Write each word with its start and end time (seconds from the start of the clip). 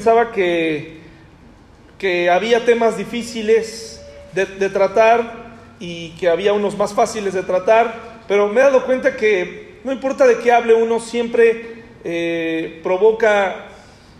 Pensaba 0.00 0.32
que, 0.32 0.96
que 1.98 2.30
había 2.30 2.64
temas 2.64 2.96
difíciles 2.96 4.00
de, 4.32 4.46
tratar 4.70 5.58
y 5.78 6.12
que 6.12 6.30
había 6.30 6.54
unos 6.54 6.74
más 6.78 6.94
fáciles 6.94 7.34
de 7.34 7.42
tratar, 7.42 8.22
pero 8.26 8.48
me 8.48 8.62
he 8.62 8.64
dado 8.64 8.86
cuenta 8.86 9.14
que 9.14 9.74
no 9.84 9.92
importa 9.92 10.26
de 10.26 10.38
qué 10.38 10.52
hable 10.52 10.72
uno, 10.72 11.00
siempre 11.00 11.84
eh, 12.02 12.80
provoca 12.82 13.66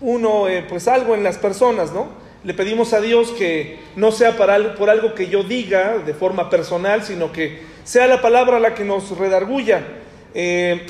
uno 0.02 0.48
eh, 0.48 0.66
pues 0.68 0.86
algo 0.86 1.14
en 1.14 1.24
las 1.24 1.38
personas, 1.38 1.94
¿no? 1.94 2.10
Le 2.44 2.52
pedimos 2.52 2.92
a 2.92 3.00
Dios 3.00 3.30
que 3.30 3.78
no 3.96 4.12
sea 4.12 4.36
para, 4.36 4.74
por 4.74 4.90
algo 4.90 5.14
que 5.14 5.28
yo 5.28 5.44
diga 5.44 5.96
de 5.96 6.12
forma 6.12 6.50
personal, 6.50 7.04
sino 7.04 7.32
que 7.32 7.62
sea 7.84 8.06
la 8.06 8.20
palabra 8.20 8.60
la 8.60 8.74
que 8.74 8.84
nos 8.84 9.16
redarguya. 9.16 9.82
Eh, 10.34 10.84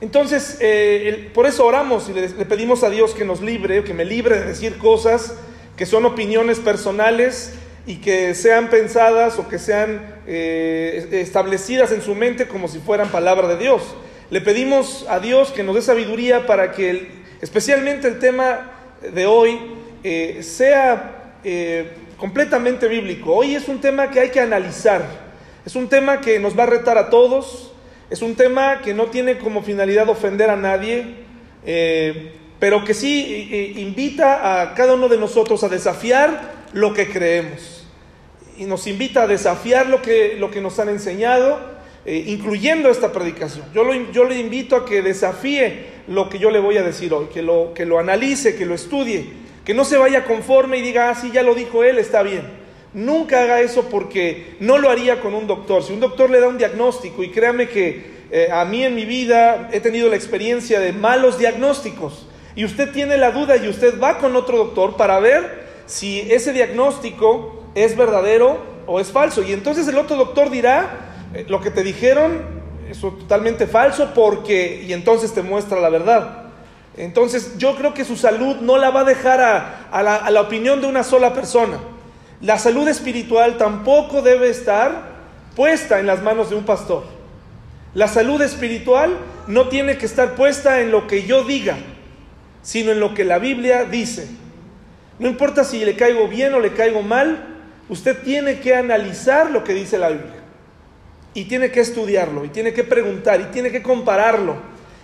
entonces, 0.00 0.58
eh, 0.60 1.30
por 1.34 1.46
eso 1.46 1.66
oramos 1.66 2.08
y 2.08 2.12
le, 2.12 2.28
pedimos 2.28 2.84
a 2.84 2.90
Dios 2.90 3.14
que 3.14 3.24
nos 3.24 3.40
libre, 3.40 3.82
que 3.82 3.94
me 3.94 4.04
libre 4.04 4.38
de 4.38 4.46
decir 4.46 4.78
cosas 4.78 5.34
que 5.76 5.86
son 5.86 6.04
opiniones 6.04 6.60
personales 6.60 7.54
y 7.84 7.96
que 7.96 8.34
sean 8.34 8.70
pensadas 8.70 9.38
o 9.38 9.48
que 9.48 9.58
sean 9.58 10.20
eh, 10.26 11.08
establecidas 11.12 11.90
en 11.90 12.02
su 12.02 12.14
mente 12.14 12.46
como 12.46 12.68
si 12.68 12.78
fueran 12.78 13.08
palabra 13.08 13.48
de 13.48 13.56
Dios. 13.56 13.82
Le 14.30 14.40
pedimos 14.40 15.04
a 15.08 15.18
Dios 15.18 15.50
que 15.50 15.64
nos 15.64 15.74
dé 15.74 15.82
sabiduría 15.82 16.46
para 16.46 16.72
que 16.72 17.08
especialmente 17.40 18.06
el 18.06 18.18
tema 18.20 18.72
de 19.00 19.26
hoy 19.26 19.58
eh, 20.04 20.42
sea 20.42 21.14
completamente 22.18 22.86
bíblico. 22.86 23.34
Hoy 23.34 23.54
es 23.54 23.68
un 23.68 23.80
tema 23.80 24.10
que 24.10 24.20
hay 24.20 24.30
que 24.30 24.40
analizar, 24.40 25.02
es 25.64 25.74
un 25.74 25.88
tema 25.88 26.20
que 26.20 26.38
nos 26.38 26.56
va 26.56 26.64
a 26.64 26.66
retar 26.66 26.98
a 26.98 27.10
todos, 27.10 27.67
es 28.10 28.22
un 28.22 28.34
tema 28.36 28.80
que 28.80 28.94
no 28.94 29.06
tiene 29.06 29.36
como 29.38 29.62
finalidad 29.62 30.08
ofender 30.08 30.48
a 30.48 30.56
nadie, 30.56 31.04
eh, 31.66 32.32
pero 32.58 32.84
que 32.84 32.94
sí 32.94 33.22
eh, 33.22 33.48
eh, 33.50 33.80
invita 33.80 34.62
a 34.62 34.74
cada 34.74 34.94
uno 34.94 35.08
de 35.08 35.18
nosotros 35.18 35.62
a 35.62 35.68
desafiar 35.68 36.54
lo 36.72 36.94
que 36.94 37.08
creemos. 37.08 37.86
Y 38.56 38.64
nos 38.64 38.86
invita 38.86 39.22
a 39.22 39.26
desafiar 39.26 39.88
lo 39.88 40.00
que, 40.00 40.36
lo 40.38 40.50
que 40.50 40.60
nos 40.60 40.78
han 40.78 40.88
enseñado, 40.88 41.78
incluyendo 42.06 42.88
esta 42.88 43.12
predicación. 43.12 43.66
Yo, 43.74 43.84
lo, 43.84 43.94
yo 44.12 44.24
le 44.24 44.40
invito 44.40 44.74
a 44.74 44.86
que 44.86 45.02
desafíe 45.02 45.98
lo 46.08 46.30
que 46.30 46.38
yo 46.38 46.50
le 46.50 46.58
voy 46.58 46.78
a 46.78 46.82
decir 46.82 47.12
hoy, 47.12 47.26
que 47.26 47.42
lo, 47.42 47.74
que 47.74 47.84
lo 47.84 47.98
analice, 47.98 48.56
que 48.56 48.64
lo 48.64 48.74
estudie, 48.74 49.26
que 49.64 49.74
no 49.74 49.84
se 49.84 49.98
vaya 49.98 50.24
conforme 50.24 50.78
y 50.78 50.82
diga, 50.82 51.10
ah, 51.10 51.28
ya 51.32 51.42
lo 51.42 51.54
dijo 51.54 51.84
él, 51.84 51.98
está 51.98 52.22
bien. 52.22 52.57
Nunca 52.94 53.42
haga 53.42 53.60
eso 53.60 53.84
porque 53.90 54.56
no 54.60 54.78
lo 54.78 54.88
haría 54.88 55.20
con 55.20 55.34
un 55.34 55.46
doctor. 55.46 55.82
Si 55.82 55.92
un 55.92 56.00
doctor 56.00 56.30
le 56.30 56.40
da 56.40 56.48
un 56.48 56.58
diagnóstico, 56.58 57.22
y 57.22 57.30
créame 57.30 57.68
que 57.68 58.18
eh, 58.30 58.48
a 58.50 58.64
mí 58.64 58.82
en 58.82 58.94
mi 58.94 59.04
vida 59.04 59.68
he 59.72 59.80
tenido 59.80 60.08
la 60.08 60.16
experiencia 60.16 60.80
de 60.80 60.92
malos 60.92 61.38
diagnósticos, 61.38 62.26
y 62.54 62.64
usted 62.64 62.90
tiene 62.90 63.16
la 63.18 63.30
duda 63.30 63.56
y 63.56 63.68
usted 63.68 64.00
va 64.00 64.18
con 64.18 64.34
otro 64.34 64.56
doctor 64.56 64.96
para 64.96 65.20
ver 65.20 65.68
si 65.86 66.20
ese 66.32 66.52
diagnóstico 66.52 67.62
es 67.74 67.96
verdadero 67.96 68.58
o 68.86 69.00
es 69.00 69.12
falso. 69.12 69.42
Y 69.42 69.52
entonces 69.52 69.86
el 69.86 69.96
otro 69.96 70.16
doctor 70.16 70.50
dirá, 70.50 71.28
eh, 71.34 71.44
lo 71.46 71.60
que 71.60 71.70
te 71.70 71.84
dijeron 71.84 72.42
es 72.90 73.00
totalmente 73.00 73.66
falso 73.66 74.12
porque, 74.14 74.82
y 74.88 74.92
entonces 74.94 75.32
te 75.34 75.42
muestra 75.42 75.78
la 75.78 75.90
verdad. 75.90 76.44
Entonces 76.96 77.58
yo 77.58 77.76
creo 77.76 77.94
que 77.94 78.04
su 78.04 78.16
salud 78.16 78.56
no 78.56 78.76
la 78.76 78.90
va 78.90 79.00
a 79.02 79.04
dejar 79.04 79.40
a 79.92 80.30
la 80.30 80.40
opinión 80.40 80.80
de 80.80 80.88
una 80.88 81.04
sola 81.04 81.32
persona. 81.32 81.78
La 82.40 82.58
salud 82.58 82.86
espiritual 82.86 83.56
tampoco 83.56 84.22
debe 84.22 84.48
estar 84.48 85.18
puesta 85.56 85.98
en 85.98 86.06
las 86.06 86.22
manos 86.22 86.50
de 86.50 86.56
un 86.56 86.64
pastor. 86.64 87.04
La 87.94 88.06
salud 88.06 88.40
espiritual 88.42 89.16
no 89.48 89.68
tiene 89.68 89.98
que 89.98 90.06
estar 90.06 90.36
puesta 90.36 90.80
en 90.80 90.92
lo 90.92 91.08
que 91.08 91.24
yo 91.24 91.42
diga, 91.42 91.76
sino 92.62 92.92
en 92.92 93.00
lo 93.00 93.12
que 93.12 93.24
la 93.24 93.38
Biblia 93.38 93.84
dice. 93.84 94.28
No 95.18 95.26
importa 95.26 95.64
si 95.64 95.84
le 95.84 95.96
caigo 95.96 96.28
bien 96.28 96.54
o 96.54 96.60
le 96.60 96.74
caigo 96.74 97.02
mal, 97.02 97.56
usted 97.88 98.22
tiene 98.22 98.60
que 98.60 98.76
analizar 98.76 99.50
lo 99.50 99.64
que 99.64 99.74
dice 99.74 99.98
la 99.98 100.10
Biblia. 100.10 100.42
Y 101.34 101.46
tiene 101.46 101.72
que 101.72 101.80
estudiarlo, 101.80 102.44
y 102.44 102.48
tiene 102.48 102.72
que 102.72 102.84
preguntar, 102.84 103.40
y 103.40 103.44
tiene 103.46 103.72
que 103.72 103.82
compararlo, 103.82 104.56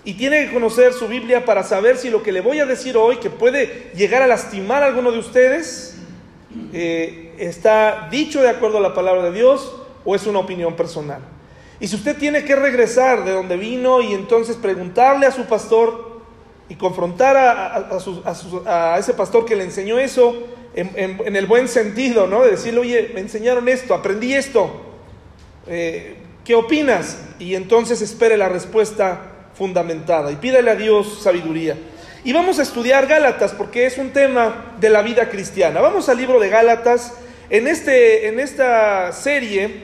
y 0.04 0.14
tiene 0.14 0.46
que 0.46 0.52
conocer 0.52 0.92
su 0.92 1.08
Biblia 1.08 1.44
para 1.44 1.64
saber 1.64 1.96
si 1.96 2.10
lo 2.10 2.22
que 2.22 2.32
le 2.32 2.40
voy 2.40 2.60
a 2.60 2.66
decir 2.66 2.96
hoy, 2.96 3.16
que 3.16 3.30
puede 3.30 3.90
llegar 3.96 4.22
a 4.22 4.26
lastimar 4.28 4.84
a 4.84 4.86
alguno 4.86 5.10
de 5.10 5.18
ustedes, 5.18 5.93
eh, 6.72 7.34
está 7.38 8.08
dicho 8.10 8.40
de 8.40 8.48
acuerdo 8.48 8.78
a 8.78 8.80
la 8.80 8.94
palabra 8.94 9.24
de 9.24 9.32
Dios 9.32 9.74
o 10.04 10.14
es 10.14 10.26
una 10.26 10.40
opinión 10.40 10.74
personal. 10.74 11.20
Y 11.80 11.88
si 11.88 11.96
usted 11.96 12.16
tiene 12.16 12.44
que 12.44 12.56
regresar 12.56 13.24
de 13.24 13.32
donde 13.32 13.56
vino 13.56 14.00
y 14.00 14.14
entonces 14.14 14.56
preguntarle 14.56 15.26
a 15.26 15.30
su 15.30 15.44
pastor 15.44 16.20
y 16.68 16.76
confrontar 16.76 17.36
a, 17.36 18.96
ese 18.98 19.14
pastor 19.14 19.44
que 19.44 19.56
le 19.56 19.64
enseñó 19.64 19.98
eso 19.98 20.34
en, 20.74 21.36
el 21.36 21.46
buen 21.46 21.68
sentido, 21.68 22.26
¿no? 22.26 22.42
De 22.42 22.52
decirle, 22.52 22.80
oye, 22.80 23.10
me 23.14 23.20
enseñaron 23.20 23.68
esto, 23.68 23.94
aprendí 23.94 24.34
esto, 24.34 24.70
eh, 25.66 26.16
¿qué 26.44 26.54
opinas? 26.54 27.18
Y 27.38 27.54
entonces 27.54 28.00
espere 28.02 28.36
la 28.36 28.48
respuesta 28.48 29.48
fundamentada 29.54 30.32
y 30.32 30.36
pídale 30.36 30.70
a 30.70 30.74
Dios 30.74 31.20
sabiduría. 31.22 31.76
Y 32.26 32.32
vamos 32.32 32.58
a 32.58 32.62
estudiar 32.62 33.06
Gálatas 33.06 33.52
porque 33.52 33.84
es 33.84 33.98
un 33.98 34.08
tema 34.08 34.74
de 34.80 34.88
la 34.88 35.02
vida 35.02 35.28
cristiana. 35.28 35.82
Vamos 35.82 36.08
al 36.08 36.16
libro 36.16 36.40
de 36.40 36.48
Gálatas. 36.48 37.12
En, 37.50 37.68
este, 37.68 38.28
en 38.28 38.40
esta 38.40 39.12
serie, 39.12 39.82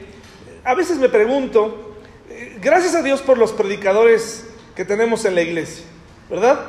a 0.64 0.74
veces 0.74 0.96
me 0.96 1.10
pregunto, 1.10 1.98
eh, 2.30 2.56
gracias 2.58 2.94
a 2.94 3.02
Dios 3.02 3.20
por 3.20 3.36
los 3.36 3.52
predicadores 3.52 4.46
que 4.74 4.86
tenemos 4.86 5.26
en 5.26 5.34
la 5.34 5.42
iglesia, 5.42 5.84
¿verdad? 6.30 6.60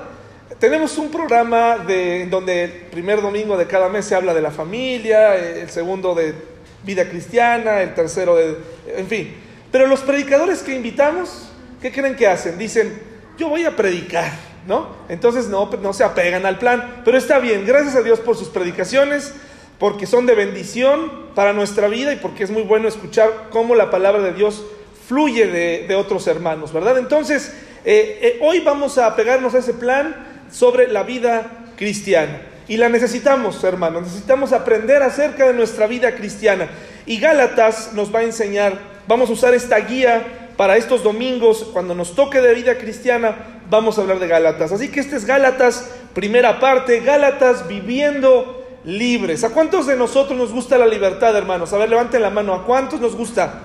Tenemos 0.60 0.98
un 0.98 1.10
programa 1.10 1.78
de, 1.78 2.28
donde 2.30 2.66
el 2.66 2.72
primer 2.92 3.22
domingo 3.22 3.56
de 3.56 3.66
cada 3.66 3.88
mes 3.88 4.04
se 4.04 4.14
habla 4.14 4.34
de 4.34 4.42
la 4.42 4.52
familia, 4.52 5.38
el 5.38 5.70
segundo 5.70 6.14
de 6.14 6.36
vida 6.84 7.08
cristiana, 7.08 7.82
el 7.82 7.94
tercero 7.94 8.36
de... 8.36 8.58
En 8.98 9.08
fin. 9.08 9.34
Pero 9.72 9.88
los 9.88 10.02
predicadores 10.02 10.64
que 10.64 10.76
invitamos, 10.76 11.50
¿qué 11.82 11.94
creen 11.94 12.18
que 12.18 12.28
hacen? 12.28 12.58
Dicen, 12.58 13.02
yo 13.38 13.48
voy 13.48 13.64
a 13.64 13.74
predicar. 13.74 14.51
¿No? 14.68 14.88
Entonces 15.10 15.48
no, 15.48 15.94
se 15.94 16.04
apegan 16.04 16.46
al 16.46 16.58
plan. 16.58 17.02
Pero 17.04 17.18
está 17.18 17.40
bien, 17.40 17.66
gracias 17.66 17.96
a 17.96 18.02
Dios 18.02 18.20
por 18.20 18.36
sus 18.36 18.50
predicaciones, 18.50 19.34
porque 19.80 20.06
son 20.06 20.26
de 20.26 20.36
bendición 20.36 21.12
para 21.36 21.54
nuestra 21.54 21.88
vida 21.88 22.14
y 22.14 22.18
porque 22.18 22.44
es 22.44 22.52
muy 22.52 22.64
bueno 22.64 22.88
escuchar 22.88 23.48
cómo 23.50 23.76
la 23.76 23.90
palabra 23.90 24.22
de 24.22 24.34
Dios 24.34 24.64
fluye 25.08 25.48
de, 25.48 25.96
otros 25.96 26.28
hermanos, 26.28 26.72
¿verdad? 26.72 26.98
Entonces, 26.98 27.54
eh, 27.84 28.20
eh, 28.22 28.40
hoy 28.42 28.60
vamos 28.60 28.98
a 28.98 29.08
apegarnos 29.08 29.56
a 29.56 29.60
ese 29.60 29.74
plan 29.74 30.16
sobre 30.52 30.88
la 30.88 31.04
vida 31.04 31.66
cristiana. 31.76 32.42
Y 32.68 32.78
la 32.78 32.88
necesitamos, 32.88 33.62
hermanos, 33.64 34.04
necesitamos 34.04 34.54
aprender 34.54 35.04
acerca 35.04 35.48
de 35.48 35.54
nuestra 35.54 35.88
vida 35.88 36.16
cristiana. 36.16 36.70
Y 37.06 37.20
Gálatas 37.20 37.92
nos 37.94 38.14
va 38.14 38.20
a 38.20 38.24
enseñar, 38.24 38.80
vamos 39.08 39.30
a 39.30 39.34
usar 39.34 39.54
esta 39.54 39.78
guía 39.80 40.54
para 40.56 40.78
estos 40.78 41.04
domingos, 41.04 41.68
cuando 41.74 41.96
nos 41.96 42.16
toque 42.16 42.40
de 42.40 42.54
vida 42.54 42.78
cristiana, 42.78 43.61
vamos 43.72 43.98
a 43.98 44.02
hablar 44.02 44.20
de 44.20 44.28
Gálatas. 44.28 44.72
Así 44.74 44.90
que 44.90 45.00
este 45.00 45.16
es 45.16 45.26
Gálatas, 45.26 45.90
primera 46.14 46.60
parte, 46.60 47.00
Gálatas 47.00 47.68
viviendo 47.68 48.68
libres. 48.84 49.44
¿A 49.46 49.50
cuántos 49.50 49.88
de 49.88 49.96
nosotros 49.96 50.38
nos 50.38 50.52
gusta 50.52 50.78
la 50.78 50.86
libertad, 50.86 51.36
hermanos? 51.36 51.72
A 51.72 51.78
ver, 51.78 51.90
levanten 51.90 52.22
la 52.22 52.30
mano. 52.30 52.54
¿A 52.54 52.66
cuántos 52.66 53.00
nos 53.00 53.16
gusta? 53.16 53.62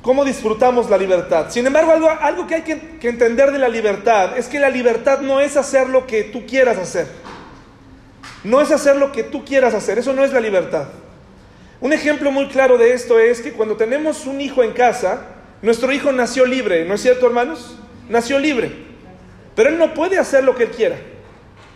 ¿Cómo 0.00 0.24
disfrutamos 0.24 0.88
la 0.88 0.96
libertad? 0.96 1.50
Sin 1.50 1.66
embargo, 1.66 2.08
algo, 2.20 2.46
que 2.46 2.54
hay 2.54 2.62
que, 2.62 2.98
que 2.98 3.08
entender 3.08 3.50
de 3.50 3.58
la 3.58 3.68
libertad 3.68 4.38
es 4.38 4.46
que 4.46 4.60
la 4.60 4.70
libertad 4.70 5.20
no 5.20 5.40
es 5.40 5.56
hacer 5.56 5.88
lo 5.88 6.06
que 6.06 6.22
tú 6.22 6.46
quieras 6.46 6.78
hacer. 6.78 7.08
No 8.44 8.60
es 8.60 8.70
hacer 8.70 8.96
lo 8.96 9.10
que 9.10 9.24
tú 9.24 9.44
quieras 9.44 9.74
hacer. 9.74 9.98
Eso 9.98 10.12
no 10.12 10.24
es 10.24 10.32
la 10.32 10.40
libertad. 10.40 10.86
Un 11.80 11.92
ejemplo 11.92 12.30
muy 12.30 12.46
claro 12.46 12.78
de 12.78 12.92
esto 12.92 13.18
es 13.18 13.40
que 13.40 13.52
cuando 13.52 13.76
tenemos 13.76 14.24
un 14.26 14.40
hijo 14.40 14.62
en 14.62 14.72
casa, 14.72 15.22
nuestro 15.62 15.92
hijo 15.92 16.12
nació 16.12 16.46
libre, 16.46 16.84
¿no 16.84 16.94
es 16.94 17.02
cierto, 17.02 17.26
hermanos? 17.26 17.76
Nació 18.08 18.38
libre. 18.38 18.89
Pero 19.60 19.68
él 19.68 19.78
no 19.78 19.92
puede 19.92 20.18
hacer 20.18 20.42
lo 20.42 20.54
que 20.54 20.62
él 20.62 20.70
quiera. 20.70 20.96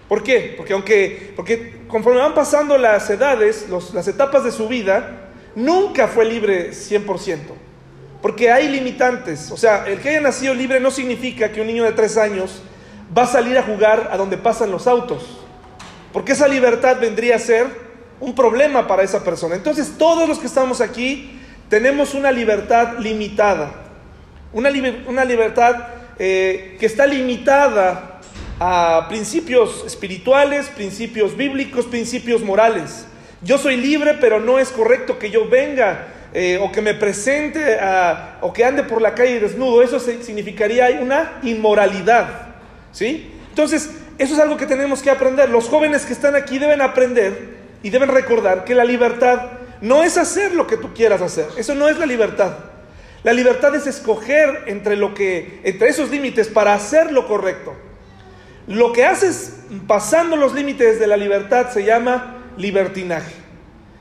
¿Por 0.09 0.23
qué? 0.23 0.55
Porque 0.57 0.73
aunque, 0.73 1.35
porque 1.37 1.83
conforme 1.87 2.19
van 2.19 2.33
pasando 2.33 2.79
las 2.79 3.11
edades, 3.11 3.67
las 3.93 4.09
etapas 4.09 4.43
de 4.43 4.53
su 4.53 4.69
vida, 4.69 5.29
nunca 5.55 6.09
fue 6.09 6.25
libre 6.25 6.71
100%. 6.71 7.41
Porque 8.23 8.51
hay 8.51 8.69
limitantes. 8.69 9.51
O 9.51 9.59
sea, 9.59 9.85
el 9.87 10.01
que 10.01 10.09
haya 10.09 10.23
nacido 10.23 10.55
libre 10.55 10.81
no 10.81 10.91
significa 10.91 11.53
que 11.53 11.61
un 11.61 11.67
niño 11.67 11.85
de 11.85 11.93
tres 11.93 12.17
años 12.17 12.63
va 13.15 13.25
a 13.25 13.27
salir 13.27 13.59
a 13.59 13.63
jugar 13.63 14.09
a 14.11 14.17
donde 14.17 14.39
pasan 14.39 14.71
los 14.71 14.87
autos. 14.87 15.41
Porque 16.11 16.33
esa 16.33 16.49
libertad 16.49 16.97
vendría 16.99 17.37
a 17.37 17.39
ser 17.39 17.67
un 18.19 18.35
problema 18.35 18.87
para 18.87 19.03
esa 19.03 19.23
persona. 19.23 19.57
Entonces, 19.57 19.99
todos 19.99 20.27
los 20.27 20.39
que 20.39 20.47
estamos 20.47 20.81
aquí 20.81 21.39
tenemos 21.69 22.15
una 22.15 22.33
libertad 22.33 22.97
limitada. 22.99 23.75
Una, 24.55 24.71
una 25.07 25.27
libertad 25.27 26.04
eh, 26.19 26.77
que 26.79 26.87
está 26.87 27.07
limitada 27.07 28.21
a 28.61 29.07
principios 29.09 29.85
espirituales, 29.87 30.67
principios 30.69 31.37
bíblicos, 31.37 31.87
principios 31.87 32.43
morales. 32.43 33.07
Yo 33.43 33.59
soy 33.59 33.77
libre, 33.77 34.15
pero 34.21 34.41
no 34.41 34.59
es 34.59 34.71
correcto 34.71 35.19
que 35.19 35.31
yo 35.31 35.49
venga 35.49 36.09
eh, 36.33 36.59
o 36.61 36.73
que 36.73 36.81
me 36.81 36.95
presente 36.95 37.79
o 38.41 38.53
que 38.53 38.65
ande 38.65 38.85
por 38.85 39.03
la 39.03 39.15
calle 39.15 39.41
desnudo. 39.41 39.83
Eso 39.83 39.99
significaría 40.01 40.99
una 41.01 41.41
inmoralidad. 41.43 42.55
¿sí? 42.93 43.31
Entonces, 43.51 43.91
eso 44.19 44.35
es 44.35 44.41
algo 44.41 44.57
que 44.57 44.67
tenemos 44.67 45.03
que 45.03 45.11
aprender. 45.11 45.51
Los 45.51 45.69
jóvenes 45.69 46.07
que 46.07 46.13
están 46.13 46.37
aquí 46.37 46.59
deben 46.59 46.81
aprender 46.81 47.55
y 47.83 47.91
deben 47.91 48.09
recordar 48.09 48.65
que 48.65 48.75
la 48.75 48.85
libertad 48.85 49.43
no 49.81 50.03
es 50.03 50.17
hacer 50.17 50.55
lo 50.55 50.67
que 50.67 50.77
tú 50.77 50.95
quieras 50.95 51.21
hacer. 51.21 51.47
Eso 51.57 51.75
no 51.75 51.89
es 51.89 51.99
la 51.99 52.07
libertad. 52.07 52.53
La 53.25 53.33
libertad 53.33 53.75
es 53.75 53.87
escoger 53.87 54.65
entre 54.67 54.97
lo 54.97 55.15
que 55.15 55.61
entre 55.65 55.89
esos 55.89 56.11
límites 56.11 56.49
para 56.49 56.75
hacer 56.75 57.11
lo 57.11 57.27
correcto. 57.27 57.75
Lo 58.67 58.93
que 58.93 59.05
haces 59.07 59.61
pasando 59.87 60.37
los 60.37 60.55
límites 60.55 61.01
de 61.01 61.07
la 61.07 61.17
libertad 61.17 61.71
se 61.71 61.85
llama 61.85 62.43
libertinaje. 62.59 63.33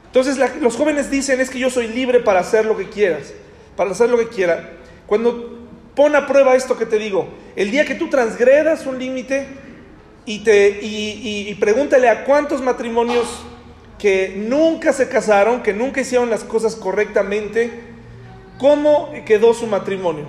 Entonces 0.05 0.37
los 0.61 0.75
jóvenes 0.75 1.09
dicen 1.09 1.39
es 1.39 1.49
que 1.49 1.57
yo 1.57 1.69
soy 1.69 1.87
libre 1.87 2.19
para 2.19 2.41
hacer 2.41 2.65
lo 2.65 2.75
que 2.77 2.89
quieras, 2.89 3.33
para 3.77 3.91
hacer 3.91 4.09
lo 4.09 4.17
que 4.17 4.27
quiera. 4.27 4.71
Cuando 5.07 5.57
pon 5.95 6.15
a 6.17 6.27
prueba 6.27 6.55
esto 6.55 6.77
que 6.77 6.85
te 6.85 6.99
digo, 6.99 7.29
el 7.55 7.71
día 7.71 7.85
que 7.85 7.95
tú 7.95 8.09
transgredas 8.09 8.85
un 8.85 8.99
límite 8.99 9.47
y, 10.25 10.39
te, 10.43 10.79
y 10.81 11.55
pregúntale 11.55 12.09
a 12.09 12.25
cuántos 12.25 12.61
matrimonios 12.61 13.25
que 13.97 14.33
nunca 14.35 14.91
se 14.91 15.07
casaron, 15.07 15.63
que 15.63 15.73
nunca 15.73 16.01
hicieron 16.01 16.29
las 16.29 16.43
cosas 16.43 16.75
correctamente, 16.75 17.92
¿cómo 18.57 19.11
quedó 19.25 19.53
su 19.53 19.67
matrimonio? 19.67 20.25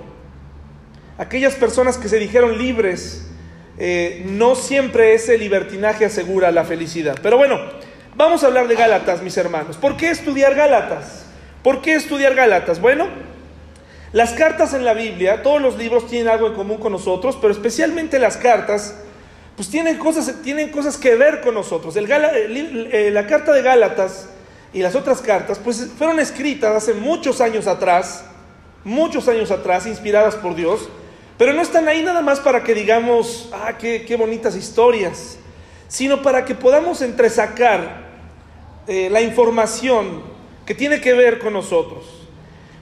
Aquellas 1.17 1.55
personas 1.55 1.97
que 1.97 2.09
se 2.09 2.19
dijeron 2.19 2.57
libres, 2.57 3.27
eh, 3.77 4.23
no 4.25 4.55
siempre 4.55 5.13
ese 5.13 5.37
libertinaje 5.37 6.05
asegura 6.05 6.51
la 6.51 6.65
felicidad. 6.65 7.17
Pero 7.21 7.37
bueno, 7.37 7.59
vamos 8.15 8.43
a 8.43 8.47
hablar 8.47 8.67
de 8.67 8.75
Gálatas, 8.75 9.21
mis 9.21 9.37
hermanos. 9.37 9.77
¿Por 9.77 9.97
qué 9.97 10.09
estudiar 10.09 10.55
Gálatas? 10.55 11.25
¿Por 11.63 11.81
qué 11.81 11.95
estudiar 11.95 12.35
Gálatas? 12.35 12.79
Bueno, 12.79 13.07
las 14.11 14.31
cartas 14.33 14.73
en 14.73 14.85
la 14.85 14.93
Biblia, 14.93 15.43
todos 15.43 15.61
los 15.61 15.77
libros 15.77 16.07
tienen 16.07 16.29
algo 16.29 16.47
en 16.47 16.53
común 16.53 16.77
con 16.77 16.91
nosotros, 16.91 17.37
pero 17.41 17.51
especialmente 17.51 18.19
las 18.19 18.37
cartas, 18.37 18.95
pues 19.57 19.69
tienen 19.69 19.97
cosas, 19.97 20.41
tienen 20.41 20.69
cosas 20.69 20.97
que 20.97 21.15
ver 21.15 21.41
con 21.41 21.53
nosotros. 21.53 21.95
Eh, 21.97 23.09
la 23.11 23.27
carta 23.27 23.51
de 23.51 23.61
Gálatas 23.61 24.29
y 24.75 24.81
las 24.81 24.93
otras 24.93 25.21
cartas, 25.21 25.57
pues 25.57 25.87
fueron 25.97 26.19
escritas 26.19 26.75
hace 26.75 26.93
muchos 26.93 27.39
años 27.39 27.65
atrás, 27.65 28.25
muchos 28.83 29.29
años 29.29 29.49
atrás, 29.49 29.87
inspiradas 29.87 30.35
por 30.35 30.53
Dios, 30.53 30.89
pero 31.37 31.53
no 31.53 31.61
están 31.61 31.87
ahí 31.87 32.03
nada 32.03 32.21
más 32.21 32.41
para 32.41 32.61
que 32.61 32.73
digamos, 32.73 33.49
ah, 33.53 33.77
qué, 33.77 34.15
bonitas 34.19 34.53
historias, 34.53 35.37
sino 35.87 36.21
para 36.21 36.43
que 36.43 36.55
podamos 36.55 37.01
entresacar 37.01 38.03
eh, 38.85 39.07
la 39.09 39.21
información 39.21 40.21
que 40.65 40.75
tiene 40.75 40.99
que 40.99 41.13
ver 41.13 41.39
con 41.39 41.53
nosotros. 41.53 42.03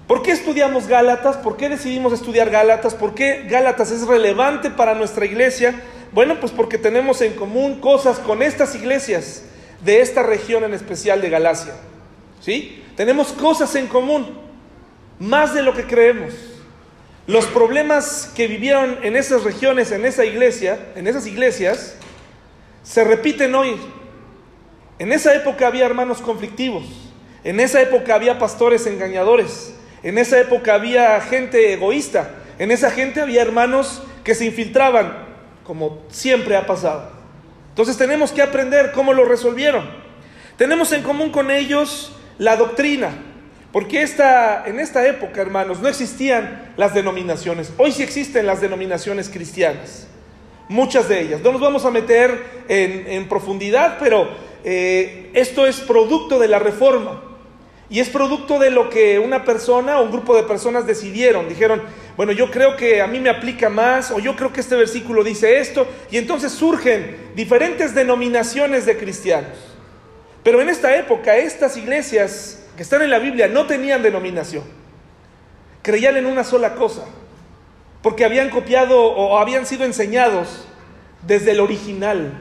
¿Por 0.07 0.24
qué 0.24 0.31
estudiamos 0.31 0.88
Gálatas? 0.88 1.38
¿Por 1.38 1.57
qué 1.57 1.69
decidimos 1.69 2.12
estudiar 2.12 2.50
Gálatas? 2.50 2.96
¿Por 2.96 3.13
qué 3.13 3.46
Gálatas 3.48 3.92
es 3.92 4.07
relevante 4.07 4.72
para 4.72 4.96
nuestra 4.96 5.25
iglesia? 5.25 5.80
Bueno, 6.12 6.39
pues 6.39 6.51
porque 6.51 6.80
tenemos 6.80 7.22
en 7.22 7.34
común 7.34 7.80
cosas 7.80 8.18
con 8.18 8.42
estas 8.42 8.74
iglesias 8.74 9.44
de 9.83 10.01
esta 10.01 10.24
región 10.24 10.63
en 10.63 10.74
especial 10.74 11.21
de 11.21 11.30
Galacia. 11.30 11.74
¿Sí? 12.41 12.83
Tenemos 12.95 13.33
cosas 13.33 13.74
en 13.75 13.88
común, 13.88 14.38
más 15.19 15.53
de 15.53 15.63
lo 15.63 15.74
que 15.74 15.85
creemos. 15.85 16.33
Los 17.25 17.45
problemas 17.45 18.31
que 18.35 18.47
vivieron 18.47 18.97
en 19.03 19.15
esas 19.15 19.44
regiones, 19.44 19.91
en 19.91 20.06
esa 20.06 20.25
iglesia, 20.25 20.91
en 20.95 21.07
esas 21.07 21.25
iglesias, 21.25 21.95
se 22.83 23.03
repiten 23.03 23.56
hoy. 23.56 23.77
En 25.00 25.12
esa 25.12 25.33
época 25.33 25.68
había 25.68 25.86
hermanos 25.86 26.21
conflictivos, 26.21 26.83
en 27.44 27.59
esa 27.59 27.81
época 27.81 28.15
había 28.15 28.39
pastores 28.39 28.86
engañadores, 28.86 29.74
en 30.03 30.18
esa 30.18 30.39
época 30.39 30.75
había 30.75 31.19
gente 31.21 31.74
egoísta, 31.74 32.29
en 32.59 32.71
esa 32.71 32.91
gente 32.91 33.21
había 33.21 33.41
hermanos 33.41 34.03
que 34.24 34.36
se 34.36 34.45
infiltraban, 34.45 35.25
como 35.63 36.03
siempre 36.09 36.56
ha 36.56 36.65
pasado. 36.65 37.23
Entonces 37.74 37.98
tenemos 37.98 38.31
que 38.31 38.44
aprender 38.44 38.92
cómo 38.92 39.14
lo 39.14 39.25
resolvieron. 39.25 39.90
Tenemos 40.58 40.92
en 40.92 41.02
común 41.02 41.31
con 41.31 41.50
ellos 41.50 42.12
la 42.38 42.56
doctrina, 42.56 43.10
porque 43.72 44.04
esta, 44.04 44.64
en 44.68 44.80
esta 44.80 45.08
época, 45.08 45.42
hermanos, 45.42 45.80
no 45.81 45.88
existían 45.88 46.72
las 46.78 46.94
denominaciones. 46.94 47.74
Hoy 47.78 47.92
sí 47.92 48.04
existen 48.04 48.46
las 48.46 48.62
denominaciones 48.62 49.28
cristianas. 49.28 50.06
Muchas 50.70 51.10
de 51.10 51.22
ellas. 51.22 51.42
No 51.42 51.52
nos 51.52 51.62
vamos 51.62 51.84
a 51.84 51.90
meter 51.90 52.64
en, 52.68 53.28
profundidad, 53.28 53.98
pero 54.00 54.30
eh, 54.64 55.31
esto 55.34 55.66
es 55.66 55.80
producto 55.80 56.38
de 56.38 56.50
la 56.50 56.60
reforma. 56.60 57.24
Y 57.90 58.02
es 58.02 58.10
producto 58.10 58.60
de 58.60 58.70
lo 58.70 58.92
que 58.92 59.18
una 59.18 59.46
persona 59.46 60.00
o 60.00 60.04
un 60.04 60.12
grupo 60.12 60.36
de 60.36 60.44
personas 60.44 60.86
decidieron. 60.86 61.50
Dijeron, 61.50 61.81
bueno, 62.15 62.31
yo 62.31 62.51
creo 62.51 62.75
que 62.75 63.01
a 63.01 63.07
mí 63.07 63.19
me 63.19 63.30
aplica 63.30 63.69
más, 63.69 64.12
o 64.12 64.19
yo 64.19 64.36
creo 64.36 64.54
que 64.54 64.62
este 64.62 64.75
versículo 64.75 65.24
dice 65.24 65.60
esto. 65.60 65.88
Y 66.12 66.18
entonces 66.18 66.51
surgen 66.51 67.18
diferentes 67.36 67.95
denominaciones 67.95 68.86
de 68.86 68.98
cristianos. 68.98 69.57
Pero 70.44 70.62
en 70.62 70.69
esta 70.69 70.95
época, 70.95 71.38
estas 71.38 71.77
iglesias 71.77 72.65
que 72.75 72.83
están 72.83 73.01
en 73.01 73.10
la 73.10 73.19
Biblia 73.19 73.48
no 73.48 73.65
tenían 73.65 74.04
denominación. 74.04 74.63
Creían 75.81 76.18
en 76.18 76.25
una 76.25 76.44
sola 76.44 76.75
cosa, 76.75 77.06
porque 78.01 78.25
habían 78.25 78.50
copiado 78.50 79.01
o 79.01 79.38
habían 79.38 79.65
sido 79.65 79.86
enseñados 79.86 80.68
desde 81.25 81.51
el 81.51 81.60
original. 81.60 82.31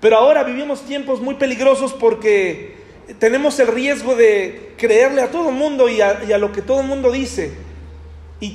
Pero 0.00 0.18
ahora 0.18 0.44
vivimos 0.44 0.82
tiempos 0.82 1.20
muy 1.20 1.34
peligrosos 1.34 1.92
porque 1.94 2.76
tenemos 3.18 3.58
el 3.58 3.68
riesgo 3.68 4.14
de 4.14 4.74
creerle 4.76 5.22
a 5.22 5.30
todo 5.30 5.50
mundo 5.50 5.88
y 5.88 6.00
a, 6.00 6.38
lo 6.38 6.52
que 6.52 6.62
todo 6.62 6.82
mundo 6.82 7.10
dice. 7.10 7.52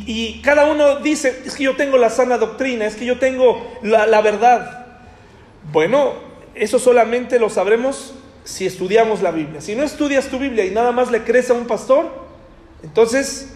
Y, 0.07 0.41
cada 0.43 0.65
uno 0.65 0.97
dice, 0.97 1.43
es 1.45 1.55
que 1.55 1.63
yo 1.63 1.75
tengo 1.75 1.97
la 1.97 2.09
sana 2.09 2.37
doctrina, 2.37 2.85
es 2.85 2.95
que 2.95 3.05
yo 3.05 3.17
tengo 3.17 3.77
la, 3.81 4.05
la 4.07 4.21
verdad. 4.21 4.87
Bueno, 5.71 6.13
eso 6.55 6.79
solamente 6.79 7.39
lo 7.39 7.49
sabremos 7.49 8.13
si 8.43 8.65
estudiamos 8.65 9.21
la 9.21 9.31
Biblia. 9.31 9.61
Si 9.61 9.75
no 9.75 9.83
estudias 9.83 10.27
tu 10.27 10.39
Biblia 10.39 10.65
y 10.65 10.71
nada 10.71 10.91
más 10.91 11.11
le 11.11 11.23
crees 11.23 11.49
a 11.49 11.53
un 11.53 11.67
pastor, 11.67 12.09
entonces 12.83 13.53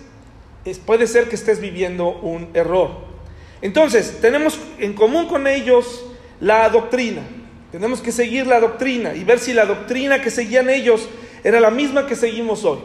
puede 0.85 1.07
ser 1.07 1.29
que 1.29 1.35
estés 1.35 1.59
viviendo 1.59 2.09
un 2.09 2.49
error. 2.53 2.91
Entonces, 3.61 4.19
tenemos 4.21 4.59
en 4.79 4.93
común 4.93 5.27
con 5.27 5.47
ellos 5.47 6.05
la 6.39 6.69
doctrina. 6.69 7.21
Tenemos 7.71 8.01
que 8.01 8.11
seguir 8.11 8.45
la 8.45 8.59
doctrina 8.59 9.15
y 9.15 9.23
ver 9.23 9.39
si 9.39 9.53
la 9.53 9.65
doctrina 9.65 10.21
que 10.21 10.29
seguían 10.29 10.69
ellos 10.69 11.09
era 11.43 11.59
la 11.59 11.71
misma 11.71 12.05
que 12.05 12.15
seguimos 12.15 12.65
hoy. 12.65 12.79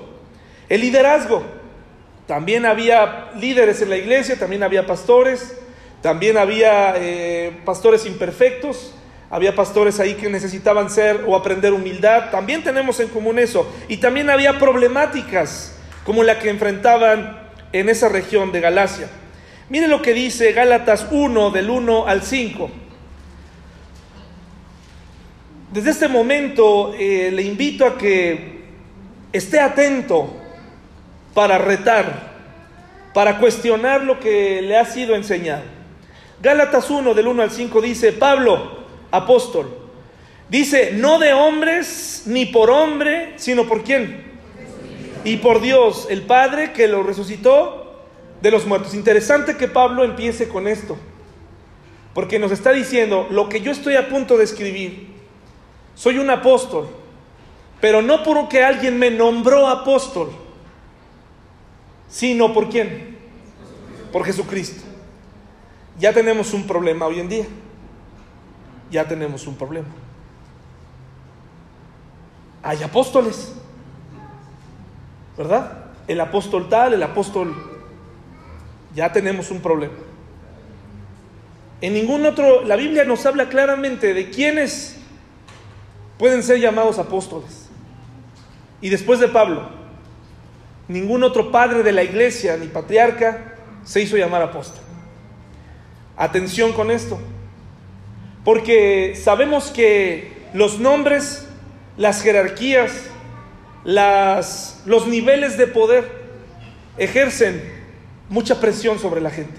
El 0.69 0.81
liderazgo. 0.81 1.58
También 2.29 2.67
había 2.67 3.31
líderes 3.37 3.81
en 3.81 3.89
la 3.89 3.97
iglesia, 3.97 4.39
también 4.39 4.63
había 4.63 4.87
pastores, 4.87 5.57
también 6.03 6.37
había 6.37 6.93
eh, 6.99 7.59
pastores 7.65 8.05
imperfectos, 8.05 8.95
había 9.31 9.57
pastores 9.57 9.99
ahí 9.99 10.13
que 10.13 10.29
necesitaban 10.29 10.91
ser 10.91 11.25
o 11.27 11.35
aprender 11.35 11.73
humildad. 11.73 12.31
También 12.31 12.63
tenemos 12.63 13.01
en 13.01 13.09
común 13.09 13.39
eso. 13.39 13.67
Y 13.89 13.97
también 13.97 14.29
había 14.29 14.59
problemáticas 14.59 15.75
como 16.05 16.23
la 16.23 16.39
que 16.39 16.51
enfrentaban 16.51 17.49
en 17.73 17.89
esa 17.89 18.11
región 18.11 18.53
de 18.53 18.61
Galacia. 18.61 19.09
Mire 19.71 19.89
lo 19.89 20.03
que 20.03 20.13
dice 20.13 20.53
Gálatas 20.53 21.07
1 21.11 21.51
del 21.51 21.71
1 21.71 22.07
al 22.07 22.23
5. 22.23 22.71
Desde 25.73 25.91
este 25.93 26.09
momento 26.09 26.93
eh, 26.99 27.31
le 27.33 27.41
invito 27.41 27.87
a 27.87 27.97
que 27.97 28.65
esté 29.33 29.61
atento 29.61 30.35
para 31.39 31.57
retar, 31.57 32.28
para 33.15 33.39
cuestionar 33.39 34.05
lo 34.05 34.21
que 34.21 34.63
le 34.63 34.77
ha 34.77 34.85
sido 34.85 35.15
enseñado. 35.15 35.63
Gálatas 36.41 36.91
1 36.91 37.15
del 37.15 37.27
1 37.27 37.43
al 37.43 37.51
5 37.51 37.81
dice, 37.81 38.13
Pablo, 38.13 38.79
apóstol. 39.11 39.77
Dice, 40.49 40.93
no 40.95 41.19
de 41.19 41.33
hombres 41.33 42.23
ni 42.27 42.47
por 42.47 42.71
hombre, 42.71 43.35
sino 43.37 43.67
por 43.67 43.83
quién. 43.83 44.29
Y 45.25 45.39
por 45.39 45.61
Dios, 45.61 46.07
el 46.11 46.23
Padre 46.23 46.73
que 46.73 46.89
lo 46.89 47.03
resucitó 47.03 48.05
de 48.41 48.51
los 48.51 48.67
muertos. 48.67 48.95
Interesante 48.95 49.57
que 49.57 49.69
Pablo 49.69 50.05
empiece 50.05 50.49
con 50.49 50.69
esto, 50.69 50.97
porque 52.15 52.39
nos 52.39 52.53
está 52.53 52.73
diciendo, 52.73 53.27
lo 53.31 53.49
que 53.49 53.61
yo 53.61 53.73
estoy 53.73 53.97
a 53.97 54.09
punto 54.09 54.37
de 54.37 54.45
escribir, 54.45 55.09
soy 55.95 56.19
un 56.19 56.31
apóstol, 56.31 56.89
pero 57.81 58.03
no 58.03 58.23
porque 58.23 58.63
alguien 58.63 58.99
me 58.99 59.11
nombró 59.11 59.69
apóstol, 59.69 60.31
sino 62.09 62.53
por 62.53 62.69
quién, 62.69 63.19
por 64.13 64.25
Jesucristo. 64.25 64.83
Ya 65.99 66.13
tenemos 66.13 66.55
un 66.55 66.67
problema 66.67 67.07
hoy 67.07 67.21
en 67.21 67.29
día 67.29 67.47
ya 68.91 69.07
tenemos 69.07 69.47
un 69.47 69.57
problema. 69.57 69.89
Hay 72.63 72.83
apóstoles, 72.83 73.53
¿verdad? 75.37 75.87
El 76.07 76.21
apóstol 76.21 76.69
tal, 76.69 76.95
el 76.95 77.03
apóstol, 77.03 77.55
ya 78.95 79.13
tenemos 79.13 79.51
un 79.51 79.61
problema. 79.61 79.95
En 81.81 81.95
ningún 81.95 82.27
otro, 82.27 82.65
la 82.65 82.77
Biblia 82.77 83.05
nos 83.05 83.25
habla 83.25 83.49
claramente 83.49 84.13
de 84.15 84.31
quiénes 84.31 84.97
pueden 86.19 86.43
ser 86.43 86.59
llamados 86.59 86.99
apóstoles. 86.99 87.69
Y 88.81 88.89
después 88.89 89.21
de 89.21 89.29
Pablo, 89.29 89.69
ningún 90.89 91.23
otro 91.23 91.53
padre 91.53 91.83
de 91.83 91.93
la 91.93 92.03
iglesia 92.03 92.57
ni 92.57 92.67
patriarca 92.67 93.55
se 93.85 94.01
hizo 94.01 94.17
llamar 94.17 94.43
apóstol. 94.43 94.83
Atención 96.17 96.73
con 96.73 96.91
esto. 96.91 97.19
porque 98.45 99.15
sabemos 99.15 99.71
que 99.71 100.33
los 100.55 100.79
nombres, 100.79 101.47
las 101.99 102.23
jerarquías, 102.23 102.91
las, 103.85 104.81
los 104.87 105.07
niveles 105.07 105.59
de 105.59 105.67
poder 105.67 106.05
ejercen 106.97 107.63
mucha 108.29 108.61
presión 108.61 108.99
sobre 108.99 109.21
la 109.21 109.31
gente. 109.31 109.59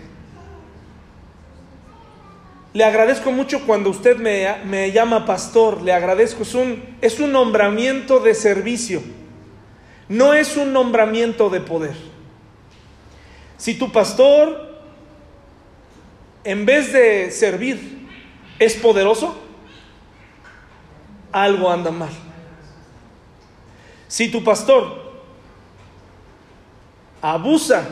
Le 2.74 2.84
agradezco 2.84 3.32
mucho 3.32 3.66
cuando 3.66 3.90
usted 3.90 4.18
me, 4.18 4.48
me, 4.66 4.92
llama 4.92 5.26
pastor, 5.26 5.82
le 5.82 5.92
agradezco, 5.92 6.44
es 6.44 6.54
un, 6.54 6.84
es 7.02 7.20
un 7.20 7.32
nombramiento 7.32 8.20
de 8.20 8.36
servicio, 8.36 9.02
no 10.10 10.34
es 10.34 10.58
un 10.58 10.74
nombramiento 10.74 11.50
de 11.50 11.62
poder. 11.62 11.96
Si 13.58 13.76
tu 13.76 13.92
pastor, 13.92 14.82
en 16.44 16.66
vez 16.66 16.92
de 16.92 17.32
servir, 17.32 18.08
es 18.58 18.74
poderoso, 18.76 19.38
algo 21.32 21.70
anda 21.72 21.92
mal. 21.92 22.10
Si 24.08 24.30
tu 24.30 24.44
pastor 24.44 25.22
abusa, 27.22 27.88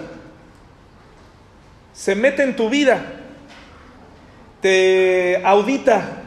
se 1.93 2.15
mete 2.15 2.43
en 2.43 2.55
tu 2.55 2.69
vida, 2.69 3.05
te 4.61 5.41
audita, 5.45 6.23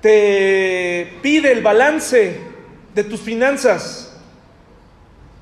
te 0.00 1.18
pide 1.22 1.52
el 1.52 1.62
balance 1.62 2.40
de 2.94 3.04
tus 3.04 3.20
finanzas, 3.20 4.09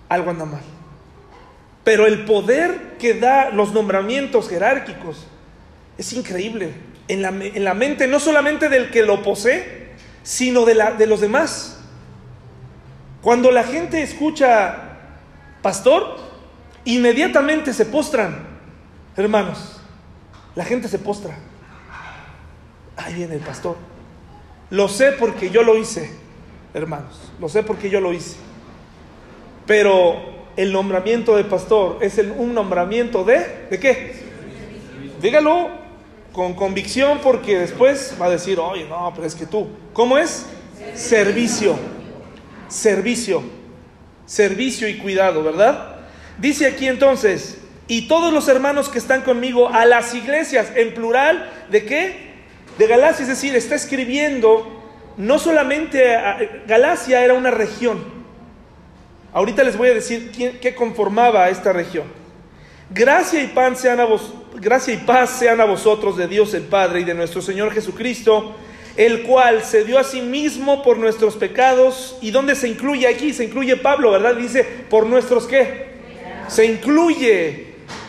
algo 0.09 0.31
anda 0.31 0.45
mal. 0.45 0.63
Pero 1.85 2.07
el 2.07 2.25
poder 2.25 2.97
que 2.99 3.15
da 3.15 3.51
los 3.51 3.73
nombramientos 3.73 4.49
jerárquicos 4.49 5.27
es 5.97 6.13
increíble 6.13 6.75
en 7.09 7.23
la, 7.23 7.29
en 7.29 7.65
la 7.65 7.75
mente 7.75 8.07
no 8.07 8.21
solamente 8.21 8.69
del 8.69 8.91
que 8.91 9.03
lo 9.03 9.23
posee, 9.23 9.89
sino 10.23 10.65
de, 10.65 10.75
la, 10.75 10.93
de 10.93 11.07
los 11.07 11.21
demás. 11.21 11.81
Cuando 13.23 13.51
la 13.51 13.65
gente 13.65 14.03
escucha 14.03 14.99
pastor, 15.63 16.19
inmediatamente 16.85 17.73
se 17.73 17.87
postran, 17.87 18.47
hermanos. 19.17 19.81
La 20.55 20.65
gente 20.65 20.89
se 20.89 20.99
postra. 20.99 21.37
Ahí 22.97 23.15
viene 23.15 23.35
el 23.35 23.41
pastor. 23.41 23.77
Lo 24.71 24.89
sé 24.89 25.13
porque 25.13 25.51
yo 25.51 25.63
lo 25.63 25.77
hice, 25.79 26.11
hermanos. 26.75 27.33
Lo 27.41 27.49
sé 27.49 27.63
porque 27.63 27.91
yo 27.91 28.01
lo 28.01 28.13
hice. 28.13 28.37
Pero 29.69 30.17
el 30.57 30.73
nombramiento 30.73 31.37
de 31.37 31.45
pastor 31.45 31.99
es 32.01 32.19
un 32.19 32.55
nombramiento 32.55 33.23
de... 33.23 33.67
¿De 33.71 33.79
qué? 33.79 34.15
Dígalo 35.21 35.69
con 36.33 36.55
convicción 36.55 37.21
porque 37.23 37.59
después 37.59 38.15
va 38.21 38.27
a 38.27 38.31
decir, 38.31 38.59
oye, 38.59 38.87
no, 38.89 39.13
pero 39.15 39.27
es 39.27 39.35
que 39.35 39.45
tú. 39.45 39.69
¿Cómo 39.93 40.17
es? 40.17 40.47
Servicio. 40.95 41.77
Servicio. 42.69 43.43
Servicio 44.25 44.89
y 44.89 44.97
cuidado, 44.97 45.43
¿verdad? 45.43 45.97
Dice 46.39 46.67
aquí 46.67 46.89
entonces, 46.89 47.59
y 47.89 48.09
todos 48.09 48.33
los 48.33 48.49
hermanos 48.49 48.89
que 48.89 48.99
están 48.99 49.21
conmigo 49.21 49.69
a 49.69 49.85
las 49.85 50.15
iglesias, 50.15 50.73
en 50.77 50.95
plural, 50.95 51.51
¿de 51.71 51.85
qué? 51.85 52.29
De 52.79 52.87
Galacia, 52.87 53.25
es 53.25 53.29
decir, 53.29 53.55
está 53.55 53.75
escribiendo, 53.75 54.67
no 55.19 55.39
solamente 55.39 56.17
Galacia 56.67 57.23
era 57.23 57.35
una 57.35 57.51
región. 57.51 58.18
Ahorita 59.33 59.63
les 59.63 59.77
voy 59.77 59.89
a 59.89 59.95
decir 59.95 60.33
quién, 60.35 60.59
qué 60.61 60.75
conformaba 60.75 61.45
a 61.45 61.51
esta 61.51 61.73
región. 61.73 62.07
Gracia 62.91 63.43
y, 63.43 63.49
pan 63.49 63.77
sean 63.77 64.01
a 64.01 64.05
vos, 64.05 64.33
gracia 64.55 64.95
y 64.95 64.99
paz 64.99 65.31
sean 65.39 65.61
a 65.61 65.65
vosotros 65.65 66.17
de 66.17 66.27
Dios 66.27 66.55
el 66.55 66.63
Padre 66.63 67.01
y 67.01 67.05
de 67.05 67.15
nuestro 67.15 67.43
Señor 67.43 67.73
Jesucristo, 67.73 68.55
el 68.97 69.23
cual 69.23 69.63
se 69.63 69.85
dio 69.85 69.99
a 69.99 70.05
sí 70.05 70.23
mismo 70.23 70.83
por 70.83 70.99
nuestros 70.99 71.37
pecados. 71.37 72.17
¿Y 72.23 72.31
dónde 72.31 72.55
se 72.55 72.69
incluye 72.69 73.07
aquí? 73.07 73.33
Se 73.33 73.45
incluye 73.45 73.77
Pablo, 73.77 74.13
¿verdad? 74.13 74.35
Dice, 74.35 74.65
¿por 74.65 75.07
nuestros 75.07 75.47
qué? 75.47 75.89
Se 76.49 76.65
incluye 76.65 77.69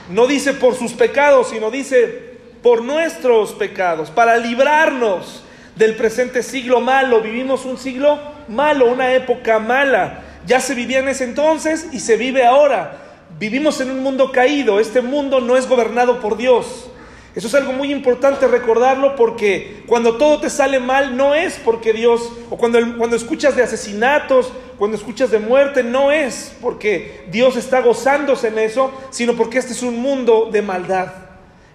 no 0.10 0.26
dice 0.26 0.54
por 0.54 0.76
sus 0.76 0.94
pecados, 0.94 1.50
sino 1.50 1.70
dice 1.70 2.30
por 2.64 2.84
nuestros 2.84 3.54
pecados, 3.54 4.10
para 4.10 4.38
librarnos 4.38 5.44
del 5.76 5.96
presente 5.96 6.44
siglo 6.44 6.82
malo. 6.82 7.22
Vivimos 7.22 7.64
un 7.66 7.78
siglo 7.78 8.20
malo, 8.48 8.88
una 8.88 9.14
época 9.14 9.60
mala. 9.60 10.24
Ya 10.50 10.60
se 10.60 10.74
vivía 10.74 10.98
en 10.98 11.08
ese 11.08 11.25
entonces 11.25 11.89
y 11.91 12.00
se 12.00 12.18
vive 12.18 12.44
ahora. 12.44 12.98
Vivimos 13.38 13.82
en 13.82 13.91
un 13.91 14.01
mundo 14.01 14.32
caído. 14.32 14.79
Este 14.79 15.00
mundo 15.00 15.41
no 15.41 15.56
es 15.56 15.70
gobernado 15.70 16.20
por 16.20 16.38
Dios. 16.38 16.89
Eso 17.36 17.48
es 17.48 17.53
algo 17.53 17.72
muy 17.72 17.91
importante 17.91 18.48
recordarlo 18.48 19.15
porque 19.15 19.84
cuando 19.86 20.18
todo 20.18 20.41
te 20.41 20.50
sale 20.50 20.79
mal 20.79 21.15
no 21.15 21.36
es 21.36 21.60
porque 21.63 21.94
Dios, 21.94 22.32
o 22.50 22.58
cuando, 22.58 22.79
cuando 22.98 23.15
escuchas 23.15 23.56
de 23.56 23.62
asesinatos, 23.62 24.51
cuando 24.79 24.98
escuchas 24.98 25.29
de 25.29 25.38
muerte, 25.38 25.84
no 25.84 26.12
es 26.12 26.56
porque 26.60 27.25
Dios 27.29 27.56
está 27.56 27.82
gozándose 27.82 28.48
en 28.48 28.58
eso, 28.58 28.91
sino 29.12 29.36
porque 29.36 29.60
este 29.60 29.74
es 29.74 29.84
un 29.84 30.01
mundo 30.01 30.50
de 30.51 30.63
maldad, 30.63 31.13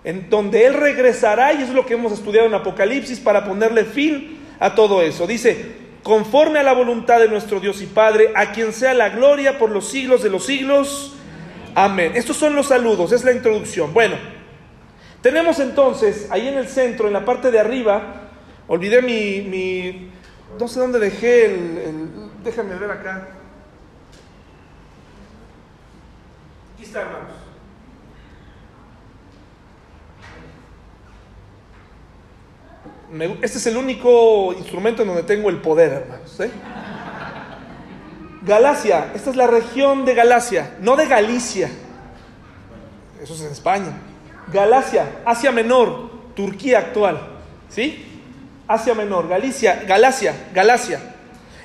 en 0.02 0.28
donde 0.28 0.66
Él 0.66 0.74
regresará, 0.74 1.52
y 1.52 1.62
es 1.62 1.70
lo 1.70 1.86
que 1.86 1.94
hemos 1.94 2.12
estudiado 2.12 2.48
en 2.48 2.54
Apocalipsis, 2.54 3.20
para 3.20 3.44
ponerle 3.44 3.84
fin 3.84 4.40
a 4.58 4.74
todo 4.74 5.00
eso. 5.00 5.28
Dice, 5.28 5.83
conforme 6.04 6.60
a 6.60 6.62
la 6.62 6.72
voluntad 6.72 7.18
de 7.18 7.26
nuestro 7.26 7.58
Dios 7.58 7.82
y 7.82 7.86
Padre, 7.86 8.32
a 8.36 8.52
quien 8.52 8.72
sea 8.72 8.94
la 8.94 9.08
gloria 9.08 9.58
por 9.58 9.70
los 9.70 9.88
siglos 9.88 10.22
de 10.22 10.30
los 10.30 10.46
siglos. 10.46 11.16
Amén. 11.74 12.12
Estos 12.14 12.36
son 12.36 12.54
los 12.54 12.68
saludos, 12.68 13.10
es 13.10 13.24
la 13.24 13.32
introducción. 13.32 13.92
Bueno. 13.92 14.34
Tenemos 15.24 15.58
entonces, 15.58 16.28
ahí 16.30 16.48
en 16.48 16.58
el 16.58 16.68
centro, 16.68 17.06
en 17.06 17.14
la 17.14 17.24
parte 17.24 17.50
de 17.50 17.58
arriba, 17.58 18.28
olvidé 18.68 19.00
mi, 19.00 20.10
no 20.60 20.68
sé 20.68 20.78
dónde 20.78 20.98
dejé 20.98 21.46
el, 21.46 21.78
el, 21.78 22.08
déjame 22.44 22.74
ver 22.74 22.90
acá. 22.90 23.28
Aquí 26.74 26.82
está, 26.82 27.00
hermanos. 27.00 27.43
Este 33.42 33.58
es 33.58 33.66
el 33.66 33.76
único 33.76 34.52
instrumento 34.52 35.02
en 35.02 35.08
donde 35.08 35.22
tengo 35.22 35.50
el 35.50 35.60
poder, 35.60 35.92
hermanos. 35.92 36.40
¿eh? 36.40 36.50
Galacia, 38.42 39.12
esta 39.14 39.30
es 39.30 39.36
la 39.36 39.46
región 39.46 40.04
de 40.04 40.14
Galacia, 40.14 40.76
no 40.80 40.96
de 40.96 41.06
Galicia. 41.06 41.70
Eso 43.22 43.34
es 43.34 43.40
en 43.40 43.52
España. 43.52 43.92
Galacia, 44.52 45.20
Asia 45.24 45.50
Menor, 45.50 46.10
Turquía 46.34 46.78
actual, 46.78 47.20
¿sí? 47.70 48.04
Asia 48.68 48.94
Menor, 48.94 49.28
Galicia, 49.28 49.84
Galacia, 49.86 50.34
Galacia. 50.52 51.00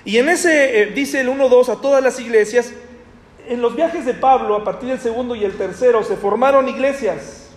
Y 0.06 0.18
en 0.18 0.30
ese, 0.30 0.82
eh, 0.82 0.86
dice 0.88 1.20
el 1.20 1.30
1.2 1.30 1.70
a 1.70 1.82
todas 1.82 2.02
las 2.02 2.20
iglesias, 2.20 2.72
en 3.48 3.62
los 3.62 3.76
viajes 3.76 4.06
de 4.06 4.14
Pablo, 4.14 4.56
a 4.56 4.64
partir 4.64 4.90
del 4.90 5.00
segundo 5.00 5.36
y 5.36 5.44
el 5.44 5.58
tercero, 5.58 6.04
se 6.04 6.16
formaron 6.16 6.70
iglesias. 6.70 7.49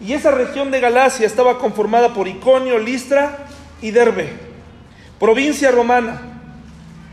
Y 0.00 0.12
esa 0.12 0.30
región 0.30 0.70
de 0.70 0.80
Galacia 0.80 1.26
estaba 1.26 1.58
conformada 1.58 2.12
por 2.14 2.28
Iconio, 2.28 2.78
Listra 2.78 3.46
y 3.80 3.90
Derbe, 3.90 4.28
provincia 5.18 5.70
romana. 5.70 6.20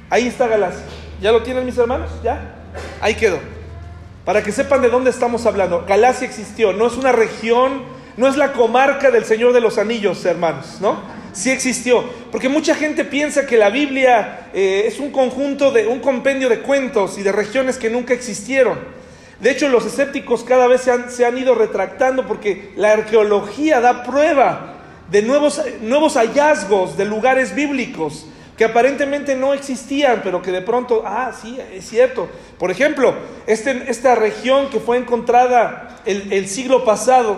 Ahí 0.09 0.27
está 0.27 0.47
Galacia. 0.47 0.83
¿Ya 1.21 1.31
lo 1.31 1.43
tienen 1.43 1.65
mis 1.65 1.77
hermanos? 1.77 2.09
¿Ya? 2.23 2.55
Ahí 2.99 3.15
quedó. 3.15 3.39
Para 4.25 4.43
que 4.43 4.51
sepan 4.51 4.81
de 4.81 4.89
dónde 4.89 5.09
estamos 5.09 5.45
hablando. 5.45 5.85
Galacia 5.87 6.27
existió, 6.27 6.73
no 6.73 6.87
es 6.87 6.97
una 6.97 7.11
región, 7.11 7.83
no 8.17 8.27
es 8.27 8.37
la 8.37 8.53
comarca 8.53 9.09
del 9.11 9.25
Señor 9.25 9.53
de 9.53 9.61
los 9.61 9.77
Anillos, 9.77 10.25
hermanos, 10.25 10.77
¿no? 10.81 10.99
Sí 11.33 11.49
existió. 11.49 12.03
Porque 12.31 12.49
mucha 12.49 12.75
gente 12.75 13.05
piensa 13.05 13.45
que 13.45 13.57
la 13.57 13.69
Biblia 13.69 14.49
eh, 14.53 14.83
es 14.85 14.99
un 14.99 15.11
conjunto 15.11 15.71
de, 15.71 15.87
un 15.87 15.99
compendio 15.99 16.49
de 16.49 16.59
cuentos 16.59 17.17
y 17.17 17.23
de 17.23 17.31
regiones 17.31 17.77
que 17.77 17.89
nunca 17.89 18.13
existieron. 18.13 18.79
De 19.41 19.49
hecho, 19.49 19.69
los 19.69 19.85
escépticos 19.85 20.43
cada 20.43 20.67
vez 20.67 20.81
se 20.81 20.91
han, 20.91 21.09
se 21.09 21.25
han 21.25 21.37
ido 21.37 21.55
retractando 21.55 22.27
porque 22.27 22.71
la 22.75 22.91
arqueología 22.91 23.81
da 23.81 24.03
prueba 24.03 24.75
de 25.09 25.23
nuevos, 25.23 25.61
nuevos 25.81 26.13
hallazgos 26.15 26.95
de 26.95 27.05
lugares 27.05 27.55
bíblicos 27.55 28.27
que 28.55 28.65
aparentemente 28.65 29.35
no 29.35 29.55
existían, 29.55 30.21
pero 30.23 30.43
que 30.43 30.51
de 30.51 30.61
pronto, 30.61 31.01
ah, 31.03 31.31
sí, 31.39 31.57
es 31.73 31.89
cierto. 31.89 32.29
Por 32.59 32.69
ejemplo, 32.69 33.15
este, 33.47 33.89
esta 33.89 34.13
región 34.13 34.69
que 34.69 34.79
fue 34.79 34.97
encontrada 34.97 35.97
el, 36.05 36.47
siglo 36.47 36.85
pasado, 36.85 37.37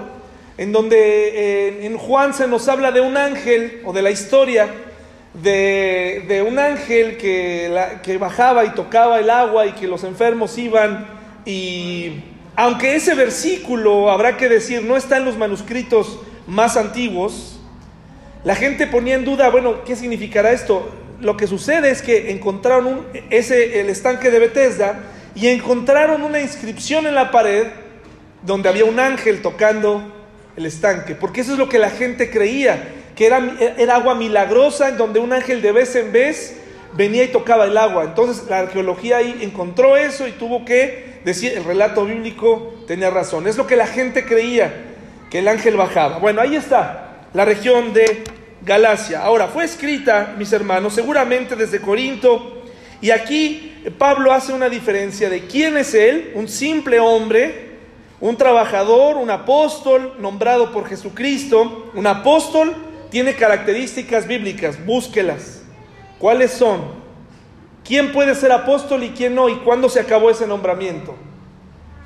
en 0.57 0.73
donde 0.73 0.97
eh, 0.99 1.85
en 1.85 1.97
Juan 1.97 2.33
se 2.33 2.45
nos 2.45 2.67
habla 2.67 2.91
de 2.91 2.99
un 2.99 3.15
ángel, 3.15 3.81
o 3.85 3.93
de 3.93 4.01
la 4.01 4.11
historia, 4.11 4.67
de, 5.33 6.25
de 6.27 6.41
un 6.41 6.59
ángel 6.59 7.15
que, 7.15 7.73
que 8.03 8.17
bajaba 8.17 8.65
y 8.65 8.71
tocaba 8.71 9.21
el 9.21 9.29
agua 9.29 9.65
y 9.65 9.71
que 9.71 9.87
los 9.87 10.03
enfermos 10.03 10.57
iban 10.57 11.22
y 11.45 12.23
aunque 12.55 12.95
ese 12.95 13.15
versículo, 13.15 14.11
habrá 14.11 14.37
que 14.37 14.47
decir, 14.47 14.83
no 14.83 14.95
está 14.95 15.17
en 15.17 15.25
los 15.25 15.37
manuscritos 15.37 16.19
más 16.47 16.77
antiguos, 16.77 17.59
la 18.43 18.55
gente 18.55 18.87
ponía 18.87 19.15
en 19.15 19.25
duda, 19.25 19.49
bueno, 19.49 19.83
¿qué 19.83 19.95
significará 19.95 20.51
esto? 20.51 20.91
lo 21.23 21.37
que 21.37 21.47
sucede 21.47 21.89
es 21.89 22.01
que 22.01 22.31
encontraron 22.31 23.07
ese, 23.29 23.79
el 23.79 23.89
estanque 23.89 24.29
de 24.29 24.39
Bethesda 24.39 24.99
y 25.35 25.47
encontraron 25.47 26.21
una 26.21 26.41
inscripción 26.41 27.07
en 27.07 27.15
la 27.15 27.31
pared 27.31 27.67
donde 28.41 28.69
había 28.69 28.85
un 28.85 28.99
ángel 28.99 29.41
tocando 29.41 30.03
el 30.55 30.65
estanque, 30.65 31.15
porque 31.15 31.41
eso 31.41 31.53
es 31.53 31.57
lo 31.57 31.69
que 31.69 31.79
la 31.79 31.89
gente 31.89 32.29
creía, 32.29 32.89
que 33.15 33.25
era, 33.25 33.55
era 33.77 33.95
agua 33.95 34.15
milagrosa 34.15 34.89
en 34.89 34.97
donde 34.97 35.19
un 35.19 35.33
ángel 35.33 35.61
de 35.61 35.71
vez 35.71 35.95
en 35.95 36.11
vez 36.11 36.57
venía 36.93 37.23
y 37.23 37.29
tocaba 37.29 37.65
el 37.65 37.77
agua. 37.77 38.03
Entonces 38.03 38.43
la 38.49 38.59
arqueología 38.59 39.17
ahí 39.17 39.39
encontró 39.41 39.95
eso 39.95 40.27
y 40.27 40.31
tuvo 40.31 40.65
que 40.65 41.12
decir, 41.25 41.53
el 41.55 41.63
relato 41.63 42.05
bíblico 42.05 42.73
tenía 42.87 43.09
razón. 43.09 43.47
Es 43.47 43.57
lo 43.57 43.67
que 43.67 43.75
la 43.75 43.87
gente 43.87 44.25
creía, 44.25 44.73
que 45.29 45.39
el 45.39 45.47
ángel 45.47 45.77
bajaba. 45.77 46.19
Bueno, 46.19 46.41
ahí 46.41 46.55
está 46.55 47.27
la 47.33 47.45
región 47.45 47.93
de 47.93 48.23
Galacia. 48.61 49.21
Ahora, 49.23 49.47
fue 49.47 49.65
escrita, 49.65 50.35
mis 50.37 50.53
hermanos, 50.53 50.93
seguramente 50.93 51.55
desde 51.55 51.81
Corinto. 51.81 52.63
Y 53.01 53.11
aquí 53.11 53.73
Pablo 53.97 54.31
hace 54.31 54.53
una 54.53 54.69
diferencia 54.69 55.29
de 55.29 55.45
quién 55.47 55.77
es 55.77 55.93
él, 55.93 56.31
un 56.35 56.47
simple 56.47 56.99
hombre, 56.99 57.73
un 58.21 58.37
trabajador, 58.37 59.17
un 59.17 59.29
apóstol 59.29 60.15
nombrado 60.19 60.71
por 60.71 60.87
Jesucristo. 60.87 61.91
Un 61.93 62.07
apóstol 62.07 62.73
tiene 63.09 63.35
características 63.35 64.27
bíblicas, 64.27 64.85
búsquelas. 64.85 65.63
¿Cuáles 66.19 66.51
son? 66.51 67.02
¿Quién 67.83 68.13
puede 68.13 68.35
ser 68.35 68.51
apóstol 68.51 69.03
y 69.03 69.09
quién 69.09 69.35
no? 69.35 69.49
¿Y 69.49 69.55
cuándo 69.57 69.89
se 69.89 69.99
acabó 69.99 70.29
ese 70.29 70.47
nombramiento? 70.47 71.15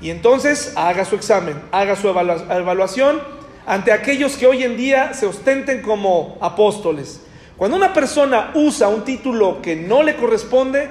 Y 0.02 0.10
entonces 0.10 0.74
haga 0.76 1.06
su 1.06 1.16
examen, 1.16 1.62
haga 1.72 1.96
su 1.96 2.08
evaluación 2.08 3.22
ante 3.66 3.92
aquellos 3.92 4.38
que 4.38 4.48
hoy 4.48 4.64
en 4.64 4.78
día 4.78 5.14
se 5.14 5.26
ostenten 5.26 5.82
como 5.82 6.38
apóstoles. 6.42 7.22
Cuando 7.58 7.76
una 7.76 7.94
persona 7.94 8.52
usa 8.54 8.88
un 8.88 9.04
título 9.04 9.62
que 9.62 9.76
no 9.76 10.04
le 10.04 10.16
corresponde, 10.16 10.90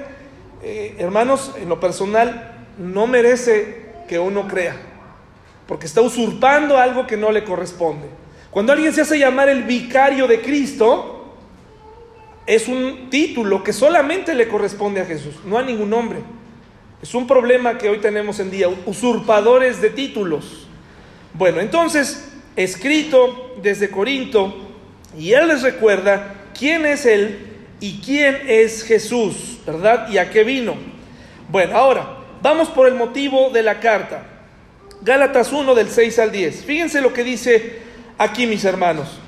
eh, 0.61 0.95
hermanos, 0.99 1.53
en 1.57 1.69
lo 1.69 1.79
personal, 1.79 2.67
no 2.77 3.07
merece 3.07 3.87
que 4.07 4.19
uno 4.19 4.47
crea, 4.47 4.75
porque 5.65 5.85
está 5.85 6.01
usurpando 6.01 6.77
algo 6.77 7.07
que 7.07 7.17
no 7.17 7.31
le 7.31 7.43
corresponde. 7.43 8.07
Cuando 8.51 8.73
alguien 8.73 8.93
se 8.93 9.01
hace 9.01 9.17
llamar 9.17 9.49
el 9.49 9.63
vicario 9.63 10.27
de 10.27 10.41
Cristo, 10.41 11.16
es 12.47 12.69
un 12.69 13.09
título 13.09 13.61
que 13.61 13.73
solamente 13.73 14.33
le 14.33 14.47
corresponde 14.47 15.01
a 15.01 15.05
Jesús, 15.05 15.35
no 15.43 15.57
a 15.57 15.63
ningún 15.63 15.93
hombre. 15.93 16.19
Es 17.01 17.13
un 17.13 17.27
problema 17.27 17.77
que 17.77 17.89
hoy 17.89 17.99
tenemos 17.99 18.39
en 18.39 18.49
día, 18.49 18.69
usurpadores 18.85 19.81
de 19.81 19.89
títulos. 19.89 20.65
Bueno, 21.33 21.59
entonces, 21.59 22.31
escrito 22.55 23.55
desde 23.61 23.89
Corinto, 23.89 24.55
y 25.17 25.33
él 25.33 25.49
les 25.49 25.61
recuerda 25.61 26.35
quién 26.57 26.85
es 26.85 27.05
él 27.05 27.37
y 27.81 27.99
quién 27.99 28.39
es 28.47 28.83
Jesús, 28.83 29.59
¿verdad? 29.65 30.09
Y 30.09 30.17
a 30.17 30.29
qué 30.29 30.43
vino. 30.43 30.75
Bueno, 31.49 31.77
ahora, 31.77 32.17
vamos 32.41 32.69
por 32.69 32.87
el 32.87 32.95
motivo 32.95 33.49
de 33.49 33.61
la 33.61 33.79
carta. 33.81 34.25
Gálatas 35.01 35.51
1 35.51 35.75
del 35.75 35.89
6 35.89 36.17
al 36.19 36.31
10. 36.31 36.63
Fíjense 36.63 37.01
lo 37.01 37.13
que 37.13 37.23
dice 37.23 37.79
aquí, 38.17 38.47
mis 38.47 38.63
hermanos. 38.63 39.19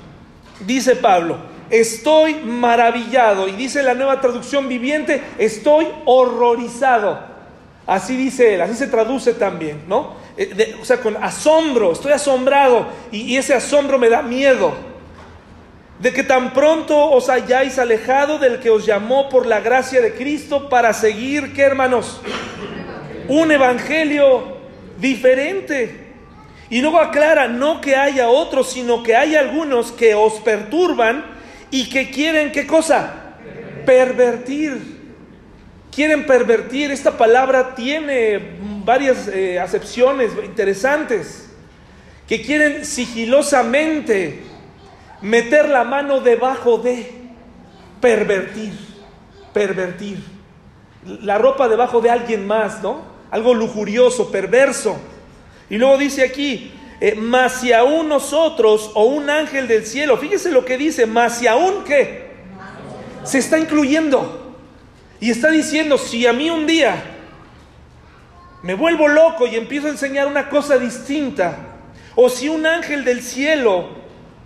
Dice 0.66 0.96
Pablo, 0.96 1.49
estoy 1.70 2.34
maravillado. 2.34 3.48
Y 3.48 3.52
dice 3.52 3.82
la 3.82 3.94
nueva 3.94 4.20
traducción 4.20 4.68
viviente, 4.68 5.22
estoy 5.38 5.86
horrorizado. 6.04 7.30
Así 7.86 8.16
dice 8.16 8.54
él, 8.54 8.60
así 8.60 8.74
se 8.74 8.86
traduce 8.86 9.34
también, 9.34 9.82
¿no? 9.88 10.14
Eh, 10.36 10.76
o 10.80 10.84
sea, 10.84 11.00
con 11.00 11.16
asombro, 11.16 11.92
estoy 11.92 12.12
asombrado 12.12 12.86
y, 13.10 13.22
y 13.22 13.36
ese 13.36 13.54
asombro 13.54 13.98
me 13.98 14.08
da 14.08 14.22
miedo. 14.22 14.72
De 15.98 16.12
que 16.12 16.22
tan 16.22 16.52
pronto 16.52 17.10
os 17.10 17.28
hayáis 17.28 17.78
alejado 17.78 18.38
del 18.38 18.60
que 18.60 18.70
os 18.70 18.86
llamó 18.86 19.28
por 19.28 19.44
la 19.44 19.60
gracia 19.60 20.00
de 20.00 20.14
Cristo 20.14 20.68
para 20.68 20.92
seguir, 20.92 21.52
¿qué 21.52 21.62
hermanos? 21.62 22.20
Un 23.28 23.50
evangelio 23.50 24.56
diferente. 24.98 26.08
Y 26.70 26.80
luego 26.80 27.00
aclara, 27.00 27.48
no 27.48 27.80
que 27.80 27.96
haya 27.96 28.28
otros, 28.28 28.70
sino 28.70 29.02
que 29.02 29.16
hay 29.16 29.34
algunos 29.34 29.90
que 29.90 30.14
os 30.14 30.34
perturban 30.34 31.39
y 31.70 31.88
que 31.88 32.10
quieren, 32.10 32.52
¿qué 32.52 32.66
cosa? 32.66 33.34
Pervertir. 33.86 35.00
Quieren 35.90 36.26
pervertir. 36.26 36.90
Esta 36.90 37.16
palabra 37.16 37.74
tiene 37.74 38.58
varias 38.84 39.28
eh, 39.28 39.58
acepciones 39.58 40.32
interesantes. 40.44 41.50
Que 42.26 42.42
quieren 42.42 42.84
sigilosamente 42.84 44.42
meter 45.20 45.68
la 45.68 45.84
mano 45.84 46.20
debajo 46.20 46.78
de 46.78 47.12
pervertir. 48.00 48.72
Pervertir. 49.52 50.18
La 51.22 51.38
ropa 51.38 51.68
debajo 51.68 52.00
de 52.00 52.10
alguien 52.10 52.46
más, 52.46 52.82
¿no? 52.82 53.02
Algo 53.30 53.54
lujurioso, 53.54 54.30
perverso. 54.30 54.98
Y 55.68 55.78
luego 55.78 55.96
dice 55.98 56.24
aquí, 56.24 56.72
eh, 57.00 57.14
más 57.14 57.60
si 57.60 57.72
aún 57.72 58.08
nosotros 58.08 58.90
o 58.94 59.04
un 59.04 59.30
ángel 59.30 59.66
del 59.66 59.86
cielo, 59.86 60.18
fíjese 60.18 60.52
lo 60.52 60.64
que 60.64 60.76
dice, 60.76 61.06
más 61.06 61.38
si 61.38 61.46
aún 61.46 61.82
qué, 61.84 62.30
se 63.24 63.38
está 63.38 63.58
incluyendo 63.58 64.56
y 65.18 65.30
está 65.30 65.50
diciendo, 65.50 65.96
si 65.96 66.26
a 66.26 66.32
mí 66.32 66.50
un 66.50 66.66
día 66.66 67.02
me 68.62 68.74
vuelvo 68.74 69.08
loco 69.08 69.46
y 69.46 69.56
empiezo 69.56 69.86
a 69.86 69.90
enseñar 69.90 70.26
una 70.26 70.50
cosa 70.50 70.78
distinta, 70.78 71.56
o 72.14 72.28
si 72.28 72.48
un 72.48 72.66
ángel 72.66 73.04
del 73.04 73.22
cielo, 73.22 73.88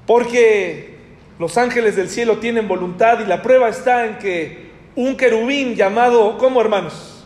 porque 0.07 0.99
los 1.38 1.59
ángeles 1.59 1.97
del 1.97 2.09
cielo 2.09 2.38
tienen 2.38 2.69
voluntad 2.69 3.19
y 3.21 3.27
la 3.27 3.43
prueba 3.43 3.69
está 3.69 4.07
en 4.07 4.19
que 4.19 4.71
un 4.95 5.17
querubín 5.17 5.75
llamado, 5.75 6.38
¿cómo 6.38 6.61
hermanos? 6.61 7.25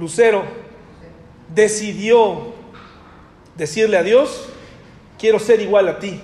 Lucero, 0.00 0.42
decidió 1.54 2.53
decirle 3.56 3.96
a 3.96 4.02
Dios, 4.02 4.48
quiero 5.18 5.38
ser 5.38 5.60
igual 5.60 5.88
a 5.88 5.98
ti. 5.98 6.20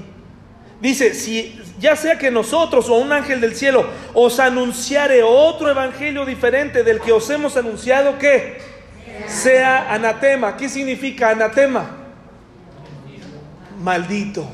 Dice, 0.80 1.14
si 1.14 1.60
ya 1.78 1.96
sea 1.96 2.18
que 2.18 2.30
nosotros 2.30 2.88
o 2.88 2.94
un 2.94 3.12
ángel 3.12 3.40
del 3.40 3.54
cielo 3.54 3.86
os 4.14 4.40
anunciare 4.40 5.22
otro 5.22 5.68
evangelio 5.68 6.24
diferente 6.24 6.82
del 6.82 7.00
que 7.00 7.12
os 7.12 7.28
hemos 7.30 7.56
anunciado, 7.56 8.18
que 8.18 8.58
sea 9.26 9.92
anatema. 9.92 10.56
¿Qué 10.56 10.68
significa 10.68 11.30
anatema? 11.30 11.96
Maldito. 13.82 14.48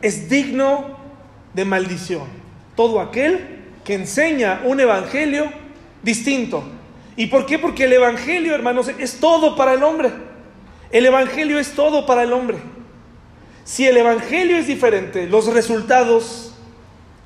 Es 0.00 0.28
digno 0.28 0.98
de 1.52 1.64
maldición. 1.64 2.28
Todo 2.76 3.00
aquel 3.00 3.64
que 3.84 3.94
enseña 3.94 4.62
un 4.64 4.80
evangelio 4.80 5.50
distinto. 6.02 6.64
¿Y 7.16 7.26
por 7.26 7.46
qué? 7.46 7.58
Porque 7.58 7.84
el 7.84 7.92
evangelio, 7.92 8.54
hermanos, 8.54 8.90
es 8.98 9.20
todo 9.20 9.54
para 9.56 9.74
el 9.74 9.82
hombre. 9.82 10.10
El 10.94 11.06
Evangelio 11.06 11.58
es 11.58 11.72
todo 11.72 12.06
para 12.06 12.22
el 12.22 12.32
hombre. 12.32 12.56
Si 13.64 13.84
el 13.84 13.96
Evangelio 13.96 14.56
es 14.56 14.68
diferente, 14.68 15.26
los 15.26 15.52
resultados 15.52 16.54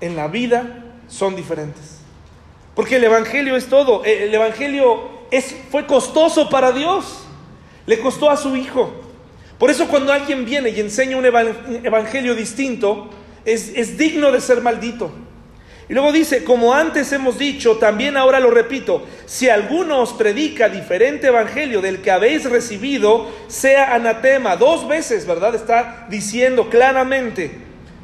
en 0.00 0.16
la 0.16 0.26
vida 0.26 0.87
son 1.07 1.37
diferentes. 1.37 1.98
Porque 2.74 2.96
el 2.96 3.04
Evangelio 3.04 3.57
es 3.57 3.66
todo. 3.66 4.07
El 4.07 4.35
Evangelio 4.35 5.11
es, 5.31 5.54
fue 5.70 5.85
costoso 5.85 6.48
para 6.48 6.72
Dios. 6.72 7.26
Le 7.85 8.00
costó 8.00 8.31
a 8.31 8.38
su 8.38 8.57
Hijo. 8.57 8.90
Por 9.59 9.70
eso 9.70 9.87
cuando 9.87 10.14
alguien 10.14 10.46
viene 10.46 10.70
y 10.70 10.81
enseña 10.81 11.18
un 11.18 11.26
Evangelio 11.26 12.35
distinto, 12.35 13.11
es, 13.44 13.72
es 13.74 13.98
digno 13.98 14.33
de 14.33 14.40
ser 14.40 14.62
maldito. 14.62 15.11
Y 15.88 15.94
luego 15.94 16.12
dice, 16.12 16.44
como 16.44 16.74
antes 16.74 17.11
hemos 17.12 17.38
dicho, 17.38 17.79
también 17.79 18.18
ahora 18.18 18.40
lo 18.40 18.51
repito, 18.51 19.07
si 19.24 19.48
alguno 19.48 20.01
os 20.01 20.12
predica 20.12 20.68
diferente 20.68 21.29
evangelio 21.29 21.81
del 21.81 22.03
que 22.03 22.11
habéis 22.11 22.44
recibido, 22.44 23.27
sea 23.46 23.94
anatema. 23.94 24.57
Dos 24.57 24.87
veces, 24.87 25.27
¿verdad? 25.27 25.55
Está 25.55 26.07
diciendo 26.11 26.68
claramente. 26.68 27.53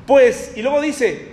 Pues, 0.07 0.53
y 0.57 0.62
luego 0.62 0.81
dice, 0.81 1.29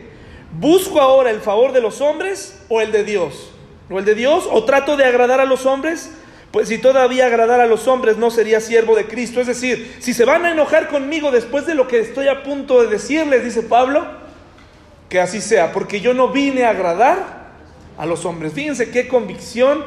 ¿busco 0.60 1.00
ahora 1.00 1.30
el 1.30 1.40
favor 1.40 1.72
de 1.72 1.80
los 1.80 2.02
hombres 2.02 2.60
o 2.68 2.82
el 2.82 2.92
de 2.92 3.06
Dios? 3.06 3.52
¿O 3.90 4.00
el 4.00 4.04
de 4.04 4.16
Dios? 4.16 4.46
¿O 4.52 4.66
trato 4.66 4.98
de 4.98 5.06
agradar 5.06 5.40
a 5.40 5.46
los 5.46 5.66
hombres? 5.66 6.12
Pues 6.52 6.68
si 6.68 6.78
todavía 6.78 7.28
agradar 7.28 7.62
a 7.62 7.66
los 7.66 7.88
hombres 7.88 8.18
no 8.18 8.30
sería 8.30 8.60
siervo 8.60 8.98
de 8.98 9.08
Cristo. 9.08 9.40
Es 9.40 9.48
decir, 9.48 9.96
si 10.00 10.14
se 10.14 10.26
van 10.26 10.46
a 10.46 10.52
enojar 10.52 10.90
conmigo 10.90 11.32
después 11.32 11.66
de 11.66 11.76
lo 11.76 11.88
que 11.88 12.00
estoy 12.00 12.28
a 12.28 12.44
punto 12.44 12.82
de 12.82 12.90
decirles, 12.90 13.46
dice 13.46 13.64
Pablo, 13.64 14.21
que 15.12 15.20
así 15.20 15.42
sea, 15.42 15.74
porque 15.74 16.00
yo 16.00 16.14
no 16.14 16.30
vine 16.30 16.64
a 16.64 16.70
agradar 16.70 17.52
a 17.98 18.06
los 18.06 18.24
hombres. 18.24 18.54
Fíjense 18.54 18.92
qué 18.92 19.10
convicción 19.10 19.84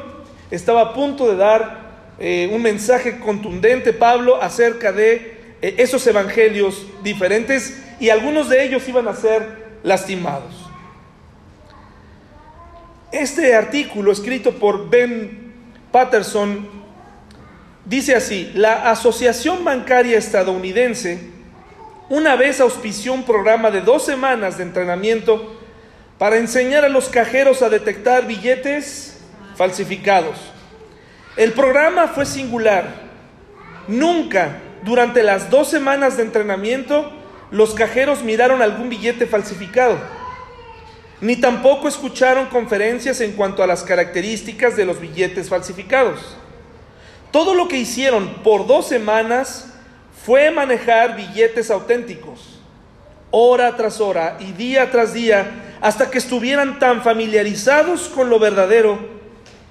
estaba 0.51 0.81
a 0.81 0.93
punto 0.93 1.27
de 1.27 1.35
dar 1.35 2.13
eh, 2.19 2.47
un 2.53 2.61
mensaje 2.61 3.19
contundente 3.19 3.91
Pablo 3.91 4.39
acerca 4.39 4.91
de 4.91 5.55
eh, 5.63 5.75
esos 5.79 6.05
evangelios 6.05 6.85
diferentes 7.01 7.81
y 7.99 8.11
algunos 8.11 8.49
de 8.49 8.65
ellos 8.65 8.87
iban 8.87 9.07
a 9.07 9.15
ser 9.15 9.79
lastimados. 9.81 10.69
Este 13.11 13.55
artículo 13.55 14.11
escrito 14.11 14.53
por 14.53 14.91
Ben 14.91 15.53
Patterson 15.91 16.67
dice 17.83 18.13
así, 18.13 18.51
la 18.53 18.91
Asociación 18.91 19.65
Bancaria 19.65 20.19
Estadounidense 20.19 21.34
una 22.09 22.35
vez 22.35 22.59
auspició 22.59 23.13
un 23.13 23.23
programa 23.23 23.71
de 23.71 23.81
dos 23.81 24.05
semanas 24.05 24.57
de 24.57 24.63
entrenamiento 24.63 25.55
para 26.17 26.37
enseñar 26.37 26.85
a 26.85 26.89
los 26.89 27.09
cajeros 27.09 27.61
a 27.61 27.69
detectar 27.69 28.27
billetes 28.27 29.19
falsificados. 29.55 30.37
El 31.35 31.51
programa 31.53 32.07
fue 32.07 32.25
singular. 32.25 33.05
Nunca 33.87 34.59
durante 34.83 35.23
las 35.23 35.49
dos 35.49 35.67
semanas 35.69 36.17
de 36.17 36.23
entrenamiento 36.23 37.11
los 37.51 37.73
cajeros 37.73 38.23
miraron 38.23 38.61
algún 38.61 38.89
billete 38.89 39.27
falsificado, 39.27 39.97
ni 41.21 41.35
tampoco 41.35 41.87
escucharon 41.87 42.47
conferencias 42.47 43.21
en 43.21 43.33
cuanto 43.33 43.63
a 43.63 43.67
las 43.67 43.83
características 43.83 44.75
de 44.75 44.85
los 44.85 44.99
billetes 44.99 45.49
falsificados. 45.49 46.37
Todo 47.31 47.53
lo 47.53 47.67
que 47.67 47.77
hicieron 47.77 48.27
por 48.43 48.67
dos 48.67 48.87
semanas 48.87 49.74
fue 50.25 50.49
manejar 50.49 51.15
billetes 51.15 51.69
auténticos, 51.69 52.59
hora 53.29 53.75
tras 53.75 54.01
hora 54.01 54.37
y 54.39 54.53
día 54.53 54.89
tras 54.89 55.13
día, 55.13 55.77
hasta 55.81 56.09
que 56.09 56.17
estuvieran 56.17 56.79
tan 56.79 57.03
familiarizados 57.03 58.09
con 58.09 58.31
lo 58.31 58.39
verdadero 58.39 58.97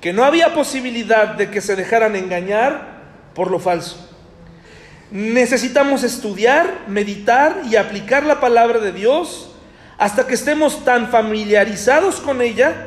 que 0.01 0.13
no 0.13 0.23
había 0.23 0.55
posibilidad 0.55 1.29
de 1.29 1.51
que 1.51 1.61
se 1.61 1.75
dejaran 1.75 2.15
engañar 2.15 3.01
por 3.35 3.51
lo 3.51 3.59
falso. 3.59 4.09
Necesitamos 5.11 6.05
estudiar, 6.05 6.83
meditar 6.87 7.63
y 7.69 7.75
aplicar 7.75 8.23
la 8.23 8.39
palabra 8.39 8.79
de 8.79 8.93
Dios 8.93 9.51
hasta 9.99 10.27
que 10.29 10.35
estemos 10.35 10.85
tan 10.85 11.09
familiarizados 11.09 12.21
con 12.21 12.41
ella 12.41 12.87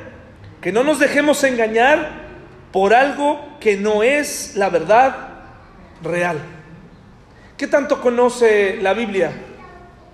que 0.61 0.71
no 0.71 0.85
nos 0.85 0.99
dejemos 0.99 1.43
engañar 1.43 2.27
por 2.71 2.93
algo 2.93 3.57
que 3.59 3.75
no 3.75 4.03
es 4.03 4.55
la 4.55 4.69
verdad 4.69 5.15
real. 6.01 6.56
¿Qué 7.57 7.65
tanto 7.65 7.99
conoce 8.01 8.77
la 8.83 8.93
Biblia? 8.93 9.31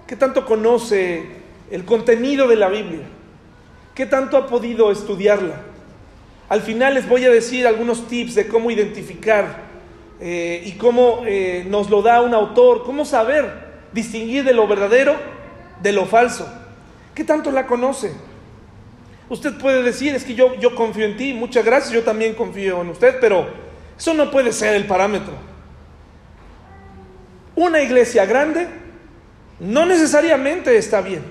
¿Qué 0.07 0.15
tanto 0.15 0.45
conoce 0.45 1.23
el 1.69 1.83
contenido 1.83 2.47
de 2.47 2.55
la 2.55 2.69
Biblia? 2.69 3.01
¿Qué 3.93 4.05
tanto 4.05 4.37
ha 4.37 4.47
podido 4.47 4.91
estudiarla? 4.91 5.61
Al 6.47 6.61
final 6.61 6.93
les 6.93 7.07
voy 7.07 7.25
a 7.25 7.29
decir 7.29 7.67
algunos 7.67 8.07
tips 8.07 8.35
de 8.35 8.47
cómo 8.47 8.71
identificar 8.71 9.57
eh, 10.21 10.63
y 10.65 10.73
cómo 10.73 11.23
eh, 11.25 11.65
nos 11.67 11.89
lo 11.89 12.01
da 12.01 12.21
un 12.21 12.33
autor, 12.33 12.83
cómo 12.83 13.03
saber 13.03 13.73
distinguir 13.91 14.45
de 14.45 14.53
lo 14.53 14.65
verdadero 14.65 15.15
de 15.81 15.91
lo 15.91 16.05
falso. 16.05 16.47
¿Qué 17.13 17.25
tanto 17.25 17.51
la 17.51 17.67
conoce? 17.67 18.13
Usted 19.27 19.57
puede 19.57 19.83
decir, 19.83 20.15
es 20.15 20.23
que 20.23 20.33
yo, 20.33 20.55
yo 20.61 20.75
confío 20.75 21.05
en 21.05 21.17
ti, 21.17 21.33
muchas 21.33 21.65
gracias, 21.65 21.91
yo 21.91 22.03
también 22.03 22.35
confío 22.35 22.81
en 22.81 22.89
usted, 22.89 23.17
pero 23.19 23.47
eso 23.97 24.13
no 24.13 24.31
puede 24.31 24.53
ser 24.53 24.75
el 24.75 24.85
parámetro. 24.85 25.52
Una 27.63 27.81
iglesia 27.81 28.25
grande 28.25 28.67
no 29.61 29.85
necesariamente 29.85 30.75
está 30.75 30.99
bien. 30.99 31.21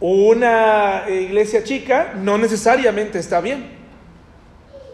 Una 0.00 1.04
iglesia 1.08 1.62
chica 1.62 2.14
no 2.20 2.36
necesariamente 2.36 3.20
está 3.20 3.40
bien. 3.40 3.68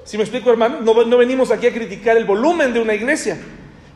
Si 0.05 0.19
me 0.19 0.25
explico, 0.25 0.51
hermano? 0.51 0.81
No, 0.83 1.17
venimos 1.17 1.51
aquí 1.51 1.67
a 1.67 1.73
criticar 1.73 2.19
el 2.19 2.27
volumen 2.27 2.75
de 2.75 2.81
una 2.81 2.93
iglesia. 2.93 3.39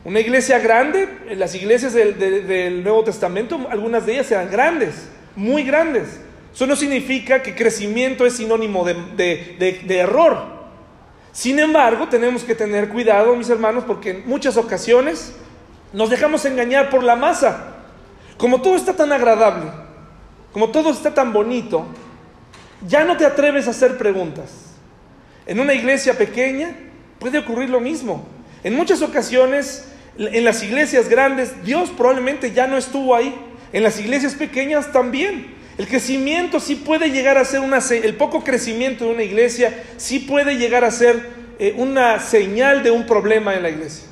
Una 0.07 0.21
iglesia 0.21 0.59
grande, 0.59 1.07
las 1.37 1.55
iglesias 1.55 1.93
del, 1.93 2.83
Nuevo 2.83 3.05
Testamento, 3.05 3.67
algunas 3.69 4.07
de 4.07 4.15
ellas 4.15 4.31
eran 4.31 4.51
grandes, 4.51 5.11
muy 5.35 5.65
grandes. 5.65 6.19
Eso 6.55 6.67
no 6.67 6.77
significa 6.77 7.43
que 7.43 7.55
crecimiento 7.55 8.25
es 8.25 8.37
sinónimo 8.37 8.87
de, 8.87 9.57
de 9.59 9.99
error. 9.99 10.57
Sin 11.33 11.59
embargo, 11.59 12.09
tenemos 12.09 12.43
que 12.43 12.55
tener 12.55 12.89
cuidado, 12.89 13.37
mis 13.37 13.51
hermanos, 13.51 13.85
porque 13.87 14.11
en 14.13 14.27
muchas 14.27 14.57
ocasiones 14.57 15.35
nos 15.93 16.11
dejamos 16.11 16.45
engañar 16.45 16.91
por 16.91 17.03
la 17.03 17.17
masa. 17.17 17.75
Como 18.37 18.61
todo 18.61 18.77
está 18.77 18.95
tan 18.95 19.13
agradable, 19.13 19.71
como 20.53 20.71
todo 20.71 20.91
está 20.91 21.15
tan 21.15 21.33
bonito, 21.33 21.87
ya 22.87 23.05
no 23.05 23.17
te 23.17 23.25
atreves 23.25 23.67
a 23.67 23.71
hacer 23.71 23.97
preguntas. 23.97 24.51
En 25.47 25.61
una 25.61 25.75
iglesia 25.75 26.19
pequeña 26.19 26.77
puede 27.19 27.39
ocurrir 27.39 27.71
lo 27.71 27.81
mismo. 27.81 28.27
En 28.63 28.75
muchas 28.75 29.01
ocasiones, 29.01 29.89
en 30.19 30.45
las 30.45 30.63
iglesias 30.63 31.09
grandes, 31.09 31.65
Dios 31.65 31.91
probablemente 31.91 32.53
ya 32.53 32.67
no 32.67 32.77
estuvo 32.77 33.15
ahí. 33.15 33.35
En 33.73 33.83
las 33.83 33.99
iglesias 33.99 34.35
pequeñas 34.35 34.93
también. 34.93 35.55
El 35.79 35.87
crecimiento 35.87 36.59
sí 36.59 36.75
puede 36.75 37.11
llegar 37.11 37.37
a 37.37 37.45
ser 37.45 37.61
una, 37.61 37.79
el 37.79 38.17
poco 38.17 38.43
crecimiento 38.43 39.05
de 39.05 39.11
una 39.11 39.23
iglesia 39.23 39.85
sí 39.99 40.21
puede 40.21 40.57
llegar 40.57 40.85
a 40.85 40.91
ser 40.91 41.29
eh, 41.59 41.75
una 41.77 42.19
señal 42.19 42.83
de 42.83 42.91
un 42.91 43.07
problema 43.07 43.55
en 43.55 43.63
la 43.63 43.69
iglesia. 43.69 44.05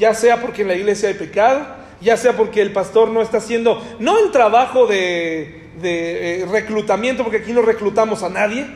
Ya 0.00 0.14
sea 0.14 0.40
porque 0.40 0.62
en 0.62 0.68
la 0.68 0.74
iglesia 0.74 1.10
hay 1.10 1.14
pecado, 1.14 1.66
ya 2.00 2.16
sea 2.16 2.34
porque 2.34 2.62
el 2.62 2.72
pastor 2.72 3.10
no 3.10 3.20
está 3.20 3.36
haciendo, 3.36 3.86
no 3.98 4.18
el 4.18 4.30
trabajo 4.30 4.86
de, 4.86 5.68
eh, 5.82 6.46
reclutamiento, 6.50 7.22
porque 7.22 7.36
aquí 7.36 7.52
no 7.52 7.60
reclutamos 7.60 8.22
a 8.22 8.30
nadie, 8.30 8.66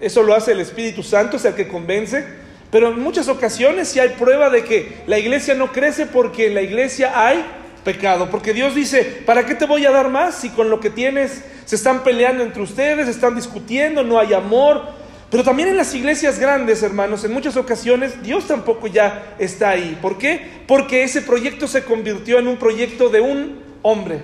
eso 0.00 0.24
lo 0.24 0.34
hace 0.34 0.50
el 0.50 0.58
Espíritu 0.58 1.04
Santo, 1.04 1.36
es 1.36 1.44
el 1.44 1.54
que 1.54 1.68
convence. 1.68 2.24
Pero 2.72 2.88
en 2.88 2.98
muchas 2.98 3.28
ocasiones 3.28 3.86
sí 3.86 4.00
hay 4.00 4.10
prueba 4.10 4.50
de 4.50 4.64
que 4.64 4.96
la 5.06 5.16
iglesia 5.16 5.54
no 5.54 5.70
crece 5.70 6.06
porque 6.06 6.48
en 6.48 6.54
la 6.54 6.62
iglesia 6.62 7.12
hay 7.14 7.44
pecado. 7.84 8.28
Porque 8.28 8.52
Dios 8.52 8.74
dice, 8.74 9.04
¿para 9.24 9.46
qué 9.46 9.54
te 9.54 9.64
voy 9.64 9.86
a 9.86 9.92
dar 9.92 10.08
más 10.08 10.34
si 10.34 10.50
con 10.50 10.70
lo 10.70 10.80
que 10.80 10.90
tienes 10.90 11.44
se 11.66 11.76
están 11.76 12.02
peleando 12.02 12.42
entre 12.42 12.62
ustedes, 12.62 13.06
están 13.06 13.36
discutiendo, 13.36 14.02
no 14.02 14.18
hay 14.18 14.34
amor? 14.34 14.97
Pero 15.30 15.44
también 15.44 15.68
en 15.68 15.76
las 15.76 15.94
iglesias 15.94 16.38
grandes, 16.38 16.82
hermanos, 16.82 17.22
en 17.24 17.32
muchas 17.32 17.56
ocasiones 17.56 18.22
Dios 18.22 18.46
tampoco 18.46 18.86
ya 18.86 19.34
está 19.38 19.70
ahí. 19.70 19.98
¿Por 20.00 20.16
qué? 20.16 20.62
Porque 20.66 21.02
ese 21.02 21.20
proyecto 21.20 21.68
se 21.68 21.84
convirtió 21.84 22.38
en 22.38 22.48
un 22.48 22.56
proyecto 22.56 23.10
de 23.10 23.20
un 23.20 23.62
hombre 23.82 24.20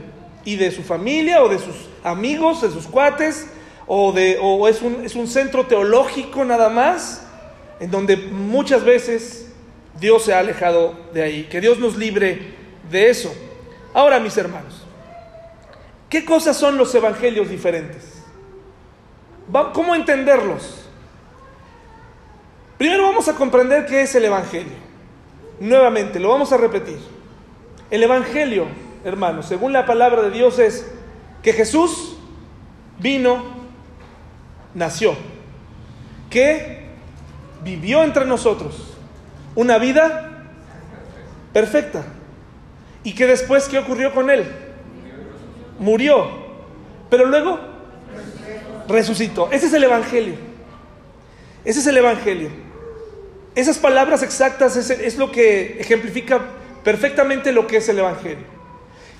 y 0.46 0.56
de 0.56 0.70
su 0.70 0.82
familia 0.82 1.42
o 1.42 1.48
de 1.48 1.58
sus 1.58 1.88
amigos, 2.02 2.62
de 2.62 2.70
sus 2.70 2.86
cuates 2.86 3.46
o, 3.86 4.12
de, 4.12 4.38
es, 4.70 4.82
un, 4.82 5.04
es 5.04 5.14
un 5.14 5.28
centro 5.28 5.66
teológico 5.66 6.42
nada 6.42 6.70
más, 6.70 7.26
en 7.80 7.90
donde 7.90 8.16
muchas 8.16 8.82
veces 8.82 9.52
Dios 10.00 10.24
se 10.24 10.32
ha 10.32 10.38
alejado 10.38 10.98
de 11.12 11.22
ahí. 11.22 11.42
Que 11.50 11.60
Dios 11.60 11.78
nos 11.78 11.98
libre 11.98 12.54
de 12.90 13.10
eso. 13.10 13.34
Ahora, 13.92 14.20
mis 14.20 14.36
hermanos, 14.38 14.86
¿qué 16.08 16.24
cosas 16.24 16.56
son 16.56 16.78
los 16.78 16.94
evangelios 16.94 17.50
diferentes? 17.50 18.22
¿Cómo 19.74 19.94
entenderlos? 19.94 20.83
Primero 22.84 23.04
vamos 23.04 23.26
a 23.28 23.34
comprender 23.34 23.86
qué 23.86 24.02
es 24.02 24.14
el 24.14 24.26
Evangelio. 24.26 24.74
Nuevamente, 25.58 26.20
lo 26.20 26.28
vamos 26.28 26.52
a 26.52 26.58
repetir. 26.58 26.98
El 27.90 28.02
Evangelio, 28.02 28.66
hermanos, 29.06 29.46
según 29.46 29.72
la 29.72 29.86
palabra 29.86 30.20
de 30.20 30.30
Dios, 30.30 30.58
es 30.58 30.92
que 31.42 31.54
Jesús 31.54 32.18
vino 32.98 33.42
nació, 34.74 35.16
que 36.28 36.90
vivió 37.62 38.04
entre 38.04 38.26
nosotros 38.26 38.98
una 39.54 39.78
vida 39.78 40.44
perfecta. 41.54 42.04
¿Y 43.02 43.14
que 43.14 43.26
después 43.26 43.66
qué 43.66 43.78
ocurrió 43.78 44.12
con 44.12 44.28
él? 44.28 44.44
Murió. 45.78 46.28
Pero 47.08 47.24
luego 47.24 47.58
resucitó. 48.86 49.50
Ese 49.50 49.68
es 49.68 49.72
el 49.72 49.84
Evangelio. 49.84 50.34
Ese 51.64 51.80
es 51.80 51.86
el 51.86 51.96
Evangelio. 51.96 52.63
Esas 53.54 53.78
palabras 53.78 54.22
exactas 54.22 54.76
es, 54.76 55.16
lo 55.16 55.30
que 55.30 55.76
ejemplifica 55.80 56.40
perfectamente 56.82 57.52
lo 57.52 57.66
que 57.66 57.76
es 57.76 57.88
el 57.88 58.00
Evangelio. 58.00 58.44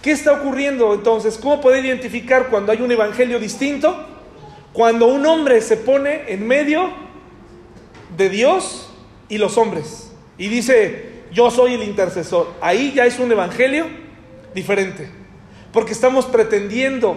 ¿Qué 0.03 0.11
está 0.11 0.33
ocurriendo 0.33 0.93
entonces? 0.93 1.39
¿Cómo 1.39 1.61
poder 1.61 1.85
identificar 1.85 2.49
cuando 2.49 2.73
hay 2.73 2.83
un 2.83 2.91
Evangelio 2.91 3.39
distinto? 3.39 4.07
Cuando 4.73 5.07
un 5.07 5.25
hombre 5.25 5.61
se 5.61 5.77
pone 5.77 6.25
en 6.27 6.47
medio 6.47 6.91
de 8.17 8.29
Dios 8.29 8.91
y 9.29 9.39
los 9.39 9.57
hombres 9.57 10.11
y 10.37 10.49
dice, 10.49 11.15
yo 11.33 11.51
soy 11.51 11.75
el 11.75 11.85
intercesor, 11.85 12.53
ahí 12.61 12.93
ya 12.95 13.07
es 13.07 13.19
un 13.19 13.31
evangelio 13.31 13.87
diferente, 14.55 15.09
porque 15.73 15.93
estamos 15.93 16.27
pretendiendo 16.27 17.17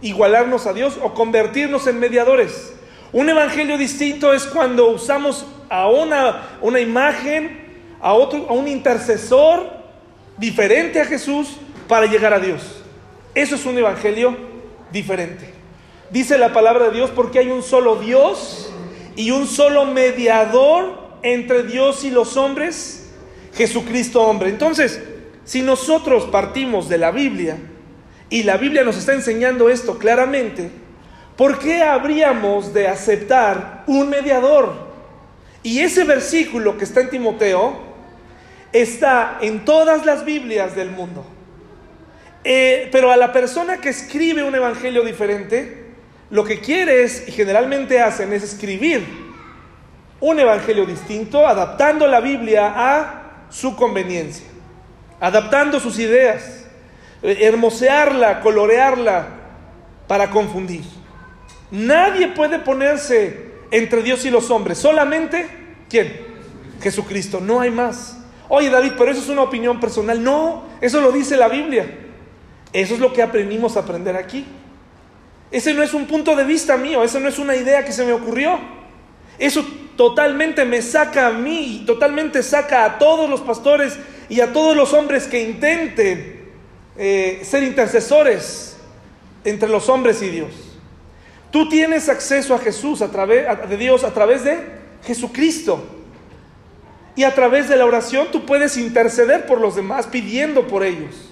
igualarnos 0.00 0.66
a 0.66 0.72
Dios 0.72 0.98
o 1.02 1.14
convertirnos 1.14 1.86
en 1.86 1.98
mediadores. 1.98 2.74
Un 3.12 3.28
evangelio 3.28 3.78
distinto 3.78 4.32
es 4.32 4.44
cuando 4.44 4.88
usamos 4.90 5.46
a 5.68 5.88
una, 5.88 6.58
una 6.60 6.80
imagen, 6.80 7.66
a, 8.00 8.14
otro, 8.14 8.46
a 8.48 8.52
un 8.52 8.68
intercesor 8.68 9.70
diferente 10.36 11.00
a 11.00 11.04
Jesús 11.04 11.56
para 11.86 12.06
llegar 12.06 12.32
a 12.32 12.38
Dios. 12.38 12.82
Eso 13.34 13.54
es 13.54 13.66
un 13.66 13.78
evangelio 13.78 14.36
diferente. 14.92 15.52
Dice 16.10 16.38
la 16.38 16.52
palabra 16.52 16.86
de 16.86 16.96
Dios 16.96 17.10
porque 17.10 17.38
hay 17.38 17.50
un 17.50 17.62
solo 17.62 17.96
Dios 17.96 18.72
y 19.16 19.30
un 19.30 19.46
solo 19.46 19.84
mediador 19.84 21.08
entre 21.22 21.64
Dios 21.64 22.04
y 22.04 22.10
los 22.10 22.36
hombres, 22.36 23.10
Jesucristo 23.54 24.22
hombre. 24.22 24.48
Entonces, 24.48 25.02
si 25.44 25.62
nosotros 25.62 26.24
partimos 26.26 26.88
de 26.88 26.98
la 26.98 27.10
Biblia 27.10 27.58
y 28.30 28.42
la 28.42 28.56
Biblia 28.56 28.84
nos 28.84 28.96
está 28.96 29.12
enseñando 29.12 29.68
esto 29.68 29.98
claramente, 29.98 30.70
¿por 31.36 31.58
qué 31.58 31.82
habríamos 31.82 32.72
de 32.72 32.88
aceptar 32.88 33.84
un 33.86 34.08
mediador? 34.08 34.87
Y 35.62 35.80
ese 35.80 36.04
versículo 36.04 36.78
que 36.78 36.84
está 36.84 37.00
en 37.00 37.10
Timoteo 37.10 37.76
está 38.72 39.38
en 39.40 39.64
todas 39.64 40.06
las 40.06 40.24
Biblias 40.24 40.76
del 40.76 40.90
mundo. 40.90 41.24
Eh, 42.44 42.88
pero 42.92 43.10
a 43.10 43.16
la 43.16 43.32
persona 43.32 43.78
que 43.78 43.88
escribe 43.88 44.42
un 44.42 44.54
evangelio 44.54 45.02
diferente, 45.02 45.86
lo 46.30 46.44
que 46.44 46.60
quieres 46.60 47.24
y 47.26 47.32
generalmente 47.32 48.00
hacen 48.00 48.32
es 48.32 48.42
escribir 48.42 49.02
un 50.20 50.38
evangelio 50.38 50.84
distinto, 50.84 51.46
adaptando 51.46 52.06
la 52.06 52.20
Biblia 52.20 52.72
a 52.74 53.46
su 53.50 53.76
conveniencia, 53.76 54.46
adaptando 55.20 55.80
sus 55.80 55.98
ideas. 55.98 56.54
eh, 57.22 57.38
hermosearla, 57.40 58.40
colorearla 58.40 59.26
para 60.06 60.30
confundir. 60.30 60.84
Nadie 61.70 62.28
puede 62.28 62.58
ponerse 62.58 63.47
entre 63.70 64.02
Dios 64.02 64.24
y 64.24 64.30
los 64.30 64.50
hombres, 64.50 64.78
solamente 64.78 65.48
¿quién? 65.88 66.12
Jesucristo, 66.80 67.40
no 67.40 67.60
hay 67.60 67.70
más. 67.70 68.18
Oye 68.48 68.70
David, 68.70 68.92
pero 68.96 69.10
eso 69.10 69.20
es 69.20 69.28
una 69.28 69.42
opinión 69.42 69.80
personal. 69.80 70.22
No, 70.22 70.64
eso 70.80 71.00
lo 71.00 71.12
dice 71.12 71.36
la 71.36 71.48
Biblia. 71.48 71.86
Eso 72.72 72.94
es 72.94 73.00
lo 73.00 73.12
que 73.12 73.22
aprendimos 73.22 73.76
a 73.76 73.80
aprender 73.80 74.16
aquí. 74.16 74.46
Ese 75.50 75.72
no 75.74 75.82
es 75.82 75.94
un 75.94 76.06
punto 76.06 76.36
de 76.36 76.44
vista 76.44 76.76
mío, 76.76 77.02
esa 77.02 77.18
no 77.20 77.28
es 77.28 77.38
una 77.38 77.56
idea 77.56 77.84
que 77.84 77.92
se 77.92 78.04
me 78.04 78.12
ocurrió. 78.12 78.58
Eso 79.38 79.64
totalmente 79.96 80.64
me 80.64 80.82
saca 80.82 81.28
a 81.28 81.32
mí 81.32 81.80
y 81.82 81.86
totalmente 81.86 82.42
saca 82.42 82.84
a 82.84 82.98
todos 82.98 83.28
los 83.28 83.40
pastores 83.40 83.98
y 84.28 84.40
a 84.40 84.52
todos 84.52 84.76
los 84.76 84.92
hombres 84.92 85.26
que 85.26 85.42
intenten 85.42 86.50
eh, 86.96 87.40
ser 87.42 87.62
intercesores 87.62 88.76
entre 89.44 89.68
los 89.68 89.88
hombres 89.88 90.20
y 90.22 90.28
Dios. 90.28 90.67
Tú 91.50 91.68
tienes 91.68 92.08
acceso 92.08 92.54
a 92.54 92.58
Jesús, 92.58 93.00
a 93.00 93.10
través 93.10 93.46
de 93.68 93.76
Dios, 93.76 94.04
a 94.04 94.12
través 94.12 94.44
de 94.44 94.58
Jesucristo. 95.04 95.82
Y 97.16 97.24
a 97.24 97.34
través 97.34 97.68
de 97.68 97.76
la 97.76 97.86
oración 97.86 98.28
tú 98.30 98.46
puedes 98.46 98.76
interceder 98.76 99.46
por 99.46 99.60
los 99.60 99.74
demás 99.74 100.06
pidiendo 100.06 100.66
por 100.66 100.84
ellos. 100.84 101.30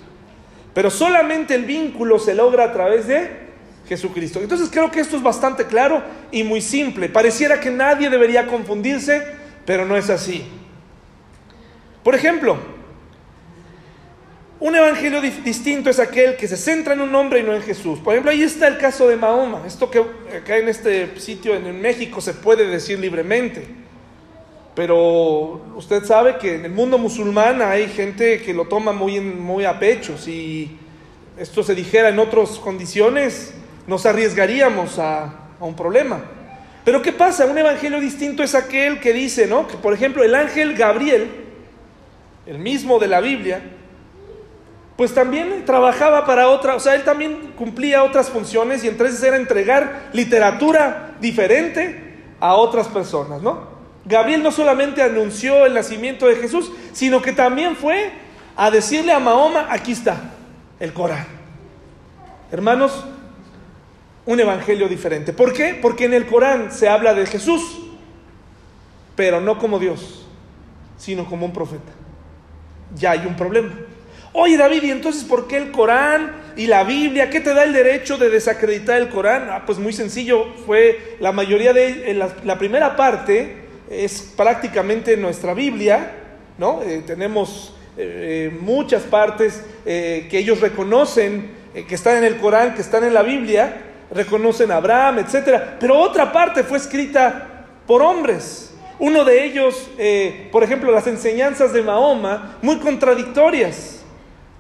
Pero 0.75 0.91
solamente 0.91 1.55
el 1.55 1.65
vínculo 1.65 2.19
se 2.19 2.35
logra 2.35 2.65
a 2.65 2.73
través 2.73 3.07
de 3.07 3.47
Jesucristo. 3.89 4.41
Entonces 4.41 4.69
creo 4.71 4.91
que 4.91 5.01
esto 5.01 5.17
es 5.17 5.23
bastante 5.23 5.67
claro 5.67 6.03
y 6.33 6.43
muy 6.43 6.61
simple. 6.61 7.09
Pareciera 7.09 7.61
que 7.61 7.71
nadie 7.71 8.11
debería 8.11 8.47
confundirse, 8.47 9.23
pero 9.65 9.85
no 9.85 9.97
es 9.97 10.11
así. 10.11 10.45
Por 12.03 12.15
ejemplo, 12.15 12.59
un 14.59 14.75
evangelio 14.75 15.21
distinto 15.21 15.91
es 15.91 15.99
aquel 15.99 16.37
que 16.37 16.49
se 16.49 16.57
centra 16.57 16.95
en 16.95 17.03
un 17.03 17.15
hombre 17.15 17.41
y 17.41 17.43
no 17.43 17.55
en 17.55 17.63
Jesús. 17.63 17.99
Por 17.99 18.15
ejemplo, 18.15 18.31
ahí 18.31 18.43
está 18.43 18.69
el 18.69 18.79
caso 18.79 19.07
de 19.07 19.17
Mahoma. 19.17 19.63
Esto 19.67 19.91
que 19.91 19.99
acá 20.35 20.57
en 20.57 20.69
este 20.69 21.21
sitio 21.21 21.55
en 21.55 21.81
México 21.81 22.23
se 22.23 22.33
puede 22.33 22.67
decir 22.67 22.99
libremente. 22.99 23.67
Pero 24.77 25.63
usted 25.75 26.05
sabe 26.05 26.37
que 26.37 26.55
en 26.55 26.67
el 26.67 26.73
mundo 26.73 26.99
musulmán 26.99 27.61
hay 27.63 27.89
gente 27.89 28.43
que 28.43 28.55
lo 28.55 28.67
toma 28.67 28.93
muy, 28.93 29.65
a 29.65 29.79
pecho. 29.79 30.19
Si 30.19 30.77
esto 31.39 31.63
se 31.63 31.75
dijera 31.75 32.11
en 32.11 32.19
otras 32.19 32.51
condiciones, 32.59 33.55
nos 33.87 34.05
arriesgaríamos 34.05 34.99
a, 34.99 35.49
un 35.61 35.75
problema. 35.75 36.23
Pero 36.85 37.01
¿qué 37.01 37.13
pasa? 37.13 37.47
Un 37.47 37.57
evangelio 37.57 38.01
distinto 38.01 38.43
es 38.43 38.55
aquel 38.55 39.01
que 39.01 39.15
dice, 39.15 39.47
¿no? 39.47 39.67
Que 39.67 39.79
por 39.79 39.95
ejemplo 39.95 40.23
el 40.23 40.35
ángel 40.35 40.75
Gabriel, 40.75 41.31
el 42.47 42.59
mismo 42.59 42.99
de 42.99 43.09
la 43.09 43.23
Biblia, 43.23 43.63
pues 44.97 45.13
también 45.13 45.65
trabajaba 45.67 46.25
para 46.25 46.49
otra, 46.49 46.75
o 46.75 46.81
sea, 46.81 46.95
él 46.95 47.05
también 47.05 47.53
cumplía 47.57 48.03
otras 48.03 48.31
funciones 48.31 48.83
y 48.83 48.89
entonces 48.89 49.23
era 49.23 49.37
entregar 49.37 50.09
literatura 50.13 51.15
diferente 51.21 52.23
a 52.41 52.55
otras 52.55 52.89
personas, 52.89 53.43
¿no? 53.43 53.77
Gabriel 54.07 54.43
no 54.43 54.53
solamente 54.53 55.03
anunció 55.03 55.67
el 55.67 55.75
nacimiento 55.75 56.27
de 56.27 56.37
Jesús, 56.37 56.71
sino 56.93 57.21
que 57.21 57.33
también 57.33 57.77
fue 57.77 58.11
a 58.57 58.71
decirle 58.71 59.13
a 59.13 59.19
Mahoma, 59.19 59.67
aquí 59.69 59.93
está, 59.93 60.33
el 60.81 60.93
Corán. 60.93 61.27
Hermanos, 62.51 63.05
un 64.25 64.41
evangelio 64.41 64.89
diferente. 64.89 65.33
¿Por 65.33 65.53
qué? 65.53 65.79
Porque 65.81 66.05
en 66.05 66.15
el 66.15 66.27
Corán 66.27 66.73
se 66.73 66.89
habla 66.89 67.15
de 67.15 67.27
Jesús, 67.27 67.81
pero 69.15 69.41
no 69.41 69.59
como 69.59 69.79
Dios, 69.79 70.27
sino 70.97 71.27
como 71.27 71.45
un 71.45 71.53
profeta. 71.53 71.93
Ya 72.95 73.11
hay 73.11 73.27
un 73.27 73.37
problema. 73.37 73.73
Oye 74.39 74.59
David, 74.59 74.83
¿y 74.83 74.91
entonces 74.91 75.25
por 75.25 75.49
qué 75.49 75.57
el 75.57 75.71
Corán 75.71 76.31
y 76.57 76.67
la 76.67 76.85
Biblia? 76.85 77.31
¿Qué 77.31 77.41
te 77.41 77.55
da 77.55 77.65
el 77.65 77.73
derecho 77.73 78.19
de 78.19 78.29
desacreditar 78.29 79.01
el 79.01 79.09
Corán? 79.09 79.49
Ah, 79.51 79.63
pues 79.65 79.79
muy 79.79 79.95
sencillo, 79.95 80.53
fue 80.67 81.17
la 81.21 81.33
mayoría 81.33 81.73
de 81.73 82.13
la, 82.13 82.59
primera 82.59 82.97
parte 82.97 83.57
es 83.89 84.35
prácticamente 84.37 85.17
nuestra 85.17 85.55
Biblia, 85.55 86.13
¿no? 86.59 86.83
Eh, 86.83 87.03
tenemos 87.07 87.75
eh, 87.97 88.51
eh, 88.53 88.59
muchas 88.61 89.05
partes 89.05 89.65
que 89.87 90.29
ellos 90.31 90.61
reconocen 90.61 91.53
que 91.89 91.95
están 91.95 92.19
en 92.19 92.25
el 92.25 92.37
Corán, 92.37 92.75
que 92.75 92.83
están 92.83 93.05
en 93.05 93.15
la 93.15 93.23
Biblia, 93.23 93.85
reconocen 94.11 94.71
a 94.71 94.77
Abraham, 94.77 95.21
etc. 95.21 95.63
Pero 95.81 95.99
otra 95.99 96.31
parte 96.31 96.63
fue 96.63 96.77
escrita 96.77 97.65
por 97.87 98.03
hombres. 98.03 98.75
Uno 98.99 99.25
de 99.25 99.47
ellos, 99.47 99.89
por 100.53 100.63
ejemplo, 100.63 100.93
las 100.93 101.07
enseñanzas 101.07 101.73
de 101.73 101.81
Mahoma, 101.81 102.59
muy 102.61 102.77
contradictorias. 102.81 103.96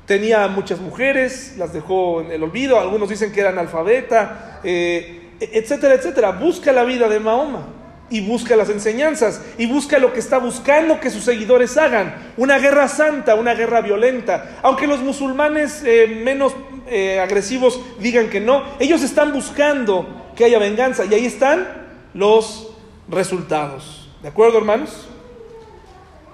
Tenía 0.06 0.46
muchas 0.48 0.80
mujeres, 0.80 1.54
las 1.58 1.72
dejó 1.72 2.20
en 2.20 2.30
el 2.30 2.42
olvido, 2.42 2.78
algunos 2.78 3.08
dicen 3.08 3.32
que 3.32 3.40
era 3.40 3.50
analfabeta, 3.50 4.60
eh, 4.62 5.30
etcétera, 5.40 5.94
etcétera. 5.94 6.30
Busca 6.32 6.72
la 6.72 6.84
vida 6.84 7.08
de 7.08 7.18
Mahoma 7.18 7.66
y 8.08 8.20
busca 8.20 8.54
las 8.54 8.70
enseñanzas 8.70 9.42
y 9.58 9.66
busca 9.66 9.98
lo 9.98 10.12
que 10.12 10.20
está 10.20 10.38
buscando 10.38 11.00
que 11.00 11.10
sus 11.10 11.24
seguidores 11.24 11.76
hagan. 11.76 12.32
Una 12.36 12.58
guerra 12.58 12.86
santa, 12.88 13.34
una 13.34 13.54
guerra 13.54 13.80
violenta. 13.80 14.58
Aunque 14.62 14.86
los 14.86 15.00
musulmanes 15.00 15.82
eh, 15.84 16.06
menos 16.22 16.54
eh, 16.86 17.18
agresivos 17.18 17.80
digan 17.98 18.30
que 18.30 18.40
no, 18.40 18.62
ellos 18.78 19.02
están 19.02 19.32
buscando 19.32 20.30
que 20.36 20.44
haya 20.44 20.58
venganza 20.58 21.04
y 21.04 21.14
ahí 21.14 21.26
están 21.26 21.66
los 22.14 22.70
resultados. 23.08 24.08
¿De 24.22 24.28
acuerdo, 24.28 24.58
hermanos? 24.58 25.08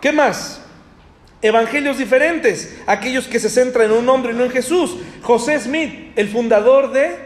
¿Qué 0.01 0.13
más? 0.13 0.63
Evangelios 1.43 1.99
diferentes, 1.99 2.73
aquellos 2.87 3.27
que 3.27 3.41
se 3.41 3.51
centran 3.51 3.91
en 3.91 3.99
un 3.99 4.09
hombre 4.09 4.33
y 4.33 4.37
no 4.37 4.45
en 4.45 4.51
Jesús. 4.51 4.97
José 5.23 5.59
Smith, 5.59 6.13
el 6.15 6.29
fundador 6.29 6.93
de 6.93 7.17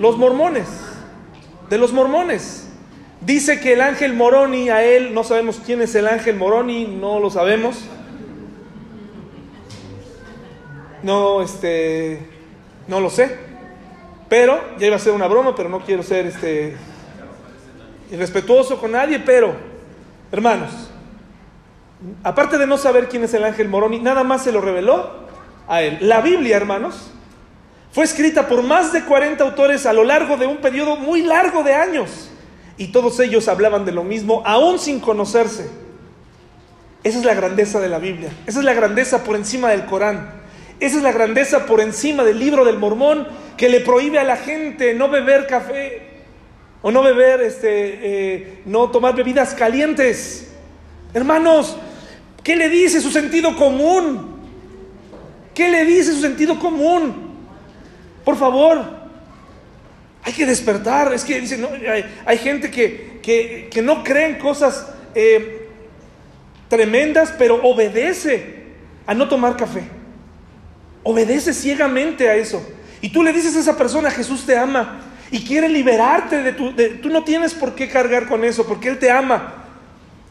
los 0.00 0.18
mormones, 0.18 0.66
de 1.70 1.78
los 1.78 1.92
mormones. 1.92 2.68
Dice 3.20 3.60
que 3.60 3.74
el 3.74 3.80
ángel 3.80 4.12
Moroni 4.14 4.68
a 4.68 4.84
él, 4.84 5.14
no 5.14 5.22
sabemos 5.22 5.60
quién 5.64 5.80
es 5.80 5.94
el 5.94 6.08
ángel 6.08 6.36
Moroni, 6.36 6.86
no 6.86 7.20
lo 7.20 7.30
sabemos, 7.30 7.78
no, 11.04 11.40
este, 11.40 12.18
no 12.88 13.00
lo 13.00 13.10
sé. 13.10 13.38
Pero, 14.28 14.60
ya 14.78 14.88
iba 14.88 14.96
a 14.96 14.98
ser 14.98 15.12
una 15.12 15.28
broma, 15.28 15.54
pero 15.54 15.68
no 15.68 15.80
quiero 15.80 16.02
ser 16.02 16.26
este, 16.26 16.74
irrespetuoso 18.10 18.80
con 18.80 18.90
nadie, 18.90 19.20
pero, 19.20 19.54
hermanos, 20.32 20.90
aparte 22.22 22.58
de 22.58 22.66
no 22.66 22.78
saber 22.78 23.08
quién 23.08 23.24
es 23.24 23.34
el 23.34 23.44
ángel 23.44 23.68
Moroni, 23.68 23.98
nada 23.98 24.24
más 24.24 24.44
se 24.44 24.52
lo 24.52 24.60
reveló 24.60 25.10
a 25.68 25.82
él. 25.82 25.98
La 26.00 26.20
Biblia, 26.20 26.56
hermanos, 26.56 27.10
fue 27.92 28.04
escrita 28.04 28.48
por 28.48 28.62
más 28.62 28.92
de 28.92 29.04
40 29.04 29.44
autores 29.44 29.86
a 29.86 29.92
lo 29.92 30.04
largo 30.04 30.36
de 30.36 30.46
un 30.46 30.58
periodo 30.58 30.96
muy 30.96 31.22
largo 31.22 31.62
de 31.62 31.74
años. 31.74 32.30
Y 32.76 32.88
todos 32.88 33.20
ellos 33.20 33.46
hablaban 33.46 33.84
de 33.84 33.92
lo 33.92 34.02
mismo, 34.02 34.42
aún 34.44 34.78
sin 34.78 34.98
conocerse. 34.98 35.70
Esa 37.04 37.18
es 37.18 37.24
la 37.24 37.34
grandeza 37.34 37.80
de 37.80 37.88
la 37.88 37.98
Biblia. 37.98 38.30
Esa 38.46 38.58
es 38.58 38.64
la 38.64 38.72
grandeza 38.74 39.22
por 39.22 39.36
encima 39.36 39.70
del 39.70 39.84
Corán. 39.84 40.42
Esa 40.80 40.96
es 40.96 41.02
la 41.02 41.12
grandeza 41.12 41.66
por 41.66 41.80
encima 41.80 42.24
del 42.24 42.38
libro 42.38 42.64
del 42.64 42.78
mormón 42.78 43.28
que 43.56 43.68
le 43.68 43.80
prohíbe 43.80 44.18
a 44.18 44.24
la 44.24 44.36
gente 44.36 44.94
no 44.94 45.08
beber 45.08 45.46
café 45.46 46.02
o 46.82 46.90
no 46.90 47.02
beber, 47.02 47.40
este, 47.42 47.68
eh, 47.70 48.62
no 48.66 48.90
tomar 48.90 49.14
bebidas 49.14 49.54
calientes. 49.54 50.52
Hermanos, 51.14 51.78
¿qué 52.44 52.54
le 52.54 52.68
dice 52.68 53.00
su 53.00 53.10
sentido 53.10 53.56
común? 53.56 54.34
¿Qué 55.54 55.68
le 55.68 55.84
dice 55.84 56.12
su 56.12 56.20
sentido 56.20 56.58
común? 56.58 57.32
Por 58.24 58.36
favor, 58.36 58.84
hay 60.22 60.32
que 60.32 60.46
despertar. 60.46 61.12
Es 61.12 61.24
que 61.24 61.40
dicen, 61.40 61.66
hay, 62.26 62.38
gente 62.38 62.70
que, 62.70 63.68
que, 63.70 63.82
no 63.82 64.04
cree 64.04 64.28
en 64.28 64.38
cosas 64.38 64.92
eh, 65.14 65.68
tremendas, 66.68 67.32
pero 67.38 67.60
obedece 67.62 68.64
a 69.06 69.14
no 69.14 69.28
tomar 69.28 69.56
café. 69.56 69.82
Obedece 71.02 71.52
ciegamente 71.52 72.28
a 72.28 72.36
eso. 72.36 72.66
Y 73.00 73.10
tú 73.10 73.22
le 73.22 73.32
dices 73.32 73.54
a 73.56 73.60
esa 73.60 73.76
persona, 73.76 74.10
Jesús 74.10 74.44
te 74.46 74.56
ama 74.56 75.00
y 75.30 75.44
quiere 75.44 75.68
liberarte 75.68 76.42
de 76.42 76.52
tu... 76.52 76.72
tú 77.02 77.10
no 77.10 77.22
tienes 77.22 77.54
por 77.54 77.74
qué 77.74 77.88
cargar 77.88 78.28
con 78.28 78.44
eso, 78.44 78.66
porque 78.66 78.88
Él 78.88 78.98
te 78.98 79.10
ama. 79.10 79.62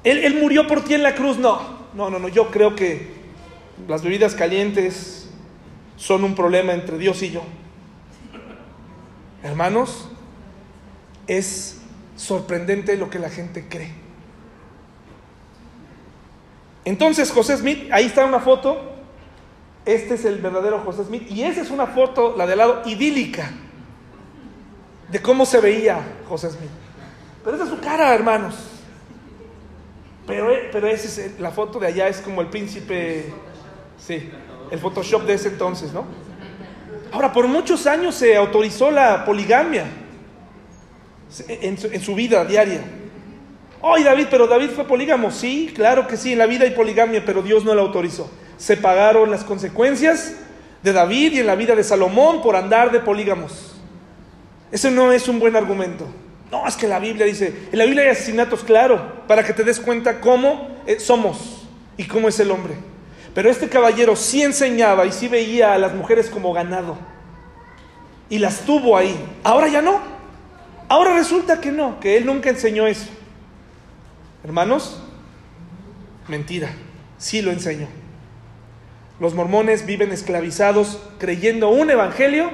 Él, 0.04 0.18
él 0.18 0.36
murió 0.42 0.68
por 0.68 0.84
ti 0.84 0.96
en 0.96 1.04
la 1.04 1.16
cruz. 1.16 1.38
No, 1.38 1.83
no, 1.96 2.10
no, 2.10 2.20
no. 2.20 2.28
Yo 2.28 2.50
creo 2.52 2.76
que 2.76 3.08
las 3.88 4.04
bebidas 4.04 4.36
calientes 4.36 5.30
son 5.96 6.24
un 6.24 6.36
problema 6.36 6.74
entre 6.74 6.98
Dios 6.98 7.22
y 7.24 7.32
yo. 7.32 7.44
Hermanos, 9.44 10.10
es 11.28 11.82
sorprendente 12.16 12.98
lo 12.98 13.10
que 13.10 13.20
la 13.20 13.30
gente 13.30 13.68
cree. 13.68 13.92
Entonces 16.86 17.32
José 17.32 17.58
Smith, 17.58 17.90
ahí 17.92 18.06
está 18.06 18.26
una 18.26 18.40
foto 18.40 18.94
este 19.86 20.14
es 20.14 20.24
el 20.26 20.40
verdadero 20.40 20.80
José 20.80 21.04
Smith. 21.04 21.30
Y 21.30 21.44
esa 21.44 21.62
es 21.62 21.70
una 21.70 21.88
foto, 21.88 22.36
la 22.38 22.48
de 22.48 22.56
lado, 22.56 22.84
idílica, 22.86 23.52
de 25.10 25.22
cómo 25.22 25.46
se 25.46 25.60
veía 25.60 26.00
José 26.28 26.50
Smith. 26.52 26.70
Pero 27.44 27.56
esa 27.56 27.66
es 27.66 27.70
su 27.70 27.80
cara, 27.80 28.14
hermanos. 28.14 28.56
Pero, 30.26 30.52
eh, 30.52 30.70
pero 30.72 30.88
esa 30.88 31.22
es 31.22 31.40
la 31.40 31.52
foto 31.52 31.80
de 31.80 31.88
allá, 31.88 32.08
es 32.08 32.20
como 32.20 32.42
el 32.42 32.48
príncipe, 32.48 33.26
sí, 33.98 34.30
el 34.72 34.80
Photoshop 34.80 35.24
de 35.24 35.34
ese 35.34 35.50
entonces, 35.50 35.92
¿no? 35.92 36.06
Ahora, 37.12 37.32
por 37.32 37.48
muchos 37.48 37.86
años 37.86 38.16
se 38.16 38.36
autorizó 38.36 38.90
la 38.90 39.24
poligamia 39.26 39.86
en 41.48 41.78
su, 41.78 41.88
en 41.88 42.02
su 42.02 42.16
vida 42.16 42.44
diaria. 42.46 42.82
Ay, 43.82 44.04
David, 44.04 44.28
pero 44.32 44.48
David 44.48 44.70
fue 44.70 44.86
polígamo. 44.86 45.30
Sí, 45.30 45.72
claro 45.76 46.08
que 46.08 46.18
sí, 46.18 46.32
en 46.32 46.40
la 46.40 46.46
vida 46.46 46.64
hay 46.64 46.72
poligamia, 46.72 47.24
pero 47.26 47.42
Dios 47.42 47.66
no 47.66 47.76
la 47.76 47.82
autorizó. 47.82 48.32
Se 48.58 48.78
pagaron 48.78 49.30
las 49.30 49.44
consecuencias 49.44 50.38
de 50.82 50.94
David 50.94 51.34
y 51.34 51.40
en 51.40 51.48
la 51.48 51.56
vida 51.56 51.76
de 51.76 51.84
Salomón 51.84 52.42
por 52.42 52.56
andar 52.56 52.92
de 52.92 53.00
polígamos. 53.00 53.76
Ese 54.72 54.90
no 54.90 55.12
es 55.12 55.28
un 55.28 55.40
buen 55.40 55.56
argumento. 55.56 56.08
No, 56.54 56.68
es 56.68 56.78
que 56.78 56.88
la 56.88 57.00
Biblia 57.00 57.26
dice, 57.26 57.52
en 57.72 57.80
la 57.80 57.86
Biblia 57.86 58.04
hay 58.04 58.10
asesinatos, 58.10 58.64
claro, 58.64 59.26
para 59.28 59.44
que 59.44 59.54
te 59.54 59.64
des 59.64 59.80
cuenta 59.80 60.22
cómo 60.22 60.78
eh, 60.86 61.00
somos 61.00 61.66
y 61.98 62.04
cómo 62.04 62.28
es 62.28 62.40
el 62.40 62.52
hombre. 62.52 62.76
Pero 63.34 63.50
este 63.50 63.70
caballero 63.70 64.16
sí 64.16 64.44
enseñaba 64.44 65.08
y 65.08 65.12
sí 65.12 65.28
veía 65.28 65.74
a 65.74 65.80
las 65.80 65.96
mujeres 65.96 66.30
como 66.30 66.54
ganado. 66.54 67.00
Y 68.30 68.38
las 68.38 68.68
tuvo 68.68 68.96
ahí. 68.96 69.16
Ahora 69.44 69.68
ya 69.68 69.82
no. 69.82 70.00
Ahora 70.90 71.16
resulta 71.16 71.60
que 71.60 71.72
no, 71.72 72.00
que 72.00 72.18
él 72.18 72.28
nunca 72.28 72.52
enseñó 72.52 72.86
eso. 72.86 73.08
Hermanos, 74.44 75.02
mentira. 76.28 76.70
Sí 77.18 77.42
lo 77.42 77.52
enseñó. 77.52 77.88
Los 79.20 79.34
mormones 79.34 79.88
viven 79.88 80.12
esclavizados 80.12 81.00
creyendo 81.18 81.70
un 81.70 81.90
evangelio 81.90 82.52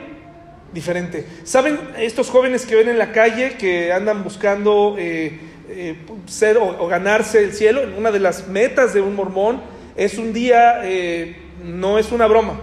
diferente. 0.73 1.25
¿Saben 1.43 1.79
estos 1.97 2.29
jóvenes 2.29 2.65
que 2.65 2.75
ven 2.75 2.89
en 2.89 2.97
la 2.97 3.12
calle 3.12 3.55
que 3.58 3.91
andan 3.91 4.23
buscando 4.23 4.95
eh, 4.97 5.39
eh, 5.69 6.05
ser 6.27 6.58
o, 6.58 6.88
ganarse 6.88 7.43
el 7.43 7.53
cielo? 7.53 7.82
Una 7.97 8.12
de 8.12 8.19
las 8.19 8.47
metas 8.47 8.93
de 8.93 9.01
un 9.01 9.15
mormón 9.15 9.62
es 9.95 10.17
un 10.17 10.34
día, 10.34 10.82
eh, 10.84 11.38
no 11.63 11.97
es 11.97 12.12
una 12.12 12.27
broma, 12.27 12.60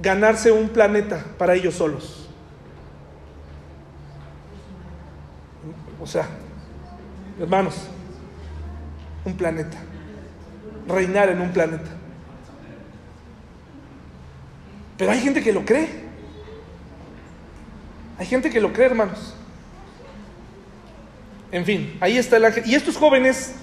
ganarse 0.00 0.52
un 0.52 0.68
planeta 0.68 1.24
para 1.38 1.54
ellos 1.54 1.74
solos. 1.74 2.28
O 6.00 6.06
sea, 6.06 6.26
hermanos, 7.40 7.76
un 9.24 9.36
planeta, 9.36 9.78
reinar 10.88 11.28
en 11.30 11.40
un 11.40 11.52
planeta. 11.52 11.90
Pero 14.98 15.10
hay 15.10 15.20
gente 15.20 15.42
que 15.42 15.52
lo 15.52 15.64
cree. 15.64 16.01
Hay 18.18 18.26
gente 18.26 18.50
que 18.50 18.60
lo 18.60 18.72
cree, 18.72 18.86
hermanos. 18.86 19.34
En 21.50 21.64
fin, 21.66 21.96
ahí 22.00 22.16
está 22.16 22.36
el 22.38 22.46
ángel. 22.46 22.64
Y 22.66 22.74
estos 22.74 22.96
jóvenes, 22.96 23.54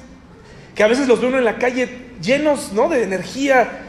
que 0.76 0.84
a 0.84 0.88
veces 0.88 1.08
los 1.08 1.20
ve 1.22 1.28
uno 1.28 1.38
en 1.38 1.46
la 1.46 1.58
calle 1.58 2.10
llenos 2.22 2.72
¿no? 2.72 2.88
de 2.88 3.04
energía, 3.04 3.86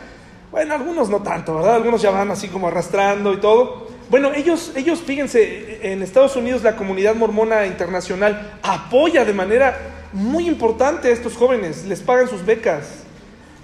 bueno, 0.51 0.75
algunos 0.75 1.09
no 1.11 1.23
tanto, 1.23 1.55
¿verdad? 1.55 1.77
Algunos 1.77 2.03
ya 2.03 2.11
van 2.11 2.31
así 2.31 2.49
como 2.49 2.69
arrastrando 2.69 3.33
y 3.35 3.37
todo. 3.37 3.89
Bueno, 4.09 4.33
ellos, 4.35 4.73
ellos, 4.75 5.01
fíjense, 5.01 5.93
en 5.93 6.03
Estados 6.03 6.35
Unidos 6.35 6.63
la 6.63 6.75
comunidad 6.75 7.15
mormona 7.15 7.67
internacional 7.67 8.59
apoya 8.63 9.25
de 9.25 9.33
manera 9.33 9.79
muy 10.13 10.49
importante 10.49 11.09
a 11.09 11.13
estos 11.13 11.37
jóvenes, 11.37 11.85
les 11.85 12.01
pagan 12.01 12.29
sus 12.29 12.45
becas, 12.45 13.05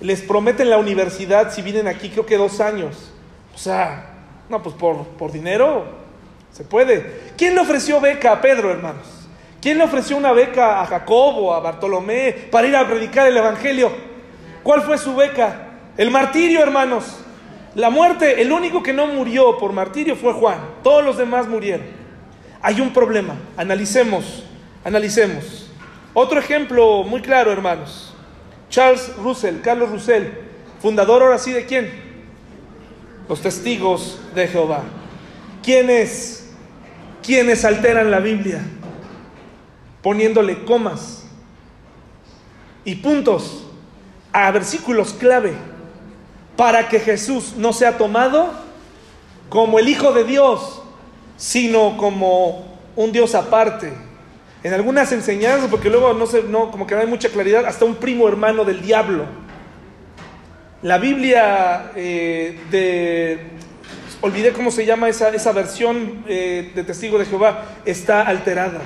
les 0.01 0.21
prometen 0.21 0.71
la 0.71 0.79
universidad 0.79 1.53
si 1.53 1.63
vienen 1.63 1.89
aquí 1.89 2.11
creo 2.11 2.27
que 2.27 2.37
dos 2.37 2.61
años. 2.61 3.11
O 3.55 3.59
sea, 3.59 4.11
no, 4.49 4.63
pues 4.63 4.77
por, 4.77 5.05
por 5.09 5.33
dinero 5.33 6.06
se 6.57 6.65
puede. 6.65 7.33
¿Quién 7.37 7.55
le 7.55 7.61
ofreció 7.61 8.01
beca 8.01 8.33
a 8.33 8.41
Pedro, 8.41 8.71
hermanos? 8.71 9.07
¿Quién 9.61 9.79
le 9.79 9.85
ofreció 9.85 10.17
una 10.17 10.33
beca 10.33 10.81
a 10.81 10.87
Jacobo, 10.87 11.53
a 11.53 11.61
Bartolomé, 11.61 12.33
para 12.51 12.67
ir 12.67 12.77
a 12.77 12.87
predicar 12.87 13.27
el 13.27 13.37
Evangelio? 13.37 13.93
¿Cuál 14.63 14.83
fue 14.83 14.97
su 14.97 15.15
beca? 15.15 15.69
El 15.97 16.11
martirio, 16.11 16.63
hermanos. 16.63 17.19
La 17.75 17.91
muerte, 17.91 18.41
el 18.41 18.51
único 18.53 18.83
que 18.83 18.93
no 18.93 19.07
murió 19.07 19.59
por 19.59 19.73
martirio 19.73 20.17
fue 20.17 20.33
Juan. 20.33 20.59
Todos 20.83 21.05
los 21.05 21.19
demás 21.19 21.47
murieron. 21.47 21.87
Hay 22.63 22.81
un 22.81 22.93
problema. 22.93 23.37
Analicemos, 23.57 24.45
analicemos. 24.83 25.71
Otro 26.15 26.39
ejemplo 26.39 27.03
muy 27.03 27.21
claro, 27.21 27.53
hermanos. 27.53 28.15
Charles 28.71 29.15
Russell, 29.17 29.61
Carlos 29.61 29.91
Russell, 29.91 30.25
fundador 30.81 31.23
ahora 31.23 31.39
sí 31.39 31.53
de 31.53 31.67
quién? 31.67 32.07
los 33.29 33.41
testigos 33.41 34.19
de 34.35 34.47
Jehová. 34.47 34.83
¿Quiénes? 35.63 36.46
¿Quiénes 37.27 37.65
alteran 37.65 38.13
la 38.13 38.21
Biblia? 38.21 38.61
Poniéndole 40.01 40.65
comas 40.65 41.25
y 42.85 42.95
puntos 42.95 43.67
a 44.33 44.49
versículos 44.53 45.13
clave 45.13 45.55
para 46.57 46.89
que 46.89 47.01
Jesús 47.01 47.55
no 47.57 47.73
sea 47.73 47.99
tomado 47.99 48.53
como 49.49 49.81
el 49.81 49.89
Hijo 49.89 50.13
de 50.13 50.23
Dios, 50.23 50.81
sino 51.37 51.97
como 51.97 52.79
un 52.95 53.11
Dios 53.11 53.35
aparte. 53.35 53.93
En 54.63 54.73
algunas 54.73 55.11
enseñanzas, 55.11 55.69
porque 55.69 55.91
luego 55.91 56.13
no 56.15 56.27
sé, 56.27 56.45
no, 56.45 56.71
como 56.71 56.87
que 56.87 56.95
no 56.95 57.01
hay 57.01 57.07
mucha 57.09 57.29
claridad, 57.29 57.67
hasta 57.67 57.85
un 57.85 57.97
primo 57.97 58.29
hermano 58.29 58.65
del 58.65 58.83
diablo. 58.83 59.25
La 60.83 60.99
Biblia 60.99 61.91
eh, 61.97 62.61
de, 62.71 63.56
olvidé 64.21 64.53
cómo 64.53 64.71
se 64.71 64.87
llama 64.87 65.09
esa, 65.09 65.29
esa 65.31 65.53
versión 65.53 66.25
eh, 66.29 66.73
de 66.75 66.85
Testigo 66.85 67.19
de 67.19 67.27
Jehová, 67.27 67.65
está 67.85 68.23
alterada. 68.23 68.81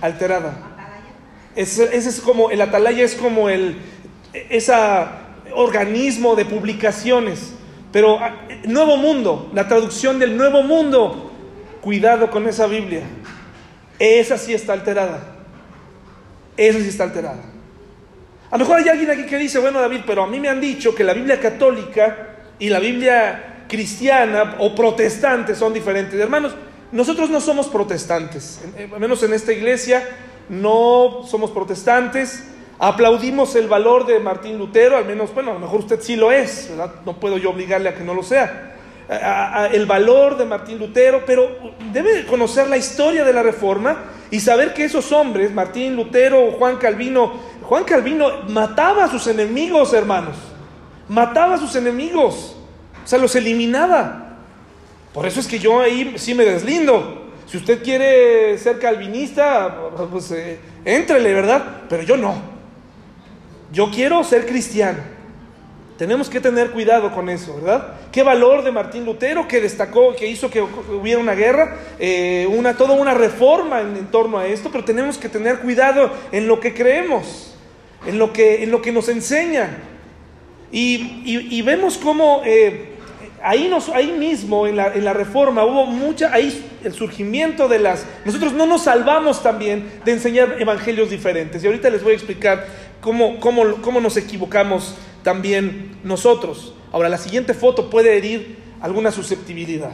Alterada. 0.00 0.70
Ese, 1.56 1.96
es 1.96 2.20
como, 2.20 2.50
el 2.50 2.60
atalaya 2.60 3.04
es 3.04 3.14
como 3.14 3.48
el, 3.48 3.76
ese 4.32 4.72
organismo 5.52 6.36
de 6.36 6.44
publicaciones. 6.44 7.54
Pero 7.92 8.18
ah, 8.20 8.46
Nuevo 8.64 8.96
Mundo, 8.96 9.50
la 9.52 9.66
traducción 9.66 10.18
del 10.18 10.36
Nuevo 10.36 10.62
Mundo, 10.62 11.32
cuidado 11.80 12.30
con 12.30 12.46
esa 12.48 12.66
Biblia. 12.66 13.02
Esa 13.98 14.38
sí 14.38 14.54
está 14.54 14.72
alterada. 14.72 15.36
Esa 16.56 16.78
sí 16.78 16.88
está 16.88 17.04
alterada. 17.04 17.42
A 18.50 18.56
lo 18.56 18.64
mejor 18.64 18.78
hay 18.78 18.88
alguien 18.88 19.10
aquí 19.10 19.26
que 19.26 19.36
dice, 19.36 19.58
bueno 19.58 19.80
David, 19.80 20.00
pero 20.06 20.22
a 20.22 20.26
mí 20.26 20.40
me 20.40 20.48
han 20.48 20.60
dicho 20.60 20.94
que 20.94 21.04
la 21.04 21.12
Biblia 21.12 21.38
católica 21.38 22.36
y 22.58 22.68
la 22.68 22.80
Biblia 22.80 23.49
cristiana 23.70 24.56
o 24.58 24.74
protestante 24.74 25.54
son 25.54 25.72
diferentes. 25.72 26.18
Hermanos, 26.20 26.52
nosotros 26.92 27.30
no 27.30 27.40
somos 27.40 27.68
protestantes, 27.68 28.60
al 28.92 29.00
menos 29.00 29.22
en 29.22 29.32
esta 29.32 29.52
iglesia 29.52 30.06
no 30.48 31.22
somos 31.26 31.52
protestantes. 31.52 32.44
Aplaudimos 32.78 33.54
el 33.56 33.68
valor 33.68 34.06
de 34.06 34.18
Martín 34.18 34.58
Lutero, 34.58 34.96
al 34.96 35.04
menos, 35.04 35.32
bueno, 35.32 35.52
a 35.52 35.54
lo 35.54 35.60
mejor 35.60 35.80
usted 35.80 36.00
sí 36.00 36.16
lo 36.16 36.32
es. 36.32 36.70
No 37.06 37.20
puedo 37.20 37.38
yo 37.38 37.50
obligarle 37.50 37.90
a 37.90 37.94
que 37.94 38.02
no 38.02 38.14
lo 38.14 38.22
sea. 38.22 38.74
el 39.72 39.86
valor 39.86 40.36
de 40.36 40.44
Martín 40.44 40.78
Lutero, 40.78 41.24
pero 41.24 41.48
debe 41.92 42.26
conocer 42.26 42.68
la 42.68 42.76
historia 42.76 43.24
de 43.24 43.32
la 43.32 43.42
Reforma 43.42 43.96
y 44.30 44.40
saber 44.40 44.72
que 44.72 44.84
esos 44.84 45.12
hombres, 45.12 45.52
Martín 45.52 45.94
Lutero, 45.94 46.52
Juan 46.52 46.76
Calvino, 46.76 47.34
Juan 47.62 47.84
Calvino 47.84 48.42
mataba 48.48 49.04
a 49.04 49.10
sus 49.10 49.26
enemigos, 49.26 49.92
hermanos. 49.92 50.36
Mataba 51.08 51.54
a 51.54 51.58
sus 51.58 51.76
enemigos. 51.76 52.56
Sea, 53.10 53.18
los 53.18 53.34
eliminaba. 53.34 54.36
Por 55.12 55.26
eso 55.26 55.40
es 55.40 55.48
que 55.48 55.58
yo 55.58 55.80
ahí 55.80 56.14
sí 56.16 56.34
me 56.34 56.44
deslindo. 56.44 57.32
Si 57.46 57.56
usted 57.56 57.82
quiere 57.82 58.56
ser 58.58 58.78
calvinista, 58.78 59.90
pues 60.10 60.30
eh, 60.30 60.60
¿verdad? 60.84 61.82
Pero 61.88 62.04
yo 62.04 62.16
no. 62.16 62.40
Yo 63.72 63.90
quiero 63.90 64.22
ser 64.22 64.46
cristiano. 64.46 64.98
Tenemos 65.98 66.30
que 66.30 66.40
tener 66.40 66.70
cuidado 66.70 67.12
con 67.12 67.28
eso, 67.28 67.56
¿verdad? 67.56 67.94
Qué 68.12 68.22
valor 68.22 68.62
de 68.62 68.70
Martín 68.70 69.04
Lutero 69.04 69.48
que 69.48 69.60
destacó, 69.60 70.14
que 70.14 70.28
hizo 70.28 70.48
que 70.48 70.62
hubiera 70.62 71.20
una 71.20 71.34
guerra, 71.34 71.76
eh, 71.98 72.46
una, 72.48 72.76
toda 72.76 72.94
una 72.94 73.12
reforma 73.12 73.80
en, 73.80 73.96
en 73.96 74.06
torno 74.06 74.38
a 74.38 74.46
esto, 74.46 74.70
pero 74.70 74.84
tenemos 74.84 75.18
que 75.18 75.28
tener 75.28 75.58
cuidado 75.58 76.10
en 76.30 76.46
lo 76.46 76.60
que 76.60 76.72
creemos 76.72 77.50
en 78.06 78.18
lo 78.18 78.32
que, 78.32 78.62
en 78.62 78.70
lo 78.70 78.82
que 78.82 78.92
nos 78.92 79.08
enseñan. 79.08 79.78
Y, 80.72 81.60
vemos 81.62 81.98
cómo 81.98 82.42
eh, 82.44 82.89
ahí, 83.42 83.68
nos, 83.68 83.88
ahí 83.88 84.12
mismo, 84.12 84.66
en 84.66 84.76
la, 84.76 84.94
en 84.94 85.04
la, 85.04 85.12
reforma, 85.12 85.64
hubo 85.64 85.86
mucha, 85.86 86.32
ahí 86.32 86.64
el 86.84 86.92
surgimiento 86.92 87.68
de 87.68 87.78
las... 87.78 88.06
Nosotros 88.24 88.52
no 88.52 88.66
nos 88.66 88.84
salvamos 88.84 89.42
también 89.42 89.90
de 90.04 90.12
enseñar 90.12 90.56
evangelios 90.58 91.10
diferentes. 91.10 91.62
Y 91.62 91.66
ahorita 91.66 91.90
les 91.90 92.02
voy 92.02 92.12
a 92.12 92.16
explicar 92.16 92.66
cómo, 93.00 93.40
cómo, 93.40 93.76
cómo 93.82 94.00
nos 94.00 94.16
equivocamos 94.16 94.96
también 95.22 95.96
nosotros. 96.04 96.74
Ahora, 96.92 97.08
la 97.08 97.18
siguiente 97.18 97.54
foto 97.54 97.90
puede 97.90 98.16
herir 98.16 98.58
alguna 98.80 99.12
susceptibilidad. 99.12 99.92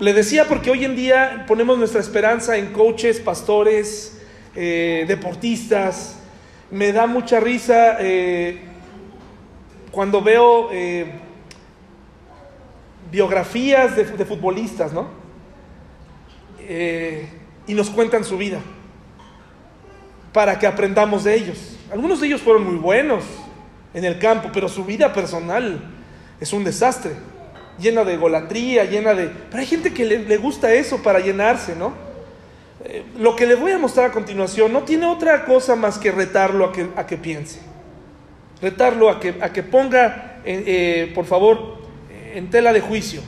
Le 0.00 0.12
decía 0.12 0.46
porque 0.48 0.70
hoy 0.70 0.84
en 0.84 0.96
día 0.96 1.44
ponemos 1.46 1.78
nuestra 1.78 2.00
esperanza 2.00 2.56
en 2.56 2.72
coaches, 2.72 3.20
pastores, 3.20 4.20
eh, 4.56 5.04
deportistas, 5.06 6.18
me 6.70 6.92
da 6.92 7.06
mucha 7.06 7.38
risa 7.38 7.96
eh, 8.00 8.58
cuando 9.92 10.20
veo 10.20 10.70
eh, 10.72 11.06
biografías 13.14 13.94
de, 13.94 14.24
futbolistas, 14.24 14.92
¿no? 14.92 15.06
Eh, 16.58 17.28
y 17.64 17.74
nos 17.74 17.88
cuentan 17.88 18.24
su 18.24 18.36
vida 18.36 18.58
para 20.32 20.58
que 20.58 20.66
aprendamos 20.66 21.22
de 21.22 21.36
ellos. 21.36 21.76
Algunos 21.92 22.20
de 22.20 22.26
ellos 22.26 22.42
fueron 22.42 22.64
muy 22.64 22.74
buenos, 22.74 23.22
en 23.94 24.04
el 24.04 24.18
campo, 24.18 24.50
pero 24.52 24.68
su 24.68 24.84
vida 24.84 25.12
personal 25.12 25.80
es 26.40 26.52
un 26.52 26.64
desastre, 26.64 27.12
llena 27.78 28.02
de 28.02 28.16
golatría, 28.16 28.82
llena 28.82 29.14
de... 29.14 29.28
Pero 29.48 29.60
hay 29.60 29.66
gente 29.66 29.94
que 29.94 30.04
le, 30.04 30.36
gusta 30.38 30.72
eso 30.74 31.00
para 31.00 31.20
llenarse, 31.20 31.76
¿no? 31.76 31.92
Eh, 32.84 33.04
lo 33.16 33.36
que 33.36 33.46
le 33.46 33.54
voy 33.54 33.70
a 33.70 33.78
mostrar 33.78 34.10
a 34.10 34.12
continuación 34.12 34.72
no 34.72 34.82
tiene 34.82 35.06
otra 35.06 35.44
cosa 35.44 35.76
más 35.76 35.98
que 35.98 36.10
retarlo 36.10 36.72
a 36.96 37.06
que, 37.06 37.16
piense, 37.16 37.60
retarlo 38.60 39.08
a 39.08 39.20
que, 39.20 39.36
a 39.40 39.52
que 39.52 39.62
ponga, 39.62 40.40
eh, 40.44 41.12
por 41.14 41.26
favor, 41.26 41.83
en 42.34 42.50
tela 42.50 42.72
de 42.72 42.80
juicio. 42.80 43.20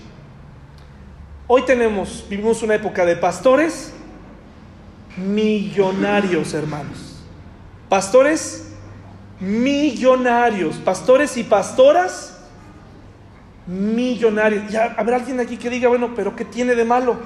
Hoy 1.46 1.62
tenemos, 1.62 2.26
vivimos 2.28 2.62
una 2.62 2.74
época 2.74 3.06
de 3.06 3.14
pastores 3.14 3.92
millonarios, 5.16 6.52
hermanos. 6.54 7.22
Pastores 7.88 8.72
millonarios, 9.38 10.76
pastores 10.76 11.36
y 11.36 11.44
pastoras 11.44 12.40
millonarios. 13.68 14.68
Ya 14.70 14.94
habrá 14.96 15.16
alguien 15.16 15.38
aquí 15.38 15.56
que 15.56 15.70
diga, 15.70 15.88
bueno, 15.88 16.12
pero 16.16 16.34
¿qué 16.34 16.44
tiene 16.44 16.74
de 16.74 16.84
malo? 16.84 17.16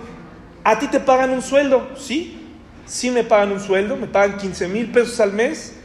¿A 0.63 0.79
ti 0.79 0.87
te 0.89 1.01
pagan 1.01 1.31
un 1.31 1.41
sueldo? 1.41 1.89
Sí, 1.97 2.47
sí 2.85 3.11
me 3.11 3.25
pagan 3.25 3.53
un 3.53 3.61
sueldo, 3.61 3.97
me 3.97 4.07
pagan 4.07 4.37
15 4.37 4.69
mil 4.69 4.93
pesos 4.93 5.19
al 5.19 5.33
mes. 5.33 5.77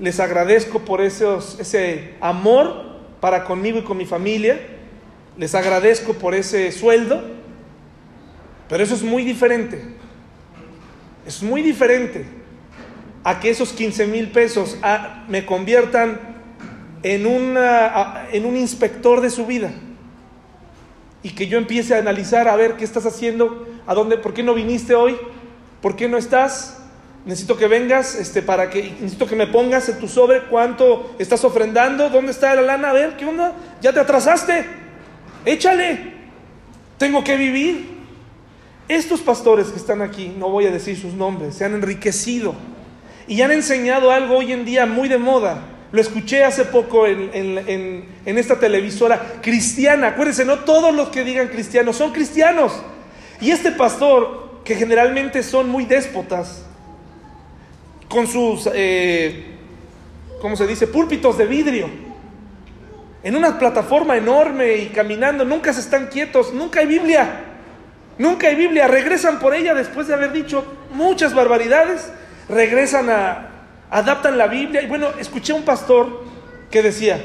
Les 0.00 0.18
agradezco 0.18 0.80
por 0.80 1.00
ese 1.00 2.16
amor 2.20 2.84
para 3.20 3.44
conmigo 3.44 3.78
y 3.78 3.82
con 3.82 3.96
mi 3.96 4.06
familia. 4.06 4.75
Les 5.36 5.54
agradezco 5.54 6.14
por 6.14 6.34
ese 6.34 6.72
sueldo. 6.72 7.22
Pero 8.68 8.82
eso 8.82 8.94
es 8.94 9.02
muy 9.02 9.24
diferente. 9.24 9.82
Es 11.26 11.42
muy 11.42 11.62
diferente 11.62 12.24
a 13.24 13.40
que 13.40 13.50
esos 13.50 13.72
15 13.72 14.06
mil 14.06 14.30
pesos 14.30 14.78
ah, 14.82 15.24
me 15.28 15.44
conviertan 15.44 16.20
en, 17.02 17.26
una, 17.26 18.26
en 18.32 18.46
un 18.46 18.56
inspector 18.56 19.20
de 19.20 19.30
su 19.30 19.46
vida 19.46 19.72
y 21.22 21.30
que 21.30 21.48
yo 21.48 21.58
empiece 21.58 21.94
a 21.94 21.98
analizar 21.98 22.46
a 22.46 22.54
ver 22.54 22.76
qué 22.76 22.84
estás 22.84 23.04
haciendo, 23.04 23.66
a 23.86 23.94
dónde, 23.94 24.16
por 24.16 24.32
qué 24.32 24.44
no 24.44 24.54
viniste 24.54 24.94
hoy, 24.94 25.16
por 25.82 25.96
qué 25.96 26.08
no 26.08 26.18
estás. 26.18 26.78
Necesito 27.24 27.56
que 27.56 27.66
vengas, 27.66 28.14
este, 28.14 28.42
para 28.42 28.70
que 28.70 28.92
necesito 29.00 29.26
que 29.26 29.34
me 29.34 29.48
pongas 29.48 29.88
en 29.88 29.98
tu 29.98 30.06
sobre 30.06 30.42
cuánto 30.42 31.16
estás 31.18 31.44
ofrendando, 31.44 32.08
dónde 32.08 32.30
está 32.30 32.54
la 32.54 32.62
lana, 32.62 32.90
a 32.90 32.92
ver 32.92 33.16
qué 33.16 33.24
onda, 33.24 33.54
ya 33.80 33.92
te 33.92 33.98
atrasaste, 33.98 34.64
échale, 35.46 36.12
tengo 36.98 37.24
que 37.24 37.36
vivir. 37.36 37.96
Estos 38.88 39.20
pastores 39.20 39.68
que 39.68 39.78
están 39.78 40.00
aquí, 40.00 40.32
no 40.38 40.48
voy 40.48 40.66
a 40.66 40.70
decir 40.70 40.96
sus 40.96 41.14
nombres, 41.14 41.56
se 41.56 41.64
han 41.64 41.74
enriquecido 41.74 42.54
y 43.26 43.42
han 43.42 43.50
enseñado 43.50 44.12
algo 44.12 44.36
hoy 44.36 44.52
en 44.52 44.64
día 44.64 44.86
muy 44.86 45.08
de 45.08 45.18
moda. 45.18 45.62
Lo 45.90 46.00
escuché 46.00 46.44
hace 46.44 46.64
poco 46.64 47.06
en, 47.06 48.06
esta 48.24 48.58
televisora 48.58 49.40
cristiana. 49.40 50.08
Acuérdense, 50.08 50.44
no 50.44 50.60
todos 50.60 50.94
los 50.94 51.08
que 51.08 51.24
digan 51.24 51.48
cristianos 51.48 51.96
son 51.96 52.12
cristianos. 52.12 52.72
Y 53.40 53.50
este 53.50 53.72
pastor, 53.72 54.60
que 54.64 54.74
generalmente 54.74 55.42
son 55.42 55.68
muy 55.68 55.84
déspotas, 55.84 56.64
con 58.08 58.26
sus, 58.26 58.68
eh, 58.72 59.46
¿cómo 60.40 60.56
se 60.56 60.66
dice?, 60.66 60.86
púlpitos 60.86 61.38
de 61.38 61.46
vidrio, 61.46 61.88
en 63.26 63.34
una 63.34 63.58
plataforma 63.58 64.16
enorme 64.16 64.76
y 64.76 64.86
caminando, 64.86 65.44
nunca 65.44 65.72
se 65.72 65.80
están 65.80 66.06
quietos, 66.06 66.54
nunca 66.54 66.78
hay 66.78 66.86
Biblia. 66.86 67.40
Nunca 68.18 68.46
hay 68.46 68.54
Biblia, 68.54 68.86
regresan 68.86 69.40
por 69.40 69.52
ella 69.52 69.74
después 69.74 70.06
de 70.06 70.14
haber 70.14 70.30
dicho 70.30 70.64
muchas 70.92 71.34
barbaridades, 71.34 72.08
regresan 72.48 73.10
a, 73.10 73.48
adaptan 73.90 74.38
la 74.38 74.46
Biblia. 74.46 74.80
Y 74.80 74.86
bueno, 74.86 75.08
escuché 75.18 75.50
a 75.50 75.56
un 75.56 75.64
pastor 75.64 76.22
que 76.70 76.84
decía, 76.84 77.20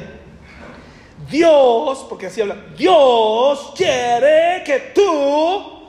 Dios, 1.30 2.04
porque 2.10 2.26
así 2.26 2.42
habla, 2.42 2.56
Dios 2.76 3.74
quiere 3.78 4.64
que 4.66 4.92
tú 4.96 5.84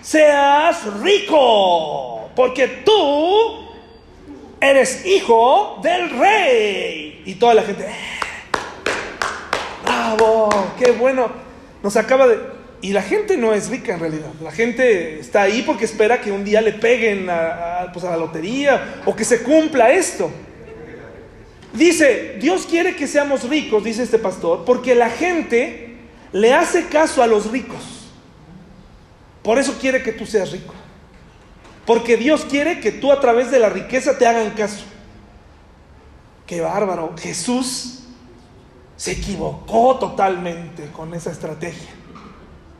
seas 0.00 0.84
rico, 1.02 2.30
porque 2.36 2.68
tú 2.84 3.66
eres 4.60 5.04
hijo 5.04 5.80
del 5.82 6.10
rey. 6.10 7.24
Y 7.26 7.34
toda 7.34 7.54
la 7.54 7.62
gente, 7.62 7.88
bravo, 9.98 10.48
qué 10.78 10.92
bueno, 10.92 11.30
nos 11.82 11.96
acaba 11.96 12.28
de 12.28 12.58
y 12.80 12.92
la 12.92 13.02
gente 13.02 13.36
no 13.36 13.52
es 13.54 13.68
rica 13.68 13.94
en 13.94 14.00
realidad. 14.00 14.30
La 14.40 14.52
gente 14.52 15.18
está 15.18 15.42
ahí 15.42 15.62
porque 15.62 15.84
espera 15.84 16.20
que 16.20 16.30
un 16.30 16.44
día 16.44 16.60
le 16.60 16.72
peguen 16.72 17.28
a, 17.28 17.90
pues, 17.92 18.04
la 18.04 18.16
lotería 18.16 19.02
o 19.04 19.16
que 19.16 19.24
se 19.24 19.42
cumpla 19.42 19.90
esto. 19.90 20.30
Dice, 21.72 22.36
Dios 22.40 22.66
quiere 22.66 22.94
que 22.94 23.08
seamos 23.08 23.48
ricos, 23.48 23.82
dice 23.82 24.04
este 24.04 24.18
pastor, 24.18 24.64
porque 24.64 24.94
la 24.94 25.10
gente 25.10 25.96
le 26.32 26.54
hace 26.54 26.86
caso 26.86 27.20
a 27.20 27.26
los 27.26 27.50
ricos. 27.50 28.10
Por 29.42 29.58
eso 29.58 29.76
quiere 29.80 30.02
que 30.02 30.12
tú 30.12 30.24
seas 30.24 30.52
rico. 30.52 30.74
Porque 31.84 32.16
Dios 32.16 32.44
quiere 32.44 32.78
que 32.78 32.92
tú 32.92 33.10
a 33.10 33.20
través 33.20 33.50
de 33.50 33.58
la 33.58 33.70
riqueza 33.70 34.18
te 34.18 34.26
hagan 34.26 34.50
caso. 34.50 34.84
Qué 36.46 36.60
bárbaro. 36.60 37.14
Jesús 37.18 38.04
se 38.98 39.12
equivocó 39.12 39.96
totalmente 39.96 40.90
con 40.92 41.14
esa 41.14 41.30
estrategia. 41.30 41.88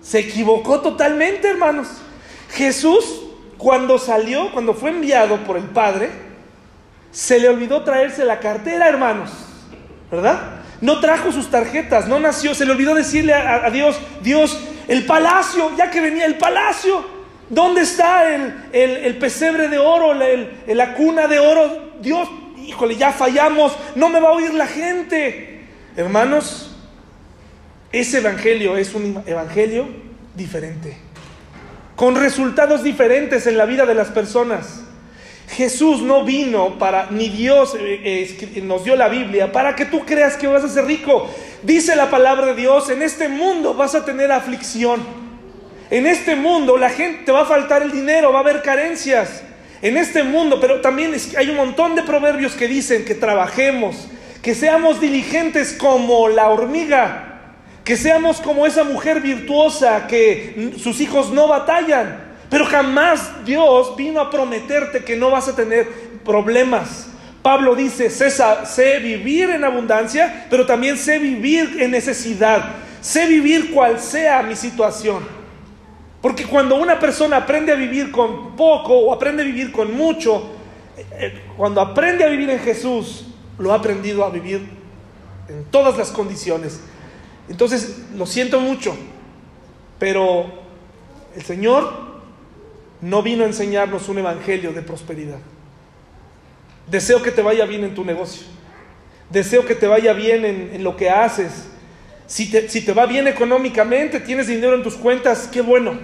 Se 0.03 0.19
equivocó 0.19 0.81
totalmente, 0.81 1.49
hermanos. 1.49 1.87
Jesús, 2.51 3.23
cuando 3.57 3.99
salió, 3.99 4.51
cuando 4.53 4.75
fue 4.75 4.91
enviado 4.91 5.37
por 5.45 5.57
el 5.57 5.67
Padre, 5.67 6.11
se 7.13 7.39
le 7.39 7.49
olvidó 7.49 7.85
traerse 7.85 8.25
la 8.25 8.41
cartera, 8.41 8.89
hermanos. 8.89 9.31
¿Verdad? 10.11 10.63
No 10.81 10.99
trajo 10.99 11.31
sus 11.31 11.51
tarjetas, 11.51 12.09
no 12.09 12.19
nació, 12.19 12.53
se 12.53 12.67
le 12.67 12.73
olvidó 12.73 12.95
decirle 12.97 13.35
a, 13.35 13.71
Dios, 13.71 13.97
Dios, 14.21 14.59
el 14.89 15.07
palacio, 15.07 15.71
ya 15.77 15.89
que 15.89 16.01
venía 16.01 16.27
el 16.27 16.37
palacio, 16.37 17.05
¿dónde 17.49 17.83
está 17.83 18.35
el, 18.35 19.19
pesebre 19.21 19.69
de 19.69 19.79
oro, 19.79 20.15
la 20.15 20.95
cuna 20.95 21.29
de 21.29 21.39
oro? 21.39 21.93
Dios, 22.01 22.29
híjole, 22.65 22.97
ya 22.97 23.13
fallamos, 23.13 23.77
no 23.95 24.09
me 24.09 24.19
va 24.19 24.31
a 24.31 24.33
oír 24.33 24.53
la 24.55 24.67
gente. 24.67 25.58
Hermanos, 25.99 26.71
ese 27.91 28.19
evangelio 28.19 28.77
es 28.77 28.95
un 28.95 29.21
evangelio 29.27 29.89
diferente, 30.37 30.97
con 31.97 32.15
resultados 32.15 32.85
diferentes 32.85 33.49
en 33.49 33.59
la 33.59 33.67
vida 33.67 33.85
de 33.85 33.97
las 33.97 34.07
personas. 34.07 34.85
Jesús 35.49 36.01
no 36.03 36.23
vino 36.23 36.79
para, 36.79 37.11
ni 37.11 37.31
Dios 37.31 37.75
eh, 37.77 38.39
eh, 38.55 38.61
nos 38.63 38.85
dio 38.85 38.95
la 38.95 39.09
Biblia 39.09 39.51
para 39.51 39.75
que 39.75 39.87
tú 39.87 40.07
creas 40.07 40.37
que 40.37 40.47
vas 40.47 40.63
a 40.63 40.69
ser 40.69 40.85
rico. 40.85 41.29
Dice 41.65 41.97
la 41.97 42.09
palabra 42.09 42.47
de 42.47 42.55
Dios, 42.55 42.91
en 42.91 43.03
este 43.03 43.29
mundo 43.29 43.75
vas 43.75 43.97
a 43.97 44.05
tener 44.05 44.31
aflicción. 44.31 45.01
En 45.91 46.07
este 46.07 46.37
mundo 46.37 46.77
la 46.77 46.91
gente 46.91 47.25
te 47.25 47.33
va 47.33 47.41
a 47.41 47.47
faltar 47.47 47.83
el 47.83 47.91
dinero, 47.91 48.31
va 48.31 48.39
a 48.39 48.43
haber 48.43 48.63
carencias. 48.63 49.43
En 49.83 49.97
este 49.97 50.23
mundo, 50.23 50.61
pero 50.61 50.81
también 50.81 51.13
hay 51.37 51.51
un 51.51 51.57
montón 51.57 51.97
de 51.97 52.05
proverbios 52.05 52.53
que 52.53 52.69
dicen 52.69 53.05
que 53.05 53.17
trabajemos, 53.17 54.07
que 54.43 54.55
seamos 54.55 55.01
diligentes 55.01 55.73
como 55.73 56.29
la 56.29 56.49
hormiga 56.49 57.29
que 57.89 57.97
seamos 57.97 58.43
como 58.43 58.67
esa 58.67 58.85
mujer 58.85 59.23
virtuosa 59.23 60.07
que 60.07 60.75
sus 60.77 61.01
hijos 61.01 61.31
no 61.31 61.49
batallan. 61.49 62.23
Pero 62.51 62.67
jamás 62.67 63.47
Dios 63.47 63.97
vino 63.97 64.21
a 64.21 64.31
prometerte 64.31 65.03
que 65.03 65.17
no 65.17 65.31
vas 65.31 65.49
a 65.49 65.57
tener 65.57 65.89
problemas. 66.23 67.09
Pablo 67.41 67.75
dice, 67.75 68.11
sé, 68.11 68.31
sé 68.31 68.99
vivir 68.99 69.49
en 69.49 69.65
abundancia, 69.65 70.45
pero 70.51 70.67
también 70.67 70.99
sé 70.99 71.19
vivir 71.19 71.79
en 71.81 71.93
necesidad. 71.93 72.75
Sé 73.01 73.27
vivir 73.27 73.73
cual 73.73 73.99
sea 73.99 74.43
mi 74.43 74.55
situación. 74.55 75.27
Porque 76.21 76.45
cuando 76.45 76.77
una 76.77 77.01
persona 77.01 77.39
aprende 77.39 77.73
a 77.73 77.77
vivir 77.77 78.11
con 78.11 78.55
poco 78.55 78.93
o 78.99 79.15
aprende 79.15 79.43
a 79.43 79.47
vivir 79.47 79.73
con 79.73 79.97
mucho, 79.97 80.51
eh, 80.95 81.07
eh, 81.13 81.41
cuando 81.57 81.81
aprende 81.81 82.23
a 82.23 82.29
vivir 82.29 82.51
en 82.51 82.59
Jesús, 82.59 83.28
lo 83.59 83.73
ha 83.73 83.77
aprendido 83.77 84.25
a 84.25 84.31
vivir 84.31 84.69
en 85.49 85.65
todas 85.65 85.97
las 85.99 86.11
condiciones. 86.11 86.81
Entonces, 87.49 88.03
lo 88.17 88.27
siento 88.27 88.61
mucho, 88.61 88.97
pero 89.99 90.47
el 91.35 91.43
Señor 91.43 92.09
no 93.01 93.23
vino 93.23 93.45
a 93.45 93.47
enseñarnos 93.47 94.09
un 94.09 94.19
evangelio 94.19 94.73
de 94.73 94.83
prosperidad. 94.83 95.39
Deseo 96.91 97.23
que 97.23 97.31
te 97.31 97.43
vaya 97.43 97.65
bien 97.65 97.85
en 97.85 97.95
tu 97.95 98.05
negocio. 98.05 98.47
Deseo 99.31 99.67
que 99.67 99.75
te 99.75 99.87
vaya 99.87 100.13
bien 100.13 100.45
en, 100.45 100.83
lo 100.83 100.97
que 100.97 101.11
haces. 101.11 101.69
Si 102.27 102.51
te, 102.51 102.69
si 102.69 102.85
te 102.85 102.93
va 102.93 103.07
bien 103.07 103.27
económicamente, 103.27 104.21
tienes 104.21 104.47
dinero 104.47 104.75
en 104.75 104.83
tus 104.83 104.95
cuentas, 104.95 105.49
qué 105.53 105.61
bueno. 105.61 105.99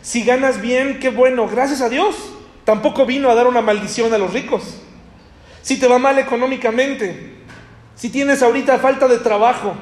Si 0.00 0.24
ganas 0.24 0.60
bien, 0.60 0.98
qué 0.98 1.10
bueno. 1.10 1.48
Gracias 1.48 1.80
a 1.80 1.88
Dios. 1.88 2.16
Tampoco 2.64 3.06
vino 3.06 3.30
a 3.30 3.34
dar 3.34 3.46
una 3.46 3.60
maldición 3.60 4.12
a 4.14 4.18
los 4.18 4.32
ricos. 4.32 4.80
Si 5.62 5.78
te 5.78 5.86
va 5.86 5.98
mal 5.98 6.18
económicamente, 6.18 7.34
si 7.94 8.10
tienes 8.10 8.42
ahorita 8.42 8.78
falta 8.78 9.08
de 9.08 9.18
trabajo, 9.18 9.74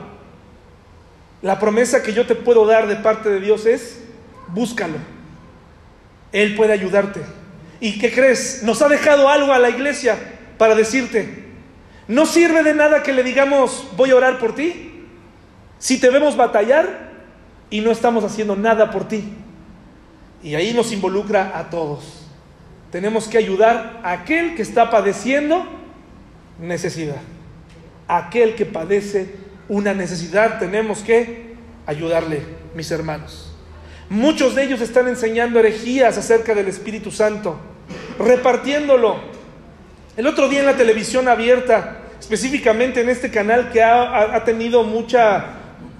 la 1.43 1.59
promesa 1.59 2.03
que 2.03 2.13
yo 2.13 2.27
te 2.27 2.35
puedo 2.35 2.67
dar 2.67 2.87
de 2.87 2.97
parte 2.97 3.31
de 3.31 3.41
Dios 3.41 3.65
es, 3.65 4.03
búscalo. 4.49 4.99
Él 6.33 6.55
puede 6.55 6.75
ayudarte. 6.75 7.23
¿Y 7.81 7.99
qué 7.99 8.13
crees? 8.13 8.63
Nos 8.63 8.83
ha 8.83 8.89
dejado 8.89 9.29
algo 9.29 9.53
a 9.53 9.59
la 9.59 9.71
iglesia 9.71 10.19
para 10.59 10.75
decirte. 10.75 11.47
No 12.09 12.27
sirve 12.27 12.63
de 12.63 12.75
nada 12.75 13.03
que 13.03 13.15
le 13.15 13.23
digamos, 13.23 13.87
voy 13.97 14.11
a 14.11 14.17
orar 14.17 14.39
por 14.39 14.55
ti, 14.55 15.07
si 15.79 15.99
te 15.99 16.11
vemos 16.11 16.37
batallar 16.37 17.11
y 17.71 17.81
no 17.81 17.91
estamos 17.91 18.23
haciendo 18.23 18.55
nada 18.55 18.91
por 18.91 19.09
ti. 19.09 19.25
Y 20.43 20.55
ahí 20.55 20.75
nos 20.75 20.93
involucra 20.93 21.53
a 21.59 21.71
todos. 21.71 22.20
Tenemos 22.91 23.29
que 23.29 23.39
ayudar 23.39 24.01
a 24.03 24.13
aquel 24.13 24.57
que 24.57 24.63
está 24.63 24.91
padeciendo 24.91 25.65
necesidad. 26.59 27.21
Aquel 28.09 28.57
que 28.57 28.67
padece 28.67 29.35
una 29.69 29.95
necesidad, 29.95 30.59
tenemos 30.59 31.01
que 31.01 31.55
ayudarle, 31.87 32.43
mis 32.75 32.91
hermanos. 32.91 33.55
Muchos 34.09 34.57
de 34.57 34.65
ellos 34.65 34.81
están 34.81 35.07
enseñando 35.07 35.61
herejías 35.61 36.19
acerca 36.19 36.53
del 36.53 36.67
Espíritu 36.67 37.13
Santo, 37.13 37.61
repartiéndolo. 38.19 39.21
El 40.17 40.27
otro 40.27 40.49
día 40.49 40.61
en 40.61 40.67
la 40.67 40.77
televisión 40.77 41.29
abierta, 41.29 41.99
específicamente 42.19 43.01
en 43.01 43.09
este 43.09 43.31
canal 43.31 43.71
que 43.71 43.81
ha, 43.83 44.43
tenido 44.45 44.83
mucha, 44.83 45.47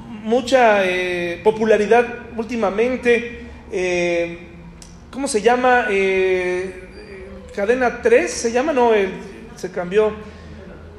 mucha 0.09 0.85
eh, 0.85 1.41
popularidad 1.45 2.07
últimamente, 2.37 3.43
eh, 3.71 4.50
¿cómo 5.11 5.29
se 5.29 5.43
llama? 5.43 5.87
Eh, 5.91 6.89
cadena 7.55 8.01
3, 8.03 8.31
¿se 8.31 8.53
llama? 8.53 8.73
No, 8.73 8.93
se 9.57 9.71
cambió. 9.71 10.13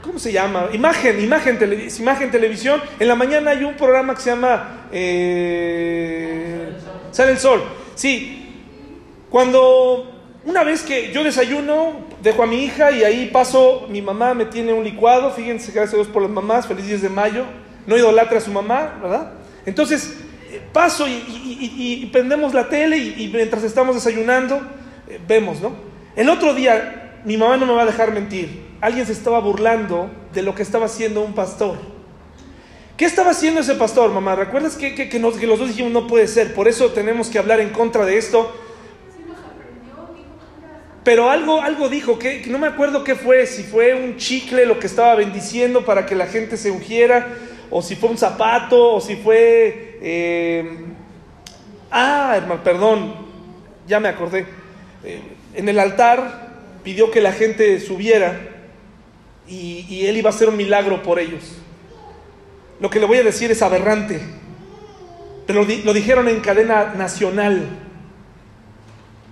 ¿Cómo 0.02 0.18
se 0.18 0.32
llama? 0.32 0.70
Imagen, 0.74 1.22
imagen, 1.22 1.60
imagen 2.00 2.32
televisión. 2.32 2.82
En 3.00 3.08
la 3.08 3.16
mañana 3.16 3.52
hay 3.52 3.64
un 3.64 3.76
programa 3.76 4.16
que 4.16 4.22
se 4.22 4.32
llama 4.32 4.88
eh, 4.92 6.72
Sale 7.12 7.32
el 7.32 7.38
Sol. 7.38 7.62
Sí, 7.96 8.66
cuando 9.30 10.12
una 10.44 10.64
vez 10.64 10.82
que 10.82 11.12
yo 11.12 11.24
desayuno, 11.24 12.08
dejo 12.22 12.42
a 12.42 12.48
mi 12.48 12.64
hija 12.64 12.92
y 12.92 13.04
ahí 13.04 13.30
paso, 13.32 13.86
mi 13.90 14.02
mamá 14.02 14.34
me 14.34 14.46
tiene 14.46 14.74
un 14.74 14.84
licuado, 14.84 15.32
fíjense, 15.32 15.72
gracias 15.72 15.94
a 15.94 15.98
Dios 15.98 16.08
por 16.08 16.24
las 16.24 16.32
mamás, 16.32 16.66
feliz 16.66 16.88
10 16.88 17.04
de 17.04 17.10
mayo, 17.10 17.46
no 17.86 17.96
idolatra 17.96 18.40
a 18.40 18.42
su 18.42 18.52
mamá, 18.52 18.98
¿verdad? 19.02 19.34
Entonces, 19.68 20.18
eh, 20.18 20.31
paso 20.74 21.06
y, 21.08 22.10
prendemos 22.12 22.54
la 22.54 22.70
tele 22.70 22.98
y, 22.98 23.30
mientras 23.34 23.64
estamos 23.64 23.96
desayunando, 23.96 24.62
eh, 25.08 25.20
vemos, 25.28 25.62
¿no? 25.62 25.74
El 26.16 26.30
otro 26.30 26.54
día, 26.54 27.22
mi 27.26 27.38
mamá 27.38 27.58
no 27.58 27.66
me 27.66 27.74
va 27.74 27.84
a 27.84 27.86
dejar 27.86 28.12
mentir, 28.12 28.64
alguien 28.82 29.06
se 29.06 29.14
estaba 29.14 29.40
burlando 29.40 30.10
de 30.34 30.42
lo 30.42 30.56
que 30.56 30.64
estaba 30.64 30.86
haciendo 30.86 31.22
un 31.22 31.34
pastor. 31.34 31.78
¿Qué 32.98 33.06
estaba 33.06 33.32
haciendo 33.32 33.62
ese 33.62 33.76
pastor, 33.76 34.12
mamá? 34.12 34.36
¿Recuerdas 34.36 34.76
que, 34.76 34.94
que, 34.94 35.20
los 35.20 35.40
dos 35.40 35.68
dijimos 35.68 35.92
no 35.92 36.06
puede 36.06 36.28
ser? 36.28 36.54
Por 36.54 36.68
eso 36.68 36.92
tenemos 36.92 37.30
que 37.30 37.40
hablar 37.40 37.60
en 37.60 37.70
contra 37.70 38.06
de 38.06 38.18
esto. 38.18 38.54
Pero 41.04 41.32
algo, 41.32 41.62
algo 41.62 41.90
dijo, 41.90 42.20
que, 42.20 42.44
no 42.46 42.60
me 42.60 42.68
acuerdo 42.68 43.04
qué 43.04 43.16
fue, 43.16 43.48
si 43.48 43.64
fue 43.64 43.96
un 43.96 44.18
chicle 44.18 44.68
lo 44.68 44.78
que 44.78 44.86
estaba 44.86 45.16
bendiciendo 45.16 45.84
para 45.84 46.06
que 46.06 46.14
la 46.14 46.28
gente 46.28 46.58
se 46.58 46.70
ungiera, 46.70 47.28
o 47.72 47.82
si 47.82 47.96
fue 47.96 48.10
un 48.10 48.18
zapato, 48.18 48.94
o 48.94 49.02
si 49.02 49.16
fue... 49.16 49.91
Eh, 50.02 50.68
ah, 51.92 52.34
hermano, 52.36 52.64
perdón, 52.64 53.14
ya 53.88 54.00
me 54.00 54.10
acordé. 54.10 54.46
Eh, 55.04 55.22
en 55.54 55.70
el 55.70 55.80
altar 55.80 56.50
pidió 56.84 57.12
que 57.12 57.22
la 57.22 57.32
gente 57.32 57.80
subiera 57.80 58.40
y, 59.48 60.06
él 60.06 60.18
iba 60.18 60.30
a 60.30 60.34
hacer 60.34 60.50
un 60.50 60.58
milagro 60.58 61.04
por 61.04 61.20
ellos. 61.20 61.58
Lo 62.80 62.90
que 62.90 63.00
le 63.00 63.06
voy 63.06 63.18
a 63.18 63.24
decir 63.24 63.52
es 63.52 63.62
aberrante, 63.62 64.20
pero 65.46 65.66
lo 65.84 65.94
dijeron 65.94 66.28
en 66.28 66.40
cadena 66.40 66.94
nacional 66.96 67.68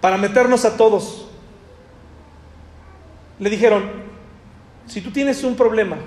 para 0.01 0.17
meternos 0.17 0.65
a 0.65 0.77
todos. 0.77 1.27
Le 3.39 3.49
dijeron, 3.49 3.89
si 4.85 5.01
tú 5.01 5.11
tienes 5.11 5.43
un 5.43 5.55
problema 5.55 5.97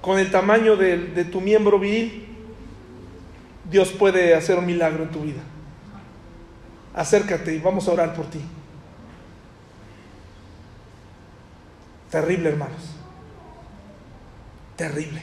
con 0.00 0.18
el 0.18 0.30
tamaño 0.30 0.76
de, 0.76 0.98
de, 0.98 1.24
tu 1.24 1.40
miembro 1.40 1.78
viril, 1.78 2.31
Dios 3.70 3.90
puede 3.92 4.34
hacer 4.34 4.58
un 4.58 4.66
milagro 4.66 5.04
en 5.04 5.10
tu 5.10 5.20
vida. 5.20 5.40
Acércate 6.94 7.54
y 7.54 7.58
vamos 7.58 7.88
a 7.88 7.92
orar 7.92 8.14
por 8.14 8.28
ti. 8.28 8.40
Terrible, 12.10 12.50
hermanos. 12.50 12.90
Terrible. 14.76 15.22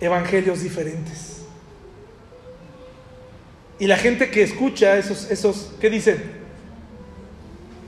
Evangelios 0.00 0.62
diferentes. 0.62 1.42
Y 3.80 3.86
la 3.86 3.96
gente 3.96 4.30
que 4.30 4.42
escucha 4.42 4.96
esos, 4.96 5.30
esos, 5.30 5.74
¿qué 5.80 5.90
dicen? 5.90 6.22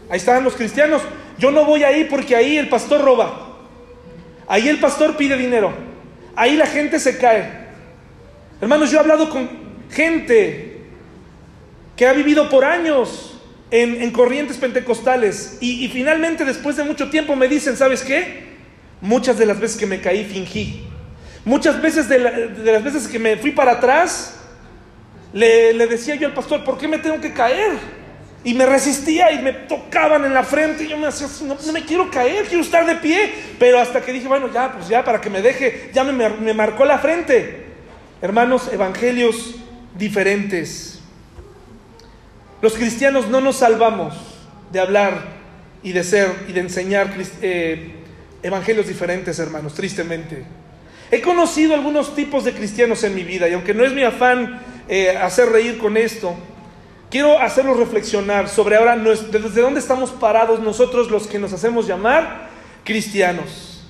Ahí 0.09 0.17
están 0.17 0.43
los 0.43 0.55
cristianos. 0.55 1.03
Yo 1.39 1.51
no 1.51 1.65
voy 1.65 1.85
ahí 1.85 2.05
porque 2.05 2.35
ahí 2.35 2.59
el 2.59 2.69
pastor 2.69 3.01
roba. 3.03 3.59
Ahí 4.49 4.69
el 4.69 4.81
pastor 4.81 5.17
pide 5.17 5.37
dinero. 5.37 5.73
Ahí 6.35 6.57
la 6.57 6.67
gente 6.67 6.99
se 6.99 7.17
cae. 7.19 7.60
Hermanos, 8.61 8.91
yo 8.91 8.99
he 8.99 9.01
hablado 9.01 9.31
con 9.31 9.49
gente 9.91 10.83
que 11.97 12.07
ha 12.07 12.13
vivido 12.13 12.51
por 12.51 12.65
años 12.65 13.41
en, 13.71 14.11
corrientes 14.11 14.59
pentecostales 14.59 15.57
y, 15.61 15.89
finalmente 15.89 16.45
después 16.45 16.77
de 16.77 16.85
mucho 16.85 17.09
tiempo 17.09 17.37
me 17.37 17.49
dicen, 17.49 17.77
¿sabes 17.77 18.03
qué? 18.03 18.51
Muchas 19.01 19.39
de 19.39 19.47
las 19.47 19.59
veces 19.59 19.79
que 19.79 19.87
me 19.87 20.01
caí 20.01 20.25
fingí. 20.25 20.85
Muchas 21.45 21.81
veces 21.81 22.07
de, 22.09 22.19
las 22.19 22.85
veces 22.85 23.09
que 23.09 23.19
me 23.19 23.39
fui 23.39 23.53
para 23.53 23.73
atrás, 23.73 24.39
le, 25.33 25.73
decía 25.87 26.17
yo 26.17 26.27
al 26.27 26.35
pastor, 26.35 26.63
¿por 26.63 26.77
qué 26.77 26.87
me 26.87 26.99
tengo 26.99 27.19
que 27.19 27.33
caer? 27.33 27.73
Y 28.45 28.53
me 28.53 28.67
resistía 28.67 29.33
y 29.33 29.43
me 29.43 29.53
tocaban 29.53 30.25
en 30.27 30.35
la 30.35 30.43
frente 30.43 30.85
y 30.85 30.89
yo 30.89 30.99
me 30.99 31.07
decía, 31.07 31.29
no, 31.45 31.73
me 31.73 31.85
quiero 31.85 32.11
caer, 32.11 32.45
quiero 32.45 32.63
estar 32.63 32.85
de 32.85 32.97
pie. 32.97 33.33
Pero 33.59 33.79
hasta 33.79 34.03
que 34.03 34.13
dije, 34.13 34.29
bueno, 34.29 34.53
ya, 34.53 34.73
pues 34.73 34.89
ya, 34.89 35.03
para 35.03 35.19
que 35.19 35.31
me 35.31 35.41
deje, 35.41 35.91
ya 35.95 36.05
me, 36.05 36.29
me 36.29 36.53
marcó 36.53 36.85
la 36.85 36.99
frente. 36.99 37.70
Hermanos, 38.23 38.69
evangelios 38.71 39.55
diferentes. 39.97 40.99
Los 42.61 42.75
cristianos 42.75 43.29
no 43.29 43.41
nos 43.41 43.57
salvamos 43.57 44.15
de 44.71 44.79
hablar 44.79 45.25
y 45.83 45.93
de 45.93 46.05
ser 46.05 46.31
y 46.47 46.53
de 46.53 46.61
enseñar 46.61 47.15
eh, 47.41 47.95
evangelios 48.43 48.87
diferentes, 48.87 49.39
hermanos, 49.39 49.73
tristemente. 49.73 50.45
He 51.11 51.23
conocido 51.23 51.75
algunos 51.75 52.15
tipos 52.15 52.45
de 52.45 52.53
cristianos 52.53 53.03
en 53.05 53.15
mi 53.15 53.25
vida 53.25 53.49
y 53.49 53.55
aunque 53.55 53.73
no 53.73 53.87
es 53.87 53.93
mi 53.93 54.03
afán 54.03 54.61
eh, 54.87 55.17
hacer 55.17 55.49
reír 55.49 55.79
con 55.79 55.97
esto, 55.97 56.35
quiero 57.11 57.41
hacerlos 57.41 57.79
reflexionar 57.79 58.51
sobre 58.51 58.77
ahora 58.77 58.99
desde 58.99 59.63
dónde 59.63 59.81
estamos 59.81 60.11
parados 60.11 60.61
nosotros 60.61 61.11
los 61.11 61.27
que 61.27 61.39
nos 61.39 61.55
hacemos 61.55 61.87
llamar 61.87 62.51
cristianos. 62.85 63.83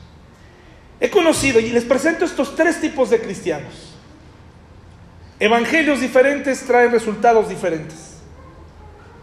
He 1.00 1.10
conocido 1.10 1.58
y 1.58 1.70
les 1.70 1.84
presento 1.84 2.24
estos 2.24 2.54
tres 2.54 2.80
tipos 2.80 3.10
de 3.10 3.20
cristianos. 3.20 3.89
Evangelios 5.40 6.00
diferentes 6.00 6.60
traen 6.60 6.92
resultados 6.92 7.48
diferentes 7.48 8.10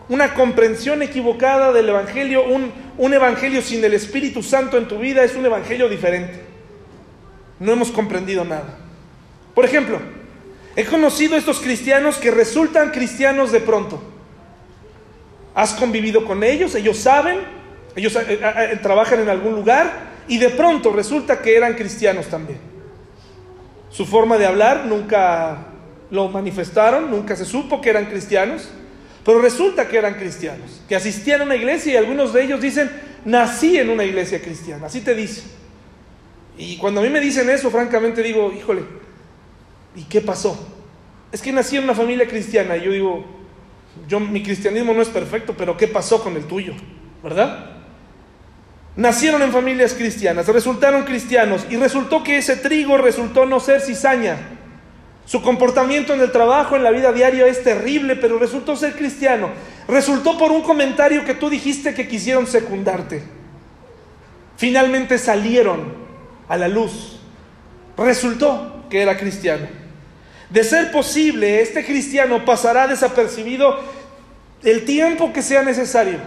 una 0.10 0.34
comprensión 0.34 1.02
equivocada 1.02 1.74
del 1.74 1.90
Evangelio, 1.90 2.46
un, 2.46 2.72
un, 2.98 3.14
Evangelio 3.14 3.62
sin 3.62 3.84
el 3.84 3.94
Espíritu 3.94 4.42
Santo 4.42 4.78
en 4.78 4.88
tu 4.88 4.98
vida 4.98 5.24
es 5.24 5.36
un 5.36 5.46
Evangelio 5.46 5.90
diferente. 5.90 6.46
No 7.60 7.74
hemos 7.74 7.92
comprendido 7.92 8.46
nada. 8.46 8.78
Por 9.54 9.66
ejemplo, 9.66 10.00
he 10.76 10.86
conocido 10.86 11.36
estos 11.36 11.60
cristianos 11.60 12.18
que 12.18 12.32
resultan 12.32 12.92
cristianos 12.92 13.52
de 13.52 13.60
pronto. 13.60 14.02
Has 15.54 15.74
convivido 15.74 16.24
con 16.24 16.44
ellos, 16.44 16.76
ellos 16.76 16.98
saben, 16.98 17.40
ellos 17.96 18.16
eh, 18.16 18.26
eh, 18.30 18.40
eh, 18.42 18.80
trabajan 18.82 19.20
en 19.20 19.30
algún 19.30 19.56
lugar 19.56 19.92
y 20.28 20.38
de 20.38 20.50
pronto 20.50 20.92
resulta 20.94 21.42
que 21.42 21.58
eran 21.58 21.74
cristianos 21.74 22.28
también. 22.28 22.60
Su 23.90 24.06
forma 24.06 24.38
de 24.38 24.46
hablar 24.46 24.86
nunca 24.86 25.67
lo 26.12 26.30
manifestaron, 26.30 27.12
nunca 27.12 27.36
se 27.36 27.46
supo 27.46 27.82
que 27.82 27.90
eran 27.90 28.06
cristianos. 28.06 28.70
Pero 29.28 29.42
resulta 29.42 29.90
que 29.90 29.98
eran 29.98 30.14
cristianos, 30.14 30.82
que 30.88 30.96
asistían 30.96 31.42
a 31.42 31.44
una 31.44 31.58
iglesia 31.58 31.92
y 31.92 31.96
algunos 31.98 32.32
de 32.32 32.44
ellos 32.44 32.62
dicen, 32.62 32.90
nací 33.26 33.78
en 33.78 33.90
una 33.90 34.06
iglesia 34.06 34.42
cristiana, 34.42 34.86
así 34.86 35.02
te 35.02 35.14
dicen. 35.14 35.44
Y 36.58 36.78
cuando 36.78 37.02
a 37.02 37.04
mí 37.04 37.10
me 37.10 37.20
dicen 37.20 37.50
eso, 37.50 37.70
francamente 37.70 38.24
digo, 38.24 38.54
híjole, 38.58 38.84
¿y 39.98 40.04
qué 40.04 40.22
pasó? 40.22 40.58
Es 41.30 41.42
que 41.42 41.52
nací 41.52 41.76
en 41.76 41.84
una 41.84 41.94
familia 41.94 42.26
cristiana 42.26 42.78
y 42.78 42.86
yo 42.86 42.92
digo, 42.92 43.26
yo, 44.08 44.22
mi 44.22 44.42
cristianismo 44.42 44.94
no 44.94 45.02
es 45.02 45.10
perfecto, 45.10 45.54
pero 45.58 45.76
¿qué 45.76 45.90
pasó 45.90 46.24
con 46.24 46.38
el 46.38 46.46
tuyo? 46.46 46.74
¿Verdad? 47.22 47.72
Nacieron 48.96 49.42
en 49.42 49.52
familias 49.52 49.94
cristianas, 49.94 50.48
resultaron 50.48 51.04
cristianos 51.04 51.68
y 51.70 51.76
resultó 51.76 52.24
que 52.24 52.38
ese 52.38 52.56
trigo 52.56 52.98
resultó 52.98 53.46
no 53.46 53.60
ser 53.60 53.82
cizaña, 53.82 54.57
su 55.28 55.42
comportamiento 55.42 56.14
en 56.14 56.22
el 56.22 56.32
trabajo, 56.32 56.78
en 56.78 56.84
la 56.84 56.90
vida 56.90 57.12
diaria 57.12 57.48
es 57.48 57.62
terrible, 57.62 58.16
pero 58.16 58.40
resultó 58.40 58.78
ser 58.78 58.96
cristiano. 58.96 59.50
Resultó 59.86 60.38
por 60.38 60.52
un 60.52 60.62
comentario 60.62 61.26
que 61.26 61.34
tú 61.34 61.50
dijiste 61.50 61.94
que 61.94 62.08
quisieron 62.08 62.48
secundarte. 62.48 63.22
Finalmente 64.56 65.18
salieron 65.18 65.94
a 66.48 66.56
la 66.56 66.70
luz. 66.70 67.20
Resultó 67.98 68.86
que 68.90 69.02
era 69.02 69.18
cristiano. 69.18 69.68
De 70.50 70.64
ser 70.64 70.94
posible, 70.94 71.62
este 71.62 71.86
cristiano 71.86 72.46
pasará 72.46 72.88
desapercibido 72.88 73.78
el 74.64 74.86
tiempo 74.86 75.34
que 75.34 75.42
sea 75.42 75.62
necesario. 75.62 76.20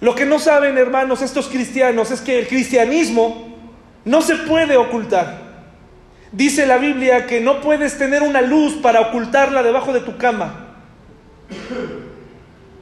Lo 0.00 0.16
que 0.16 0.26
no 0.26 0.40
saben, 0.40 0.76
hermanos, 0.76 1.22
estos 1.22 1.46
cristianos 1.46 2.10
es 2.10 2.20
que 2.22 2.40
el 2.40 2.48
cristianismo 2.48 3.56
no 4.04 4.20
se 4.20 4.34
puede 4.34 4.76
ocultar. 4.76 5.47
Dice 6.32 6.66
la 6.66 6.76
Biblia 6.76 7.26
que 7.26 7.40
no 7.40 7.60
puedes 7.60 7.96
tener 7.96 8.22
una 8.22 8.42
luz 8.42 8.74
para 8.74 9.00
ocultarla 9.00 9.62
debajo 9.62 9.92
de 9.92 10.00
tu 10.00 10.16
cama. 10.16 10.66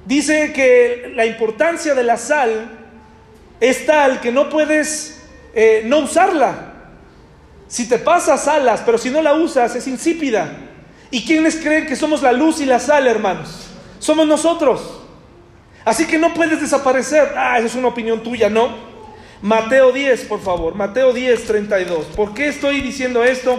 Dice 0.05 0.53
que 0.53 1.13
la 1.15 1.27
importancia 1.27 1.95
de 1.95 2.05
la 2.05 2.17
sal 2.17 2.71
es 3.61 3.87
tal 3.87 4.21
que 4.21 4.33
no 4.33 4.49
puedes 4.49 5.23
eh, 5.55 5.83
no 5.87 6.01
usarla. 6.01 6.75
Si 7.69 7.89
te 7.89 7.99
pasas 7.99 8.47
alas, 8.47 8.83
pero 8.85 8.99
si 8.99 9.11
no 9.11 9.23
la 9.23 9.35
usas, 9.35 9.75
es 9.75 9.87
insípida. 9.87 10.57
¿Y 11.11 11.25
quiénes 11.25 11.57
creen 11.57 11.87
que 11.87 11.97
somos 11.97 12.23
la 12.23 12.33
luz 12.33 12.61
y 12.61 12.67
la 12.67 12.79
sal, 12.79 13.07
hermanos? 13.07 13.69
Somos 13.99 14.27
nosotros. 14.27 15.01
Así 15.85 16.05
que 16.05 16.19
no 16.19 16.35
puedes 16.35 16.61
desaparecer. 16.61 17.33
Ah, 17.37 17.59
esa 17.59 17.67
es 17.67 17.75
una 17.75 17.89
opinión 17.89 18.23
tuya, 18.23 18.49
¿no? 18.49 18.86
Mateo 19.43 19.93
10, 19.93 20.25
por 20.25 20.41
favor. 20.41 20.75
Mateo 20.75 21.13
10, 21.13 21.45
32. 21.45 22.07
¿Por 22.17 22.33
qué 22.33 22.49
estoy 22.49 22.81
diciendo 22.81 23.23
esto? 23.23 23.59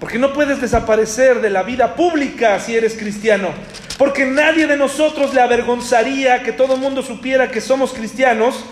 Porque 0.00 0.18
no 0.18 0.32
puedes 0.32 0.60
desaparecer 0.60 1.40
de 1.40 1.50
la 1.50 1.62
vida 1.62 1.94
pública 1.94 2.58
si 2.58 2.74
eres 2.74 2.96
cristiano. 2.96 3.50
Porque 3.98 4.24
nadie 4.24 4.66
de 4.66 4.76
nosotros 4.76 5.34
le 5.34 5.40
avergonzaría 5.40 6.42
que 6.42 6.52
todo 6.52 6.74
el 6.74 6.80
mundo 6.80 7.02
supiera 7.02 7.50
que 7.50 7.60
somos 7.60 7.92
cristianos. 7.92 8.64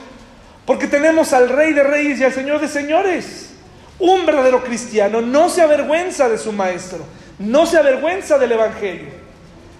Porque 0.64 0.86
tenemos 0.86 1.32
al 1.32 1.48
Rey 1.48 1.72
de 1.72 1.82
Reyes 1.82 2.20
y 2.20 2.24
al 2.24 2.32
Señor 2.32 2.60
de 2.60 2.68
Señores. 2.68 3.54
Un 3.98 4.24
verdadero 4.24 4.64
cristiano 4.64 5.20
no 5.20 5.50
se 5.50 5.60
avergüenza 5.60 6.28
de 6.28 6.38
su 6.38 6.52
maestro. 6.52 7.04
No 7.38 7.66
se 7.66 7.76
avergüenza 7.76 8.38
del 8.38 8.52
Evangelio. 8.52 9.08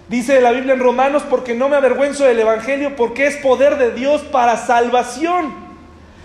Dice 0.09 0.41
la 0.41 0.51
Biblia 0.51 0.73
en 0.73 0.79
Romanos, 0.79 1.23
porque 1.29 1.55
no 1.55 1.69
me 1.69 1.75
avergüenzo 1.75 2.25
del 2.25 2.39
Evangelio, 2.39 2.95
porque 2.95 3.27
es 3.27 3.37
poder 3.37 3.77
de 3.77 3.91
Dios 3.91 4.21
para 4.21 4.57
salvación. 4.57 5.70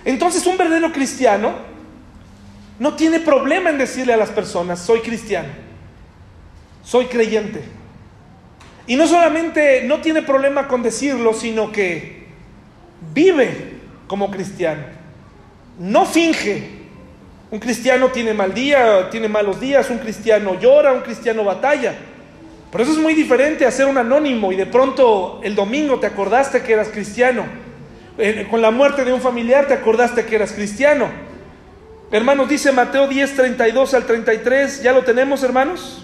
Entonces 0.07 0.46
un 0.46 0.57
verdadero 0.57 0.92
cristiano 0.92 1.52
no 2.78 2.94
tiene 2.94 3.18
problema 3.18 3.70
en 3.70 3.78
decirle 3.78 4.12
a 4.12 4.16
las 4.16 4.30
personas, 4.30 4.78
soy 4.78 5.00
cristiano, 5.00 5.48
soy 6.84 7.07
creyente. 7.07 7.61
Y 8.86 8.94
no 8.94 9.09
solamente 9.09 9.82
no 9.82 10.00
tiene 10.00 10.22
problema 10.22 10.68
con 10.68 10.80
decirlo, 10.80 11.34
sino 11.34 11.72
que 11.72 12.28
vive 13.12 13.80
como 14.07 14.30
cristiano. 14.30 14.84
No 15.80 16.07
finge. 16.07 16.76
Un 17.50 17.59
cristiano 17.59 18.09
tiene 18.09 18.32
mal 18.32 18.54
día, 18.54 19.11
tiene 19.11 19.28
malos 19.28 19.59
días, 19.59 19.90
un 19.90 19.98
cristiano 19.98 20.59
llora, 20.61 20.92
un 20.92 21.00
cristiano 21.00 21.42
batalla. 21.42 21.96
Pero 22.70 22.84
eso 22.84 22.92
es 22.92 22.98
muy 22.98 23.14
diferente 23.14 23.66
a 23.66 23.72
ser 23.72 23.86
un 23.86 23.98
anónimo 23.98 24.52
y 24.52 24.57
de 24.57 24.66
pronto 24.66 25.40
el 25.42 25.57
domingo 25.57 25.98
te 25.98 26.07
acordaste 26.07 26.62
que 26.62 26.74
eras 26.74 26.90
cristiano. 26.90 27.65
Con 28.50 28.62
la 28.62 28.70
muerte 28.70 29.04
de 29.04 29.12
un 29.12 29.20
familiar 29.20 29.66
te 29.66 29.74
acordaste 29.74 30.24
que 30.24 30.36
eras 30.36 30.52
cristiano. 30.52 31.08
Hermanos, 32.10 32.48
dice 32.48 32.72
Mateo 32.72 33.08
10, 33.08 33.34
32 33.34 33.94
al 33.94 34.06
33, 34.06 34.82
¿ya 34.82 34.92
lo 34.92 35.02
tenemos 35.02 35.42
hermanos? 35.42 36.02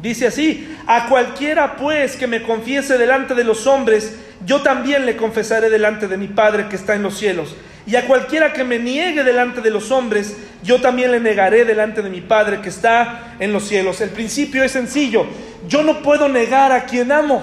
Dice 0.00 0.26
así, 0.26 0.76
a 0.86 1.08
cualquiera 1.08 1.76
pues 1.76 2.16
que 2.16 2.26
me 2.26 2.42
confiese 2.42 2.96
delante 2.96 3.34
de 3.34 3.44
los 3.44 3.66
hombres, 3.66 4.16
yo 4.44 4.62
también 4.62 5.06
le 5.06 5.16
confesaré 5.16 5.70
delante 5.70 6.06
de 6.06 6.16
mi 6.16 6.28
Padre 6.28 6.68
que 6.68 6.76
está 6.76 6.94
en 6.94 7.02
los 7.02 7.18
cielos. 7.18 7.56
Y 7.86 7.96
a 7.96 8.06
cualquiera 8.06 8.52
que 8.52 8.62
me 8.62 8.78
niegue 8.78 9.24
delante 9.24 9.60
de 9.60 9.70
los 9.70 9.90
hombres, 9.90 10.36
yo 10.62 10.80
también 10.80 11.10
le 11.10 11.18
negaré 11.18 11.64
delante 11.64 12.02
de 12.02 12.10
mi 12.10 12.20
Padre 12.20 12.60
que 12.60 12.68
está 12.68 13.34
en 13.40 13.52
los 13.52 13.64
cielos. 13.64 14.00
El 14.00 14.10
principio 14.10 14.62
es 14.62 14.72
sencillo. 14.72 15.26
Yo 15.66 15.82
no 15.82 16.02
puedo 16.02 16.28
negar 16.28 16.70
a 16.70 16.84
quien 16.84 17.10
amo. 17.10 17.42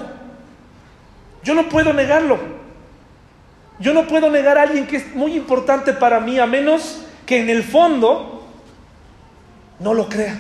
Yo 1.44 1.54
no 1.54 1.68
puedo 1.68 1.92
negarlo. 1.92 2.59
Yo 3.80 3.94
no 3.94 4.08
puedo 4.08 4.30
negar 4.30 4.58
a 4.58 4.64
alguien 4.64 4.88
que 4.88 4.98
es 4.98 5.16
muy 5.16 5.36
importante 5.36 5.94
para 5.94 6.20
mí, 6.20 6.38
a 6.38 6.46
menos 6.46 7.02
que 7.26 7.40
en 7.40 7.50
el 7.50 7.64
fondo 7.64 8.46
no 9.80 9.94
lo 9.94 10.10
crea. 10.10 10.40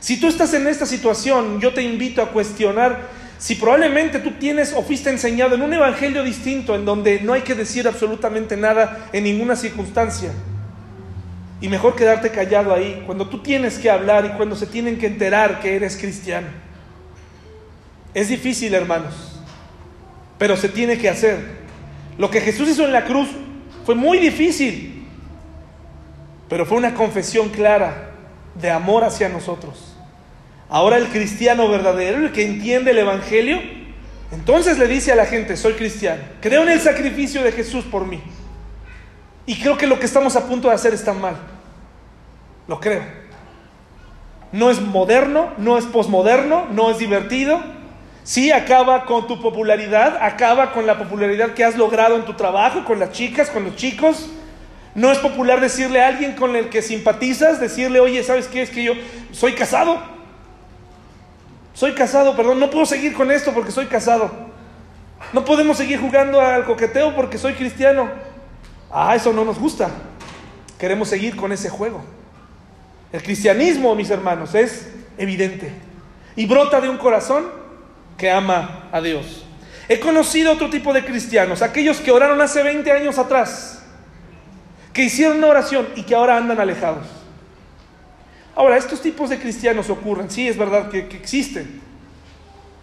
Si 0.00 0.20
tú 0.20 0.28
estás 0.28 0.54
en 0.54 0.66
esta 0.66 0.86
situación, 0.86 1.60
yo 1.60 1.74
te 1.74 1.82
invito 1.82 2.22
a 2.22 2.30
cuestionar 2.30 3.18
si 3.38 3.54
probablemente 3.54 4.18
tú 4.20 4.32
tienes 4.32 4.72
o 4.72 4.82
fuiste 4.82 5.10
enseñado 5.10 5.54
en 5.54 5.62
un 5.62 5.72
evangelio 5.72 6.22
distinto 6.22 6.74
en 6.74 6.84
donde 6.84 7.20
no 7.20 7.32
hay 7.32 7.42
que 7.42 7.54
decir 7.54 7.86
absolutamente 7.86 8.56
nada 8.56 9.08
en 9.12 9.24
ninguna 9.24 9.56
circunstancia. 9.56 10.30
Y 11.60 11.68
mejor 11.68 11.96
quedarte 11.96 12.30
callado 12.30 12.72
ahí 12.72 13.02
cuando 13.06 13.28
tú 13.28 13.42
tienes 13.42 13.78
que 13.78 13.90
hablar 13.90 14.24
y 14.24 14.36
cuando 14.36 14.54
se 14.54 14.66
tienen 14.66 14.98
que 14.98 15.06
enterar 15.06 15.60
que 15.60 15.74
eres 15.74 15.96
cristiano. 15.96 16.46
Es 18.14 18.28
difícil, 18.28 18.74
hermanos, 18.74 19.40
pero 20.38 20.56
se 20.56 20.68
tiene 20.68 20.98
que 20.98 21.08
hacer. 21.08 21.57
Lo 22.18 22.30
que 22.30 22.40
Jesús 22.40 22.68
hizo 22.68 22.84
en 22.84 22.92
la 22.92 23.04
cruz 23.04 23.28
fue 23.86 23.94
muy 23.94 24.18
difícil, 24.18 25.06
pero 26.48 26.66
fue 26.66 26.76
una 26.76 26.94
confesión 26.94 27.48
clara 27.48 28.10
de 28.54 28.70
amor 28.70 29.04
hacia 29.04 29.28
nosotros. 29.28 29.96
Ahora 30.68 30.96
el 30.96 31.06
cristiano 31.06 31.68
verdadero, 31.68 32.18
el 32.18 32.32
que 32.32 32.44
entiende 32.44 32.90
el 32.90 32.98
Evangelio, 32.98 33.60
entonces 34.32 34.78
le 34.78 34.86
dice 34.86 35.12
a 35.12 35.16
la 35.16 35.24
gente, 35.24 35.56
soy 35.56 35.74
cristiano, 35.74 36.22
creo 36.40 36.62
en 36.62 36.68
el 36.70 36.80
sacrificio 36.80 37.42
de 37.42 37.52
Jesús 37.52 37.84
por 37.84 38.04
mí. 38.04 38.20
Y 39.46 39.58
creo 39.60 39.78
que 39.78 39.86
lo 39.86 39.98
que 39.98 40.04
estamos 40.04 40.36
a 40.36 40.46
punto 40.46 40.68
de 40.68 40.74
hacer 40.74 40.92
está 40.92 41.14
mal. 41.14 41.36
Lo 42.66 42.80
creo. 42.80 43.02
No 44.52 44.70
es 44.70 44.80
moderno, 44.80 45.54
no 45.56 45.78
es 45.78 45.86
posmoderno, 45.86 46.66
no 46.70 46.90
es 46.90 46.98
divertido. 46.98 47.62
Sí, 48.28 48.52
acaba 48.52 49.06
con 49.06 49.26
tu 49.26 49.40
popularidad, 49.40 50.18
acaba 50.20 50.72
con 50.72 50.86
la 50.86 50.98
popularidad 50.98 51.54
que 51.54 51.64
has 51.64 51.78
logrado 51.78 52.14
en 52.14 52.26
tu 52.26 52.34
trabajo, 52.34 52.84
con 52.84 52.98
las 52.98 53.12
chicas, 53.12 53.48
con 53.48 53.64
los 53.64 53.74
chicos. 53.74 54.28
No 54.94 55.10
es 55.10 55.16
popular 55.16 55.62
decirle 55.62 56.02
a 56.02 56.08
alguien 56.08 56.34
con 56.34 56.54
el 56.54 56.68
que 56.68 56.82
simpatizas, 56.82 57.58
decirle, 57.58 58.00
oye, 58.00 58.22
¿sabes 58.22 58.46
qué? 58.46 58.60
Es 58.60 58.68
que 58.68 58.84
yo 58.84 58.92
soy 59.32 59.54
casado, 59.54 59.98
soy 61.72 61.94
casado, 61.94 62.36
perdón, 62.36 62.60
no 62.60 62.68
puedo 62.68 62.84
seguir 62.84 63.14
con 63.14 63.30
esto 63.30 63.54
porque 63.54 63.72
soy 63.72 63.86
casado. 63.86 64.30
No 65.32 65.46
podemos 65.46 65.78
seguir 65.78 65.98
jugando 65.98 66.38
al 66.38 66.66
coqueteo 66.66 67.16
porque 67.16 67.38
soy 67.38 67.54
cristiano. 67.54 68.10
Ah, 68.90 69.16
eso 69.16 69.32
no 69.32 69.42
nos 69.42 69.58
gusta. 69.58 69.88
Queremos 70.78 71.08
seguir 71.08 71.34
con 71.34 71.50
ese 71.50 71.70
juego. 71.70 72.02
El 73.10 73.22
cristianismo, 73.22 73.94
mis 73.94 74.10
hermanos, 74.10 74.54
es 74.54 74.86
evidente 75.16 75.72
y 76.36 76.44
brota 76.44 76.78
de 76.82 76.90
un 76.90 76.98
corazón 76.98 77.57
que 78.18 78.30
ama 78.30 78.88
a 78.92 79.00
Dios. 79.00 79.44
He 79.88 79.98
conocido 80.00 80.52
otro 80.52 80.68
tipo 80.68 80.92
de 80.92 81.04
cristianos, 81.04 81.62
aquellos 81.62 81.98
que 81.98 82.10
oraron 82.10 82.40
hace 82.42 82.62
20 82.62 82.90
años 82.92 83.16
atrás, 83.16 83.82
que 84.92 85.04
hicieron 85.04 85.38
una 85.38 85.46
oración 85.46 85.88
y 85.96 86.02
que 86.02 86.14
ahora 86.14 86.36
andan 86.36 86.60
alejados. 86.60 87.06
Ahora, 88.54 88.76
estos 88.76 89.00
tipos 89.00 89.30
de 89.30 89.38
cristianos 89.38 89.88
ocurren, 89.88 90.28
sí, 90.30 90.48
es 90.48 90.58
verdad 90.58 90.90
que, 90.90 90.98
existen. 90.98 91.80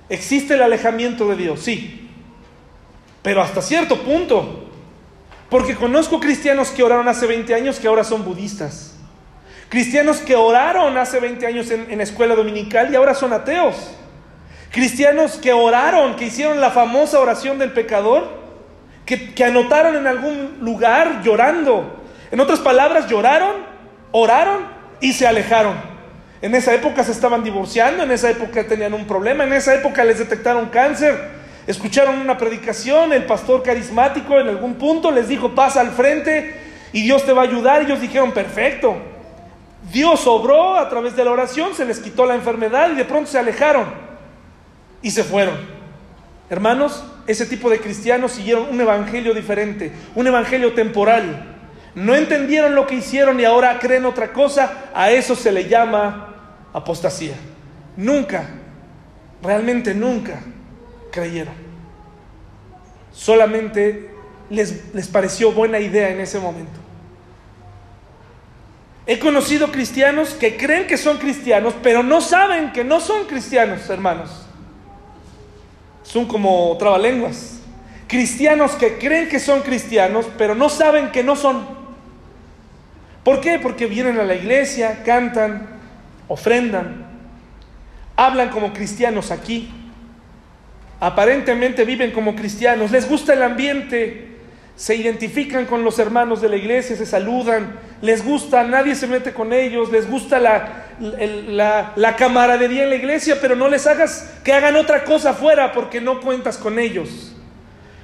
Existe 0.07 0.53
el 0.53 0.63
alejamiento 0.63 1.27
de 1.27 1.35
Dios, 1.35 1.59
sí. 1.59 2.09
Pero 3.21 3.41
hasta 3.41 3.61
cierto 3.61 4.01
punto. 4.01 4.69
Porque 5.49 5.75
conozco 5.75 6.19
cristianos 6.19 6.69
que 6.69 6.81
oraron 6.81 7.07
hace 7.07 7.27
20 7.27 7.53
años 7.53 7.79
que 7.79 7.87
ahora 7.87 8.05
son 8.05 8.23
budistas. 8.23 8.95
Cristianos 9.67 10.17
que 10.17 10.35
oraron 10.35 10.97
hace 10.97 11.19
20 11.19 11.45
años 11.45 11.69
en, 11.69 11.91
en 11.91 12.01
escuela 12.01 12.35
dominical 12.35 12.91
y 12.91 12.95
ahora 12.95 13.13
son 13.13 13.33
ateos. 13.33 13.75
Cristianos 14.75 15.37
que 15.37 15.53
oraron, 15.53 16.17
que 16.17 16.25
hicieron 16.25 16.59
la 16.59 16.69
famosa 16.69 17.21
oración 17.21 17.57
del 17.57 17.71
pecador, 17.71 18.27
que, 19.05 19.33
que 19.33 19.45
anotaron 19.45 19.95
en 19.95 20.05
algún 20.05 20.57
lugar 20.59 21.21
llorando. 21.23 22.03
En 22.29 22.41
otras 22.41 22.59
palabras, 22.59 23.07
lloraron, 23.07 23.53
oraron 24.11 24.67
y 24.99 25.13
se 25.13 25.25
alejaron. 25.25 25.75
En 26.41 26.55
esa 26.55 26.73
época 26.73 27.05
se 27.05 27.13
estaban 27.13 27.41
divorciando, 27.41 28.03
en 28.03 28.11
esa 28.11 28.29
época 28.29 28.67
tenían 28.67 28.93
un 28.93 29.07
problema, 29.07 29.45
en 29.45 29.53
esa 29.53 29.73
época 29.73 30.03
les 30.03 30.19
detectaron 30.19 30.65
cáncer, 30.65 31.17
escucharon 31.65 32.19
una 32.19 32.37
predicación, 32.37 33.13
el 33.13 33.23
pastor 33.23 33.63
carismático 33.63 34.37
en 34.41 34.49
algún 34.49 34.73
punto 34.73 35.09
les 35.09 35.29
dijo, 35.29 35.55
pasa 35.55 35.79
al 35.79 35.91
frente 35.91 36.53
y 36.91 37.03
Dios 37.03 37.25
te 37.25 37.31
va 37.31 37.43
a 37.43 37.45
ayudar. 37.45 37.81
Y 37.81 37.85
ellos 37.85 38.01
dijeron, 38.01 38.33
perfecto. 38.33 38.97
Dios 39.89 40.27
obró 40.27 40.75
a 40.75 40.89
través 40.89 41.15
de 41.15 41.23
la 41.23 41.31
oración, 41.31 41.73
se 41.73 41.85
les 41.85 41.99
quitó 41.99 42.25
la 42.25 42.35
enfermedad 42.35 42.91
y 42.91 42.95
de 42.95 43.05
pronto 43.05 43.31
se 43.31 43.39
alejaron 43.39 44.04
y 45.05 45.11
se 45.11 45.23
fueron. 45.23 45.55
Hermanos, 46.49 47.01
ese 47.27 47.45
tipo 47.45 47.69
de 47.69 47.79
cristianos 47.79 48.33
siguieron 48.33 48.67
un 48.69 48.81
evangelio 48.81 49.33
diferente, 49.33 49.93
un 50.15 50.27
evangelio 50.27 50.73
temporal 50.73 51.55
no 51.95 52.13
entendieron 52.13 52.75
lo 52.75 52.85
que 52.85 52.95
hicieron 52.95 53.39
y 53.39 53.45
ahora 53.45 53.79
creen 53.79 54.05
otra 54.05 54.33
cosa, 54.33 54.89
a 54.93 55.11
eso 55.11 55.33
se 55.33 55.51
le 55.51 55.69
llama 55.69 56.35
apostasía. 56.73 57.35
Nunca, 57.95 58.49
realmente 59.41 59.95
nunca 59.95 60.41
creyeron. 61.09 61.53
Solamente 63.13 64.09
les, 64.49 64.93
les 64.93 65.07
pareció 65.07 65.53
buena 65.53 65.79
idea 65.79 66.09
en 66.09 66.19
ese 66.19 66.37
momento. 66.37 66.81
He 69.07 69.17
conocido 69.17 69.71
cristianos 69.71 70.33
que 70.33 70.57
creen 70.57 70.87
que 70.87 70.97
son 70.97 71.17
cristianos, 71.17 71.75
pero 71.81 72.03
no 72.03 72.19
saben 72.19 72.73
que 72.73 72.83
no 72.83 72.99
son 72.99 73.25
cristianos, 73.25 73.89
hermanos. 73.89 74.44
Son 76.05 76.25
como 76.25 76.75
trabalenguas. 76.79 77.59
cristianos 78.07 78.73
que 78.73 78.97
creen 78.99 79.27
que 79.27 79.39
son 79.39 79.61
cristianos, 79.61 80.27
pero 80.37 80.55
no 80.55 80.69
saben 80.69 81.11
que 81.11 81.23
no 81.23 81.35
son. 81.35 81.67
¿Por 83.23 83.41
qué? 83.41 83.57
Porque 83.57 83.87
vienen 83.87 84.19
a 84.19 84.23
la 84.23 84.35
iglesia, 84.35 85.01
cantan, 85.03 85.67
ofrendan, 86.27 87.07
hablan 88.15 88.49
como 88.49 88.71
cristianos 88.71 89.31
aquí, 89.31 89.71
aparentemente 90.99 91.83
viven 91.83 92.11
como 92.11 92.35
cristianos, 92.35 92.91
les 92.91 93.09
gusta 93.09 93.33
el 93.33 93.41
ambiente, 93.41 94.34
se 94.75 94.95
identifican 94.95 95.65
con 95.65 95.83
los 95.83 95.99
hermanos 95.99 96.41
de 96.41 96.49
la 96.49 96.57
iglesia, 96.57 96.95
se 96.95 97.05
saludan, 97.05 97.79
les 98.01 98.25
gusta, 98.25 98.63
nadie 98.63 98.93
se 98.95 99.07
mete 99.07 99.33
con 99.33 99.53
ellos, 99.53 99.89
les 99.89 100.09
gusta 100.09 100.37
la, 100.37 100.85
la, 101.95 102.15
camaradería 102.17 102.83
en 102.83 102.89
la 102.89 102.95
iglesia, 102.95 103.37
pero 103.39 103.55
no 103.55 103.69
les 103.69 103.87
hagas 103.87 104.33
que 104.43 104.51
hagan 104.51 104.75
otra 104.75 105.05
cosa 105.05 105.29
afuera 105.31 105.71
porque 105.71 106.01
no 106.01 106.19
cuentas 106.19 106.57
con 106.57 106.77
ellos. 106.77 107.33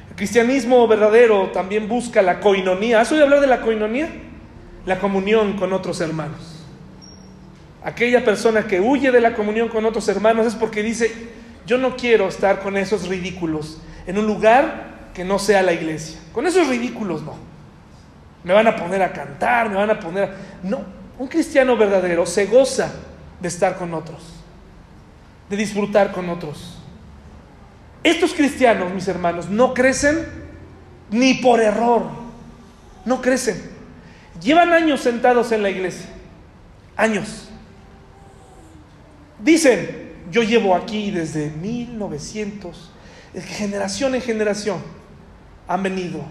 El 0.09 0.15
cristianismo 0.15 0.87
verdadero 0.87 1.51
también 1.51 1.89
busca 1.89 2.21
la 2.21 2.39
coinonía. 2.39 3.01
¿Has 3.01 3.11
oído 3.11 3.25
hablar 3.25 3.41
de 3.41 3.47
la 3.47 3.61
coinonía? 3.61 4.09
La 4.85 4.97
comunión 4.99 5.57
con 5.57 5.73
otros 5.73 5.99
hermanos. 5.99 6.65
Aquella 7.83 8.23
persona 8.23 8.63
que 8.63 8.79
huye 8.79 9.11
de 9.11 9.19
la 9.19 9.33
comunión 9.33 9.67
con 9.67 9.85
otros 9.85 10.07
hermanos 10.07 10.45
es 10.45 10.55
porque 10.55 10.83
dice, 10.83 11.11
yo 11.65 11.77
no 11.77 11.97
quiero 11.97 12.29
estar 12.29 12.59
con 12.61 12.77
esos 12.77 13.07
ridículos 13.07 13.81
en 14.07 14.17
un 14.17 14.27
lugar 14.27 15.00
que 15.13 15.23
no 15.23 15.39
sea 15.39 15.61
la 15.61 15.73
iglesia. 15.73 16.19
Con 16.33 16.47
esos 16.47 16.67
ridículos 16.67 17.21
no. 17.23 17.35
Me 18.43 18.53
van 18.53 18.67
a 18.67 18.75
poner 18.75 19.01
a 19.03 19.11
cantar, 19.11 19.69
me 19.69 19.75
van 19.75 19.89
a 19.89 19.99
poner... 19.99 20.23
A... 20.23 20.31
No, 20.63 20.83
un 21.19 21.27
cristiano 21.27 21.77
verdadero 21.77 22.25
se 22.25 22.47
goza 22.47 22.91
de 23.39 23.47
estar 23.47 23.77
con 23.77 23.93
otros, 23.93 24.21
de 25.49 25.57
disfrutar 25.57 26.11
con 26.11 26.29
otros. 26.29 26.79
Estos 28.03 28.33
cristianos, 28.33 28.91
mis 28.91 29.07
hermanos, 29.07 29.47
no 29.49 29.73
crecen 29.73 30.27
ni 31.11 31.35
por 31.35 31.59
error, 31.59 32.03
no 33.05 33.21
crecen. 33.21 33.61
Llevan 34.41 34.73
años 34.73 35.01
sentados 35.01 35.51
en 35.51 35.61
la 35.61 35.69
iglesia, 35.69 36.07
años. 36.97 37.49
Dicen, 39.37 40.13
yo 40.31 40.41
llevo 40.41 40.75
aquí 40.75 41.11
desde 41.11 41.51
1900, 41.51 42.91
generación 43.45 44.15
en 44.15 44.21
generación 44.21 45.00
han 45.67 45.83
venido. 45.83 46.23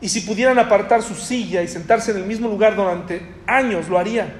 Y 0.00 0.08
si 0.08 0.20
pudieran 0.20 0.58
apartar 0.58 1.02
su 1.02 1.14
silla 1.14 1.62
y 1.62 1.68
sentarse 1.68 2.10
en 2.10 2.18
el 2.18 2.24
mismo 2.24 2.48
lugar 2.48 2.76
durante 2.76 3.22
años, 3.46 3.88
lo 3.88 3.98
harían. 3.98 4.32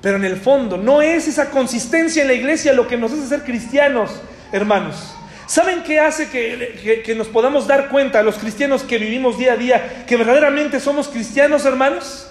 Pero 0.00 0.16
en 0.16 0.24
el 0.24 0.36
fondo 0.36 0.76
no 0.76 1.02
es 1.02 1.28
esa 1.28 1.50
consistencia 1.50 2.22
en 2.22 2.28
la 2.28 2.34
iglesia 2.34 2.72
lo 2.72 2.86
que 2.86 2.96
nos 2.96 3.12
hace 3.12 3.26
ser 3.26 3.42
cristianos, 3.42 4.10
hermanos. 4.52 5.14
¿Saben 5.46 5.82
qué 5.82 5.98
hace 5.98 6.28
que, 6.28 7.02
que, 7.04 7.14
nos 7.14 7.26
podamos 7.28 7.66
dar 7.66 7.88
cuenta, 7.88 8.22
los 8.22 8.36
cristianos 8.36 8.82
que 8.82 8.98
vivimos 8.98 9.38
día 9.38 9.54
a 9.54 9.56
día, 9.56 10.04
que 10.06 10.16
verdaderamente 10.16 10.78
somos 10.78 11.08
cristianos, 11.08 11.64
hermanos? 11.64 12.30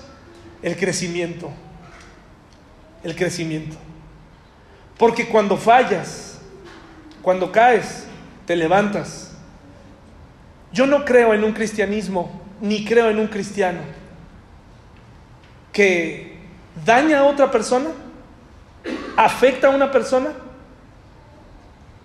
El 0.61 0.77
crecimiento. 0.77 1.49
El 3.03 3.15
crecimiento. 3.15 3.75
Porque 4.99 5.27
cuando 5.27 5.57
fallas, 5.57 6.39
cuando 7.23 7.51
caes, 7.51 8.05
te 8.45 8.55
levantas 8.55 9.26
yo 10.77 10.85
no 10.85 11.05
creo 11.05 11.33
en 11.33 11.43
un 11.43 11.53
cristianismo, 11.53 12.39
ni 12.61 12.85
creo 12.85 13.09
en 13.09 13.17
un 13.17 13.25
cristiano 13.25 13.79
que 15.73 16.37
daña 16.85 17.21
a 17.21 17.23
otra 17.23 17.49
persona, 17.49 17.89
afecta 19.15 19.67
a 19.67 19.69
una 19.71 19.91
persona, 19.91 20.29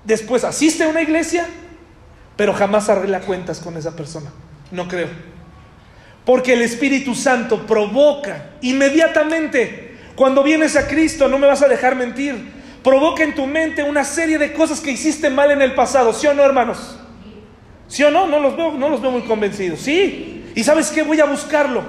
después 0.05 0.43
asiste 0.43 0.85
a 0.85 0.89
una 0.89 1.03
iglesia, 1.03 1.47
pero 2.35 2.55
jamás 2.55 2.89
arregla 2.89 3.21
cuentas 3.21 3.61
con 3.61 3.77
esa 3.77 3.95
persona. 3.95 4.31
No 4.71 4.89
creo. 4.89 5.09
Porque 6.25 6.55
el 6.55 6.63
Espíritu 6.63 7.15
Santo 7.15 7.67
provoca 7.67 8.53
inmediatamente, 8.63 9.99
cuando 10.17 10.43
vienes 10.43 10.77
a 10.77 10.89
Cristo, 10.89 11.29
no 11.29 11.39
me 11.39 11.47
vas 11.47 11.61
a 11.61 11.69
dejar 11.69 11.95
mentir, 11.95 12.51
provoca 12.83 13.23
en 13.23 13.35
tu 13.35 13.47
mente 13.47 13.83
una 13.83 14.05
serie 14.05 14.39
de 14.39 14.55
cosas 14.55 14.81
que 14.81 14.93
hiciste 14.93 15.29
mal 15.29 15.51
en 15.51 15.61
el 15.61 15.75
pasado, 15.75 16.15
¿sí 16.15 16.27
o 16.27 16.33
no, 16.33 16.43
hermanos? 16.43 16.97
¿Sí 17.93 18.03
o 18.05 18.11
no? 18.11 18.27
No 18.27 18.39
los 18.39 18.57
veo, 18.57 18.73
no 18.73 18.89
los 18.89 19.03
veo 19.03 19.11
muy 19.11 19.21
convencidos. 19.21 19.81
Sí. 19.81 20.51
¿Y 20.55 20.65
sabes 20.65 20.91
qué? 20.91 21.03
Voy 21.03 21.21
a 21.21 21.27
buscarlo. 21.27 21.83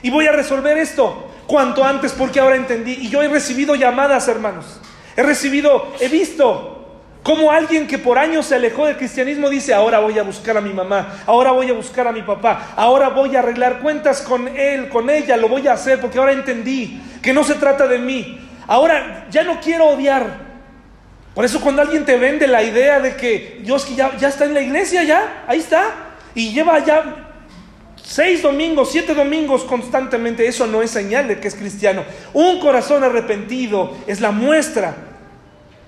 Y 0.00 0.08
voy 0.08 0.26
a 0.26 0.32
resolver 0.32 0.78
esto 0.78 1.30
cuanto 1.46 1.84
antes 1.84 2.12
porque 2.12 2.40
ahora 2.40 2.56
entendí. 2.56 2.92
Y 2.92 3.10
yo 3.10 3.22
he 3.22 3.28
recibido 3.28 3.74
llamadas, 3.74 4.26
hermanos. 4.26 4.80
He 5.14 5.22
recibido, 5.22 5.92
he 6.00 6.08
visto 6.08 7.02
como 7.22 7.52
alguien 7.52 7.86
que 7.86 7.98
por 7.98 8.18
años 8.18 8.46
se 8.46 8.54
alejó 8.54 8.86
del 8.86 8.96
cristianismo 8.96 9.50
dice, 9.50 9.74
ahora 9.74 9.98
voy 9.98 10.18
a 10.18 10.22
buscar 10.22 10.56
a 10.56 10.62
mi 10.62 10.72
mamá, 10.72 11.22
ahora 11.26 11.52
voy 11.52 11.68
a 11.68 11.74
buscar 11.74 12.08
a 12.08 12.12
mi 12.12 12.22
papá, 12.22 12.72
ahora 12.76 13.10
voy 13.10 13.36
a 13.36 13.40
arreglar 13.40 13.80
cuentas 13.80 14.22
con 14.22 14.48
él, 14.48 14.88
con 14.88 15.10
ella, 15.10 15.36
lo 15.36 15.48
voy 15.48 15.68
a 15.68 15.74
hacer 15.74 16.00
porque 16.00 16.18
ahora 16.18 16.32
entendí 16.32 17.02
que 17.22 17.34
no 17.34 17.44
se 17.44 17.54
trata 17.56 17.86
de 17.86 17.98
mí. 17.98 18.40
Ahora 18.66 19.26
ya 19.30 19.42
no 19.42 19.60
quiero 19.60 19.88
odiar, 19.90 20.43
por 21.34 21.44
eso 21.44 21.60
cuando 21.60 21.82
alguien 21.82 22.04
te 22.04 22.16
vende 22.16 22.46
la 22.46 22.62
idea 22.62 23.00
de 23.00 23.16
que 23.16 23.60
Dios 23.62 23.88
ya 23.96 24.28
está 24.28 24.44
en 24.44 24.54
la 24.54 24.60
iglesia, 24.60 25.02
ya, 25.02 25.44
ahí 25.48 25.58
está, 25.58 26.14
y 26.32 26.52
lleva 26.52 26.78
ya 26.84 27.32
seis 28.00 28.42
domingos, 28.42 28.92
siete 28.92 29.14
domingos 29.14 29.64
constantemente, 29.64 30.46
eso 30.46 30.68
no 30.68 30.80
es 30.80 30.92
señal 30.92 31.26
de 31.26 31.40
que 31.40 31.48
es 31.48 31.56
cristiano. 31.56 32.04
Un 32.32 32.60
corazón 32.60 33.02
arrepentido 33.02 33.96
es 34.06 34.20
la 34.20 34.30
muestra 34.30 34.94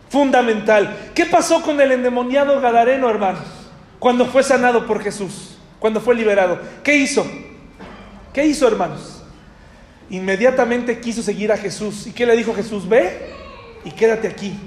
fundamental. 0.09 1.11
¿Qué 1.15 1.27
pasó 1.27 1.63
con 1.63 1.81
el 1.81 1.93
endemoniado 1.93 2.61
Gadareno, 2.61 3.09
hermanos? 3.09 3.45
Cuando 4.01 4.27
fue 4.27 4.43
sanado 4.43 4.85
por 4.85 5.01
Jesús, 5.01 5.59
cuando 5.79 6.01
fue 6.01 6.17
liberado. 6.17 6.59
¿Qué 6.83 6.97
hizo? 6.97 7.25
¿Qué 8.33 8.45
hizo, 8.45 8.67
hermanos? 8.67 9.23
Inmediatamente 10.11 11.01
quiso 11.01 11.23
seguir 11.23 11.53
a 11.53 11.57
Jesús. 11.57 12.09
¿Y 12.09 12.13
qué 12.13 12.27
le 12.27 12.37
dijo 12.37 12.53
Jesús? 12.53 12.89
Ve 12.89 13.31
y 13.85 13.93
quédate 13.93 14.27
aquí 14.27 14.59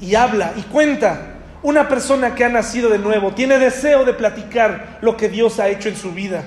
y 0.00 0.14
habla 0.14 0.52
y 0.56 0.62
cuenta. 0.62 1.32
Una 1.62 1.88
persona 1.88 2.34
que 2.34 2.44
ha 2.44 2.48
nacido 2.48 2.90
de 2.90 2.98
nuevo 2.98 3.32
tiene 3.32 3.58
deseo 3.58 4.04
de 4.04 4.14
platicar 4.14 4.98
lo 5.00 5.16
que 5.16 5.28
Dios 5.28 5.58
ha 5.58 5.68
hecho 5.68 5.88
en 5.88 5.96
su 5.96 6.12
vida. 6.12 6.44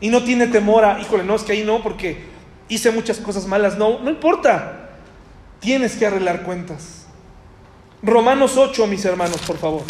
Y 0.00 0.10
no 0.10 0.22
tiene 0.22 0.46
temor 0.48 0.84
a, 0.84 1.00
híjole, 1.00 1.24
no, 1.24 1.34
es 1.34 1.42
que 1.42 1.52
ahí 1.52 1.64
no, 1.64 1.82
porque 1.82 2.24
hice 2.68 2.90
muchas 2.90 3.18
cosas 3.18 3.46
malas. 3.46 3.78
No, 3.78 4.00
no 4.00 4.10
importa. 4.10 4.90
Tienes 5.60 5.96
que 5.96 6.06
arreglar 6.06 6.42
cuentas. 6.42 7.06
Romanos 8.02 8.56
8, 8.56 8.86
mis 8.86 9.04
hermanos, 9.04 9.38
por 9.46 9.56
favor. 9.56 9.82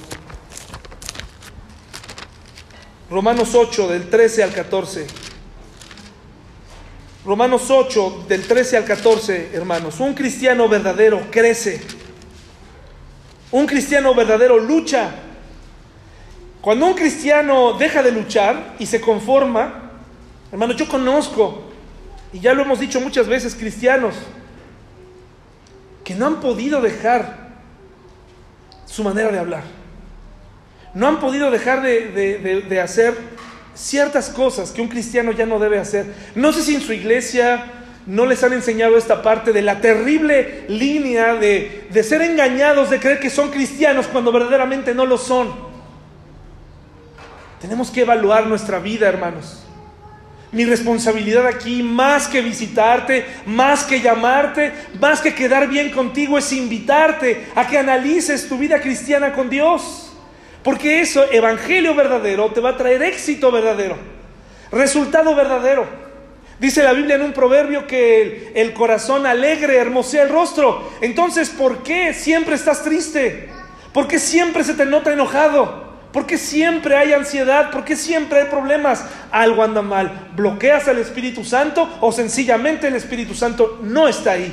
Romanos 3.10 3.54
8, 3.54 3.88
del 3.88 4.08
13 4.08 4.42
al 4.44 4.52
14. 4.52 5.06
Romanos 7.24 7.70
8, 7.70 8.24
del 8.28 8.46
13 8.46 8.76
al 8.78 8.84
14, 8.84 9.50
hermanos. 9.52 10.00
Un 10.00 10.14
cristiano 10.14 10.68
verdadero 10.68 11.20
crece 11.30 11.82
un 13.50 13.66
cristiano 13.66 14.14
verdadero 14.14 14.58
lucha. 14.58 15.10
Cuando 16.60 16.86
un 16.86 16.94
cristiano 16.94 17.74
deja 17.74 18.02
de 18.02 18.12
luchar 18.12 18.74
y 18.78 18.86
se 18.86 19.00
conforma, 19.00 19.90
hermano, 20.50 20.74
yo 20.74 20.88
conozco, 20.88 21.62
y 22.32 22.40
ya 22.40 22.52
lo 22.52 22.62
hemos 22.62 22.80
dicho 22.80 23.00
muchas 23.00 23.26
veces, 23.26 23.54
cristianos, 23.54 24.14
que 26.04 26.14
no 26.14 26.26
han 26.26 26.40
podido 26.40 26.80
dejar 26.80 27.48
su 28.86 29.04
manera 29.04 29.30
de 29.30 29.38
hablar. 29.38 29.62
No 30.94 31.06
han 31.06 31.20
podido 31.20 31.50
dejar 31.50 31.82
de, 31.82 32.64
de 32.68 32.80
hacer 32.80 33.16
ciertas 33.74 34.30
cosas 34.30 34.72
que 34.72 34.80
un 34.82 34.88
cristiano 34.88 35.32
ya 35.32 35.46
no 35.46 35.58
debe 35.58 35.78
hacer. 35.78 36.12
No 36.34 36.52
sé 36.52 36.62
si 36.62 36.74
en 36.74 36.80
su 36.80 36.92
iglesia, 36.92 37.77
no 38.08 38.24
les 38.24 38.42
han 38.42 38.54
enseñado 38.54 38.96
esta 38.96 39.22
parte 39.22 39.52
de 39.52 39.60
la 39.60 39.82
terrible 39.82 40.64
línea 40.68 41.34
de, 41.34 41.88
de, 41.90 42.02
ser 42.02 42.22
engañados, 42.22 42.88
de 42.88 42.98
creer 42.98 43.20
que 43.20 43.28
son 43.28 43.50
cristianos 43.50 44.06
cuando 44.06 44.32
verdaderamente 44.32 44.94
no 44.94 45.04
lo 45.04 45.18
son. 45.18 45.54
Tenemos 47.60 47.90
que 47.90 48.00
evaluar 48.00 48.46
nuestra 48.46 48.78
vida, 48.78 49.08
hermanos. 49.08 49.62
Mi 50.52 50.64
responsabilidad 50.64 51.46
aquí, 51.46 51.82
más 51.82 52.28
que 52.28 52.40
visitarte, 52.40 53.26
más 53.44 53.84
que 53.84 54.00
llamarte, 54.00 54.72
más 54.98 55.20
que 55.20 55.34
quedar 55.34 55.68
bien 55.68 55.90
contigo, 55.90 56.38
es 56.38 56.50
invitarte 56.54 57.48
a 57.54 57.66
que 57.66 57.76
analices 57.76 58.48
tu 58.48 58.56
vida 58.56 58.80
cristiana 58.80 59.34
con 59.34 59.50
Dios. 59.50 60.14
Porque 60.62 61.02
eso, 61.02 61.30
evangelio 61.30 61.94
verdadero, 61.94 62.50
te 62.52 62.60
va 62.62 62.70
a 62.70 62.76
traer 62.78 63.02
éxito 63.02 63.52
verdadero, 63.52 63.98
resultado 64.72 65.34
verdadero. 65.34 66.07
Dice 66.58 66.82
la 66.82 66.92
Biblia 66.92 67.14
en 67.14 67.22
un 67.22 67.32
proverbio 67.32 67.86
que 67.86 68.52
el, 68.54 68.72
corazón 68.72 69.26
alegre 69.26 69.76
hermosea 69.76 70.24
el 70.24 70.28
rostro. 70.28 70.90
Entonces, 71.00 71.50
¿por 71.50 71.84
qué 71.84 72.12
siempre 72.12 72.56
estás 72.56 72.82
triste? 72.82 73.48
¿Por 73.92 74.08
qué 74.08 74.18
siempre 74.18 74.64
se 74.64 74.74
te 74.74 74.84
nota 74.84 75.12
enojado? 75.12 75.86
¿Por 76.12 76.26
qué 76.26 76.36
siempre 76.36 76.96
hay 76.96 77.12
ansiedad? 77.12 77.70
¿Por 77.70 77.84
qué 77.84 77.94
siempre 77.94 78.40
hay 78.40 78.46
problemas? 78.48 79.04
Algo 79.30 79.62
anda 79.62 79.82
mal. 79.82 80.30
¿Bloqueas 80.34 80.88
al 80.88 80.98
Espíritu 80.98 81.44
Santo 81.44 81.88
o 82.00 82.10
sencillamente 82.10 82.88
el 82.88 82.96
Espíritu 82.96 83.34
Santo 83.34 83.78
no 83.82 84.08
está 84.08 84.32
ahí? 84.32 84.52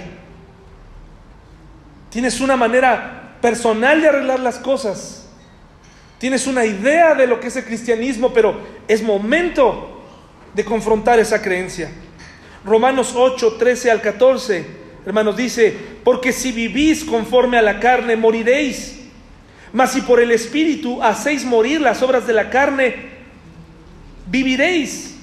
Tienes 2.11 2.39
una 2.39 2.55
manera 2.55 3.37
personal 3.41 3.99
de 3.99 4.09
arreglar 4.09 4.39
las 4.41 4.59
cosas. 4.59 5.27
Tienes 6.19 6.45
una 6.45 6.65
idea 6.65 7.15
de 7.15 7.25
lo 7.25 7.39
que 7.39 7.47
es 7.47 7.55
el 7.55 7.65
cristianismo, 7.65 8.31
pero 8.31 8.55
es 8.87 9.01
momento 9.01 9.94
de 10.55 10.63
confrontar 10.63 11.19
esa 11.19 11.41
creencia. 11.41 11.91
Romanos 12.63 13.13
8, 13.15 13.57
13 13.59 13.91
al 13.91 14.01
14, 14.01 14.65
hermanos, 15.05 15.37
dice, 15.37 15.75
porque 16.03 16.31
si 16.31 16.51
vivís 16.51 17.03
conforme 17.03 17.57
a 17.57 17.61
la 17.61 17.79
carne, 17.79 18.15
moriréis. 18.15 19.01
Mas 19.73 19.91
si 19.91 20.01
por 20.01 20.21
el 20.21 20.31
Espíritu 20.31 21.03
hacéis 21.03 21.43
morir 21.43 21.81
las 21.81 22.01
obras 22.01 22.25
de 22.25 22.33
la 22.33 22.49
carne, 22.49 22.95
viviréis. 24.27 25.15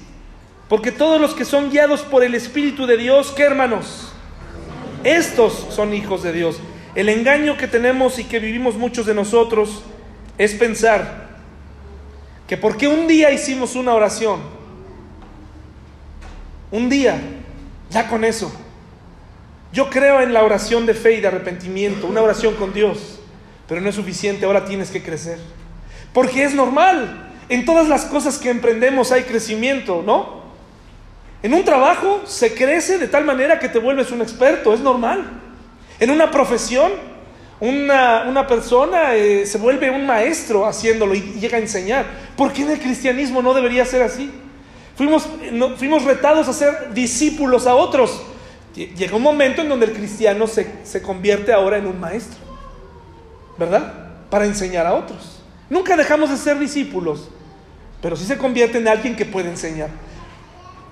Porque 0.69 0.91
todos 0.91 1.19
los 1.19 1.33
que 1.33 1.43
son 1.43 1.69
guiados 1.69 2.01
por 2.01 2.23
el 2.23 2.35
Espíritu 2.35 2.85
de 2.85 2.97
Dios, 2.97 3.33
¿qué 3.35 3.43
hermanos? 3.43 4.13
Estos 5.03 5.67
son 5.71 5.93
hijos 5.93 6.23
de 6.23 6.31
Dios. 6.31 6.59
El 6.95 7.09
engaño 7.09 7.57
que 7.57 7.67
tenemos 7.67 8.19
y 8.19 8.23
que 8.23 8.39
vivimos 8.39 8.75
muchos 8.75 9.05
de 9.05 9.15
nosotros 9.15 9.83
es 10.37 10.53
pensar 10.53 11.29
que 12.47 12.55
porque 12.55 12.87
un 12.87 13.07
día 13.07 13.31
hicimos 13.31 13.75
una 13.75 13.93
oración, 13.93 14.39
un 16.73 16.89
día, 16.89 17.21
ya 17.91 18.07
con 18.07 18.23
eso, 18.23 18.51
yo 19.71 19.91
creo 19.91 20.21
en 20.21 20.33
la 20.33 20.43
oración 20.43 20.87
de 20.87 20.95
fe 20.95 21.13
y 21.13 21.21
de 21.21 21.27
arrepentimiento, 21.27 22.07
una 22.07 22.23
oración 22.23 22.55
con 22.55 22.73
Dios, 22.73 23.19
pero 23.67 23.79
no 23.79 23.89
es 23.89 23.95
suficiente, 23.95 24.47
ahora 24.47 24.65
tienes 24.65 24.89
que 24.89 25.03
crecer. 25.03 25.37
Porque 26.13 26.43
es 26.43 26.55
normal, 26.55 27.31
en 27.47 27.63
todas 27.63 27.87
las 27.87 28.05
cosas 28.05 28.39
que 28.39 28.49
emprendemos 28.49 29.11
hay 29.11 29.21
crecimiento, 29.21 30.01
¿no? 30.03 30.41
En 31.43 31.53
un 31.53 31.63
trabajo 31.63 32.23
se 32.25 32.55
crece 32.55 32.97
de 32.97 33.07
tal 33.07 33.23
manera 33.23 33.59
que 33.59 33.69
te 33.69 33.77
vuelves 33.77 34.09
un 34.09 34.23
experto, 34.23 34.73
es 34.73 34.79
normal. 34.79 35.25
En 35.99 36.09
una 36.09 36.31
profesión, 36.31 36.91
una, 37.59 38.47
persona 38.47 39.13
eh, 39.13 39.45
se 39.45 39.59
vuelve 39.59 39.91
un 39.91 40.07
maestro 40.07 40.65
haciéndolo 40.65 41.13
y 41.13 41.21
llega 41.39 41.57
a 41.57 41.61
enseñar. 41.61 42.07
¿Por 42.35 42.51
qué 42.51 42.63
en 42.63 42.71
el 42.71 42.79
cristianismo 42.79 43.43
no 43.43 43.53
debería 43.53 43.85
ser 43.85 44.01
así? 44.01 44.31
Fuimos, 44.95 45.27
fuimos 45.77 46.03
retados 46.03 46.47
a 46.47 46.53
ser 46.53 46.93
discípulos 46.93 47.65
a 47.65 47.75
otros. 47.75 48.21
Llega 48.75 49.15
un 49.15 49.23
momento 49.23 49.61
en 49.61 49.69
donde 49.69 49.87
el 49.87 49.93
cristiano 49.93 50.47
se, 50.47 50.71
se 50.83 51.01
convierte 51.01 51.53
ahora 51.53 51.77
en 51.77 51.87
un 51.87 51.99
maestro, 51.99 52.39
¿verdad? 53.57 53.93
Para 54.29 54.45
enseñar 54.45 54.85
a 54.85 54.93
otros. 54.93 55.41
Nunca 55.69 55.95
dejamos 55.95 56.29
de 56.29 56.37
ser 56.37 56.59
discípulos, 56.59 57.29
pero 58.01 58.15
sí 58.15 58.25
se 58.25 58.37
convierte 58.37 58.77
en 58.77 58.87
alguien 58.87 59.15
que 59.15 59.25
puede 59.25 59.49
enseñar. 59.49 59.89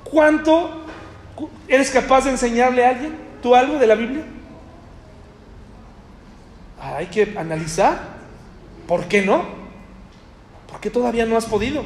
¿Cuánto 0.04 0.82
eres 1.68 1.90
capaz 1.90 2.26
de 2.26 2.32
enseñarle 2.32 2.86
a 2.86 2.90
alguien? 2.90 3.16
¿Tú 3.42 3.56
algo 3.56 3.78
de 3.78 3.88
la 3.88 3.96
Biblia? 3.96 4.24
Hay 6.80 7.08
que 7.08 7.34
analizar. 7.38 8.00
¿Por 8.88 9.06
qué 9.06 9.22
no? 9.22 9.46
¿Por 10.70 10.80
qué 10.80 10.90
todavía 10.90 11.26
no 11.26 11.38
has 11.38 11.46
podido? 11.46 11.84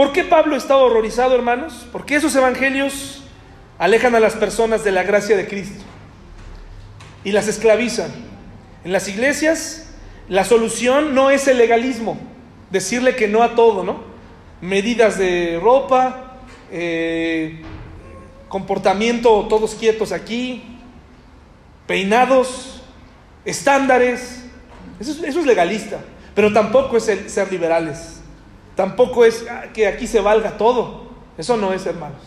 ¿Por 0.00 0.12
qué 0.12 0.24
Pablo 0.24 0.56
está 0.56 0.78
horrorizado, 0.78 1.34
hermanos? 1.34 1.86
Porque 1.92 2.14
esos 2.14 2.34
evangelios 2.34 3.22
alejan 3.78 4.14
a 4.14 4.20
las 4.20 4.32
personas 4.34 4.82
de 4.82 4.92
la 4.92 5.02
gracia 5.02 5.36
de 5.36 5.46
Cristo 5.46 5.84
y 7.22 7.32
las 7.32 7.48
esclavizan. 7.48 8.10
En 8.82 8.92
las 8.92 9.08
iglesias 9.08 9.90
la 10.26 10.46
solución 10.46 11.14
no 11.14 11.30
es 11.30 11.48
el 11.48 11.58
legalismo, 11.58 12.18
decirle 12.70 13.14
que 13.14 13.28
no 13.28 13.42
a 13.42 13.54
todo, 13.54 13.84
¿no? 13.84 14.02
medidas 14.62 15.18
de 15.18 15.60
ropa, 15.62 16.38
eh, 16.70 17.60
comportamiento 18.48 19.48
todos 19.50 19.74
quietos 19.74 20.12
aquí, 20.12 20.78
peinados, 21.86 22.80
estándares. 23.44 24.46
Eso 24.98 25.26
es, 25.26 25.36
legalista, 25.44 25.98
pero 26.34 26.50
tampoco 26.54 26.96
es 26.96 27.04
ser 27.04 27.52
liberales. 27.52 28.19
Tampoco 28.80 29.26
es 29.26 29.44
que 29.74 29.86
aquí 29.86 30.06
se 30.06 30.22
valga 30.22 30.56
todo. 30.56 31.02
Eso 31.36 31.58
no 31.58 31.74
es, 31.74 31.84
hermanos. 31.84 32.22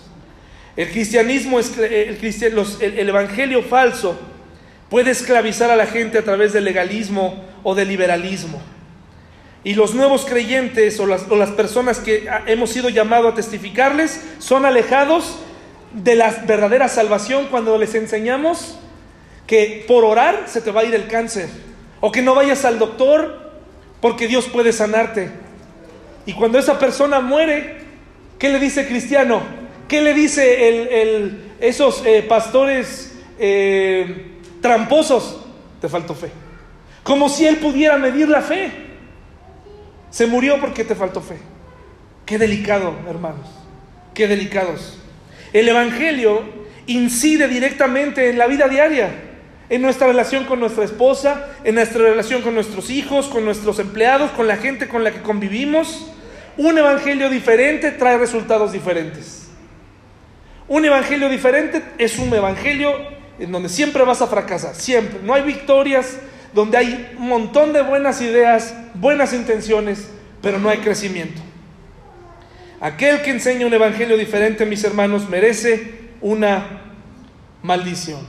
El 0.76 0.91
cristianismo, 0.91 1.60
es, 1.60 1.76
el, 1.80 2.99
el 2.99 3.10
evangelio 3.10 3.64
falso 3.64 4.16
puede 4.88 5.10
esclavizar 5.10 5.72
a 5.72 5.76
la 5.76 5.88
gente 5.88 6.20
a 6.20 6.24
través 6.24 6.54
del 6.54 6.64
legalismo 6.64 7.43
o 7.64 7.74
del 7.74 7.88
liberalismo. 7.88 8.62
Y 9.64 9.74
los 9.74 9.95
nuevos 9.95 10.26
creyentes 10.26 10.99
o 10.99 11.08
las, 11.08 11.24
personas 11.54 11.97
que 11.97 12.30
hemos 12.45 12.70
sido 12.70 12.89
llamados 12.89 13.34
a 13.34 13.36
testificarles 13.36 14.22
son 14.38 14.64
alejados 14.64 15.39
de 15.91 16.14
la 16.14 16.30
verdadera 16.45 16.88
salvación 16.88 17.47
cuando 17.49 17.80
les 17.80 17.95
enseñamos 17.95 18.78
que 19.47 19.86
por 19.88 20.06
orar 20.06 20.43
se 20.45 20.62
te 20.62 20.70
va 20.70 20.82
a 20.82 20.84
ir 20.84 20.93
el 20.93 21.08
cáncer. 21.08 21.49
O 21.99 22.12
que 22.12 22.22
no 22.22 22.36
vayas 22.36 22.64
al 22.64 22.78
doctor 22.78 23.41
porque 24.01 24.28
Dios 24.28 24.45
puede 24.45 24.72
sanarte. 24.72 25.41
Y 26.26 26.34
cuando 26.34 26.57
esa 26.59 26.80
persona 26.80 27.19
muere, 27.19 27.78
¿qué 28.39 28.49
le 28.49 28.59
dice 28.59 28.88
cristiano? 28.88 29.41
¿Qué 29.88 30.01
le 30.01 30.13
dice 30.13 31.38
esos 31.59 32.03
eh, 32.05 32.26
pastores 32.28 33.15
eh, 33.38 34.39
tramposos? 34.61 35.45
Te 35.82 35.89
faltó 35.89 36.15
fe. 36.15 36.32
Como 37.03 37.28
si 37.28 37.45
él 37.45 37.57
pudiera 37.57 37.97
medir 37.97 38.30
la 38.30 38.41
fe. 38.41 38.71
Se 40.09 40.26
murió 40.26 40.59
porque 40.59 40.84
te 40.84 40.95
faltó 40.95 41.21
fe. 41.21 41.38
Qué 42.26 42.38
delicado, 42.38 42.95
hermanos. 43.09 43.49
Qué 44.13 44.28
delicados. 44.28 44.99
El 45.51 45.67
Evangelio 45.67 46.41
incide 46.88 47.47
directamente 47.47 48.30
en 48.30 48.38
la 48.38 48.47
vida 48.47 48.67
diaria, 48.67 49.11
en 49.69 49.82
nuestra 49.82 50.07
relación 50.07 50.45
con 50.45 50.59
nuestra 50.59 50.84
esposa, 50.84 51.49
en 51.63 51.76
nuestra 51.76 52.01
relación 52.01 52.41
con 52.41 52.53
nuestros 52.53 52.89
hijos, 52.89 53.28
con 53.28 53.45
nuestros 53.45 53.80
empleados, 53.80 54.32
con 54.32 54.47
la 54.47 54.57
gente 54.57 54.88
con 54.88 55.03
la 55.03 55.11
que 55.11 55.21
convivimos. 55.21 56.12
Un 56.58 56.78
Evangelio 56.78 57.30
diferente 57.30 57.91
trae 57.91 58.18
resultados 58.18 58.72
diferentes. 58.72 59.47
Un 60.68 60.86
Evangelio 60.86 61.30
diferente 61.30 61.82
es 61.97 62.18
un 62.20 62.34
Evangelio 62.34 62.93
en 63.39 63.51
donde 63.51 63.70
siempre 63.70 64.04
vas 64.04 64.22
a 64.22 64.28
fracasar, 64.28 64.76
siempre. 64.76 65.20
No 65.24 65.34
hay 65.34 65.41
victorias, 65.41 66.18
donde 66.54 66.78
hay 66.78 67.16
un 67.18 67.28
montón 67.28 67.74
de 67.74 67.82
buenas 67.82 68.22
ideas, 68.22 68.76
buenas 68.93 69.34
intenciones, 69.34 70.08
pero 70.41 70.60
no 70.60 70.70
hay 70.70 70.78
crecimiento. 70.80 71.41
Aquel 72.80 73.22
que 73.22 73.32
enseña 73.32 73.66
un 73.66 73.74
evangelio 73.74 74.18
diferente, 74.18 74.66
mis 74.66 74.84
hermanos, 74.84 75.30
merece 75.30 76.12
una 76.22 76.82
maldición. 77.62 78.22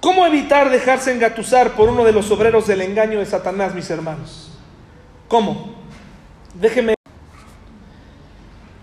¿Cómo 0.00 0.26
evitar 0.26 0.70
dejarse 0.70 1.12
engatusar 1.12 1.72
por 1.72 1.88
uno 1.88 2.04
de 2.04 2.12
los 2.12 2.30
obreros 2.30 2.66
del 2.66 2.82
engaño 2.82 3.20
de 3.20 3.26
Satanás, 3.26 3.74
mis 3.74 3.88
hermanos? 3.90 4.53
¿Cómo? 5.34 5.74
Déjeme. 6.54 6.94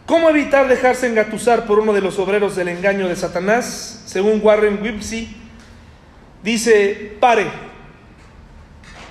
¿Cómo 0.05 0.29
evitar 0.29 0.67
dejarse 0.67 1.07
engatusar 1.07 1.65
por 1.65 1.79
uno 1.79 1.93
de 1.93 2.01
los 2.01 2.19
obreros 2.19 2.57
del 2.57 2.67
engaño 2.67 3.07
de 3.07 3.15
Satanás? 3.15 4.03
Según 4.05 4.41
Warren 4.43 4.83
Wipsey, 4.83 5.33
Dice, 6.43 7.15
pare, 7.21 7.45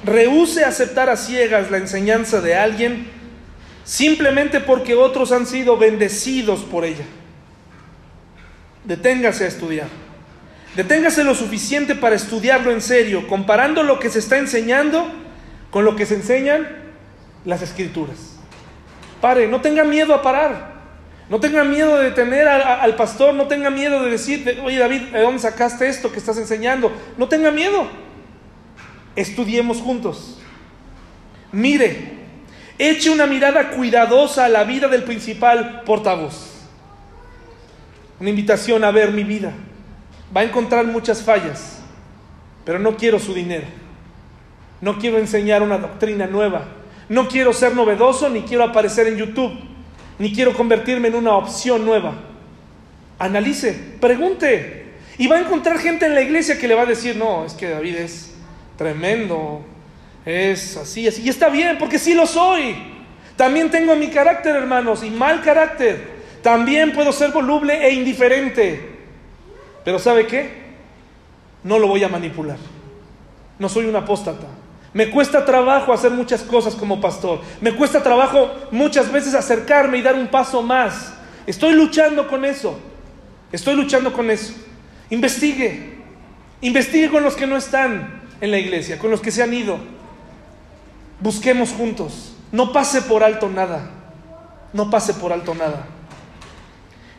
rehúse 0.05 0.67
aceptar 0.67 1.09
a 1.09 1.17
ciegas 1.17 1.71
la 1.71 1.79
enseñanza 1.79 2.43
de 2.43 2.57
alguien 2.57 3.07
simplemente 3.85 4.61
porque 4.61 4.95
otros 4.95 5.33
han 5.33 5.47
sido 5.47 5.79
bendecidos 5.79 6.61
por 6.65 6.85
ella. 6.85 7.07
Deténgase 8.85 9.45
a 9.45 9.49
estudiar. 9.49 9.89
Deténgase 10.77 11.25
lo 11.25 11.35
suficiente 11.35 11.95
para 11.95 12.17
estudiarlo 12.17 12.71
en 12.71 12.83
serio, 12.83 13.27
comparando 13.27 13.83
lo 13.83 13.99
que 13.99 14.11
se 14.11 14.19
está 14.19 14.37
enseñando 14.37 15.11
con 15.71 15.87
lo 15.87 15.97
que 15.97 16.05
se 16.05 16.17
enseñan 16.17 16.90
las 17.45 17.63
escrituras. 17.63 18.37
Pare, 19.21 19.47
no 19.49 19.61
tenga 19.61 19.85
miedo 19.85 20.15
a 20.15 20.23
parar. 20.23 20.71
No 21.31 21.39
tenga 21.39 21.63
miedo 21.63 21.97
de 21.97 22.07
detener 22.07 22.49
al 22.49 22.97
pastor, 22.97 23.35
no 23.35 23.47
tenga 23.47 23.71
miedo 23.71 24.03
de 24.03 24.11
decir, 24.11 24.61
oye 24.65 24.79
David, 24.79 25.03
¿de 25.13 25.21
dónde 25.21 25.39
sacaste 25.39 25.89
esto 25.89 26.11
que 26.11 26.19
estás 26.19 26.37
enseñando? 26.39 26.93
No 27.17 27.29
tenga 27.29 27.53
miedo. 27.53 27.87
Estudiemos 29.15 29.81
juntos. 29.81 30.41
Mire, 31.53 32.15
eche 32.79 33.11
una 33.11 33.27
mirada 33.27 33.71
cuidadosa 33.71 34.47
a 34.47 34.49
la 34.49 34.65
vida 34.65 34.89
del 34.89 35.05
principal 35.05 35.83
portavoz. 35.87 36.67
Una 38.19 38.31
invitación 38.31 38.83
a 38.83 38.91
ver 38.91 39.13
mi 39.13 39.23
vida. 39.23 39.53
Va 40.37 40.41
a 40.41 40.45
encontrar 40.45 40.85
muchas 40.85 41.23
fallas, 41.23 41.79
pero 42.65 42.81
no 42.81 42.97
quiero 42.97 43.21
su 43.21 43.35
dinero. 43.35 43.67
No 44.81 44.99
quiero 44.99 45.19
enseñar 45.19 45.63
una 45.63 45.79
doctrina 45.79 46.27
nueva. 46.27 46.80
No 47.11 47.27
quiero 47.27 47.53
ser 47.53 47.75
novedoso 47.75 48.29
ni 48.29 48.43
quiero 48.43 48.63
aparecer 48.63 49.09
en 49.09 49.17
YouTube 49.17 49.53
ni 50.21 50.33
quiero 50.33 50.53
convertirme 50.53 51.09
en 51.09 51.17
una 51.17 51.33
opción 51.33 51.85
nueva. 51.85 52.13
Analice, 53.19 53.73
pregunte. 54.01 54.93
Y 55.19 55.27
va 55.27 55.37
a 55.37 55.41
encontrar 55.41 55.79
gente 55.79 56.07
en 56.07 56.15
la 56.15 56.21
iglesia 56.21 56.57
que 56.57 56.69
le 56.69 56.75
va 56.75 56.83
a 56.83 56.87
decir, 56.87 57.17
no, 57.17 57.45
es 57.45 57.55
que 57.55 57.71
David 57.71 57.97
es 57.97 58.35
tremendo, 58.77 59.63
es 60.25 60.77
así, 60.77 61.09
así. 61.09 61.23
Y 61.23 61.31
está 61.31 61.49
bien, 61.49 61.79
porque 61.79 61.99
sí 61.99 62.15
lo 62.15 62.27
soy. 62.27 62.77
También 63.35 63.71
tengo 63.71 63.97
mi 63.97 64.09
carácter, 64.09 64.55
hermanos, 64.55 65.03
y 65.03 65.11
mal 65.11 65.43
carácter. 65.43 66.21
También 66.43 66.93
puedo 66.93 67.13
ser 67.13 67.33
voluble 67.33 67.87
e 67.87 67.93
indiferente. 67.93 68.99
Pero 69.85 69.99
¿sabe 69.99 70.27
qué? 70.27 70.51
No 71.65 71.79
lo 71.79 71.89
voy 71.89 72.05
a 72.05 72.09
manipular. 72.09 72.59
no 73.59 73.69
soy 73.69 73.87
un 73.87 73.97
apóstata. 73.97 74.47
Me 74.93 75.09
cuesta 75.11 75.45
trabajo 75.45 75.93
hacer 75.93 76.11
muchas 76.11 76.43
cosas 76.43 76.75
como 76.75 77.01
pastor. 77.01 77.41
Me 77.61 77.73
cuesta 77.75 78.03
trabajo 78.03 78.51
muchas 78.73 79.11
veces 79.11 79.35
acercarme 79.35 79.99
y 79.99 80.03
dar 80.03 80.17
un 80.17 80.27
paso 80.27 80.63
más. 80.63 81.15
Estoy 81.47 81.75
luchando 81.75 82.27
con 82.27 82.45
eso. 82.45 82.79
Estoy 83.53 83.77
luchando 83.77 84.13
con 84.13 84.31
eso. 84.31 84.53
Investigue. 85.11 86.01
Investigue 86.61 87.09
con 87.09 87.23
los 87.23 87.37
que 87.37 87.47
no 87.47 87.57
están 87.57 88.21
en 88.41 88.51
la 88.51 88.59
iglesia, 88.59 88.99
con 88.99 89.11
los 89.11 89.21
que 89.21 89.31
se 89.31 89.43
han 89.43 89.55
ido. 89.55 89.79
Busquemos 91.21 91.71
juntos. 91.71 92.35
No 92.51 92.73
pase 92.73 93.03
por 93.03 93.23
alto 93.23 93.49
nada. 93.49 93.91
No 94.73 94.91
pase 94.91 95.15
por 95.15 95.33
alto 95.33 95.55
nada. 95.55 95.87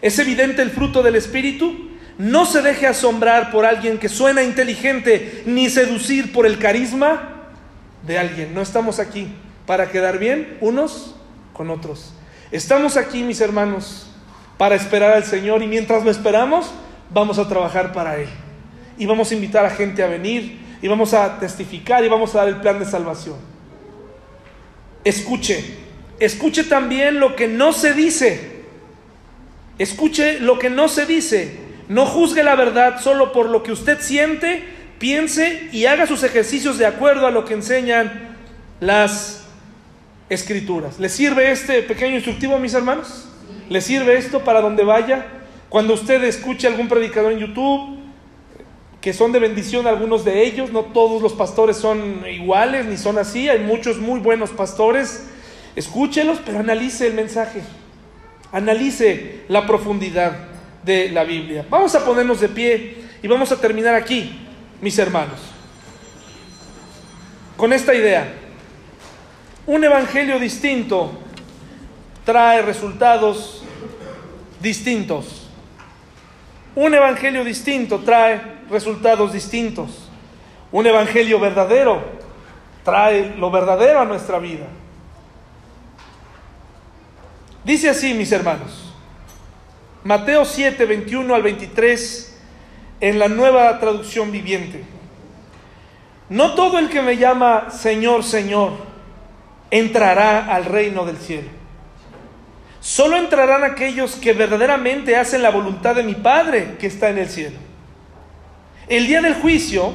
¿Es 0.02 0.20
evidente 0.20 0.62
el 0.62 0.72
fruto 0.72 1.04
del 1.04 1.16
Espíritu? 1.16 1.90
No 2.18 2.46
se 2.46 2.62
deje 2.62 2.86
asombrar 2.86 3.50
por 3.50 3.66
alguien 3.66 3.98
que 3.98 4.10
suena 4.10 4.44
inteligente, 4.44 5.44
ni 5.46 5.70
seducir 5.70 6.34
por 6.34 6.46
el 6.46 6.60
carisma 6.60 7.41
de 8.04 8.18
alguien. 8.18 8.54
No 8.54 8.62
estamos 8.62 9.00
aquí 9.00 9.34
para 9.66 9.90
quedar 9.90 10.18
bien 10.18 10.58
unos 10.62 11.16
con 11.54 11.70
otros. 11.70 12.14
Estamos 12.52 12.98
aquí, 12.98 13.24
mis 13.24 13.42
hermanos, 13.42 14.08
para 14.58 14.76
esperar 14.76 15.14
al 15.14 15.24
Señor 15.24 15.64
y 15.64 15.68
mientras 15.68 16.04
lo 16.04 16.12
esperamos, 16.12 16.72
vamos 17.10 17.40
a 17.40 17.48
trabajar 17.48 17.94
para 17.94 18.18
Él. 18.18 18.30
Y 18.98 19.06
vamos 19.06 19.32
a 19.32 19.36
invitar 19.36 19.66
a 19.66 19.70
gente 19.70 20.04
a 20.04 20.08
venir 20.08 20.60
y 20.82 20.88
vamos 20.88 21.14
a 21.14 21.40
testificar 21.40 22.04
y 22.04 22.10
vamos 22.10 22.36
a 22.36 22.40
dar 22.40 22.48
el 22.50 22.58
plan 22.58 22.80
de 22.80 22.86
salvación. 22.86 23.38
Escuche, 25.04 25.64
escuche 26.20 26.64
también 26.64 27.20
lo 27.20 27.36
que 27.36 27.48
no 27.48 27.74
se 27.74 27.94
dice. 27.94 28.64
Escuche 29.80 30.40
lo 30.40 30.60
que 30.60 30.70
no 30.70 30.88
se 30.88 31.06
dice. 31.06 31.60
No 31.88 32.06
juzgue 32.06 32.44
la 32.44 32.56
verdad 32.56 33.02
solo 33.02 33.32
por 33.32 33.50
lo 33.50 33.64
que 33.64 33.72
usted 33.72 34.00
siente 34.00 34.64
piense 35.02 35.68
y 35.74 35.88
haga 35.88 36.06
sus 36.06 36.22
ejercicios 36.24 36.78
de 36.78 36.86
acuerdo 36.86 37.26
a 37.26 37.32
lo 37.32 37.44
que 37.44 37.56
enseñan 37.56 38.38
las 38.80 39.48
escrituras. 40.30 41.00
¿Le 41.00 41.10
sirve 41.10 41.52
este 41.52 41.82
pequeño 41.82 42.16
instructivo, 42.16 42.60
mis 42.60 42.76
hermanos? 42.76 43.28
¿Le 43.68 43.82
sirve 43.82 44.16
esto 44.18 44.44
para 44.44 44.62
donde 44.62 44.84
vaya? 44.84 45.26
Cuando 45.70 45.96
usted 45.96 46.24
escuche 46.24 46.68
algún 46.68 46.88
predicador 46.88 47.32
en 47.32 47.40
YouTube, 47.40 47.98
que 49.02 49.12
son 49.12 49.32
de 49.32 49.40
bendición 49.40 49.88
algunos 49.88 50.24
de 50.24 50.44
ellos, 50.44 50.72
no 50.72 50.84
todos 50.84 51.24
los 51.24 51.34
pastores 51.34 51.78
son 51.78 52.24
iguales 52.32 52.86
ni 52.86 52.96
son 52.96 53.18
así, 53.18 53.50
hay 53.50 53.60
muchos 53.60 53.98
muy 53.98 54.20
buenos 54.20 54.52
pastores, 54.52 55.28
escúchelos, 55.76 56.38
pero 56.46 56.60
analice 56.60 57.08
el 57.08 57.16
mensaje, 57.16 57.62
analice 58.52 59.46
la 59.48 59.66
profundidad 59.66 60.38
de 60.84 61.10
la 61.10 61.24
Biblia. 61.24 61.66
Vamos 61.72 61.96
a 61.96 62.06
ponernos 62.06 62.40
de 62.40 62.50
pie 62.50 62.98
y 63.24 63.28
vamos 63.28 63.52
a 63.52 63.60
terminar 63.60 63.96
aquí 63.96 64.41
mis 64.82 64.98
hermanos, 64.98 65.40
con 67.56 67.72
esta 67.72 67.94
idea. 67.94 68.38
Un 69.68 69.84
evangelio 69.84 70.40
distinto 70.40 71.12
trae 72.26 72.64
resultados 72.64 73.64
distintos. 74.60 75.48
Un 76.76 76.94
evangelio 76.96 77.44
distinto 77.44 78.00
trae 78.00 78.42
resultados 78.70 79.34
distintos. 79.34 80.10
Un 80.72 80.88
evangelio 80.88 81.40
verdadero 81.40 82.02
trae 82.84 83.36
lo 83.38 83.52
verdadero 83.52 84.02
a 84.02 84.06
nuestra 84.06 84.40
vida. 84.40 84.66
Dice 87.64 87.90
así, 87.90 88.16
mis 88.16 88.32
hermanos, 88.32 88.92
Mateo 90.04 90.46
7, 90.46 90.84
21 90.84 91.36
al 91.36 91.44
23 91.44 92.31
en 93.02 93.20
la 93.20 93.28
nueva 93.28 93.78
traducción 93.80 94.32
viviente. 94.32 94.84
No 96.30 96.54
todo 96.54 96.80
el 96.80 96.88
que 96.88 97.02
me 97.02 97.18
llama 97.18 97.72
Señor, 97.72 98.24
Señor, 98.24 98.72
entrará 99.72 100.46
al 100.46 100.66
reino 100.66 101.06
del 101.06 101.18
cielo. 101.18 101.50
Solo 102.80 103.18
entrarán 103.18 103.64
aquellos 103.64 104.16
que 104.16 104.34
verdaderamente 104.34 105.16
hacen 105.16 105.42
la 105.42 105.50
voluntad 105.50 105.96
de 105.96 106.04
mi 106.04 106.16
Padre 106.16 106.78
que 106.80 106.88
está 106.88 107.10
en 107.10 107.18
el 107.18 107.28
cielo. 107.28 107.58
El 108.88 109.08
día 109.08 109.22
del 109.22 109.36
juicio, 109.36 109.94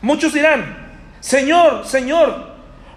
muchos 0.00 0.32
dirán, 0.32 0.98
Señor, 1.20 1.86
Señor, 1.86 2.54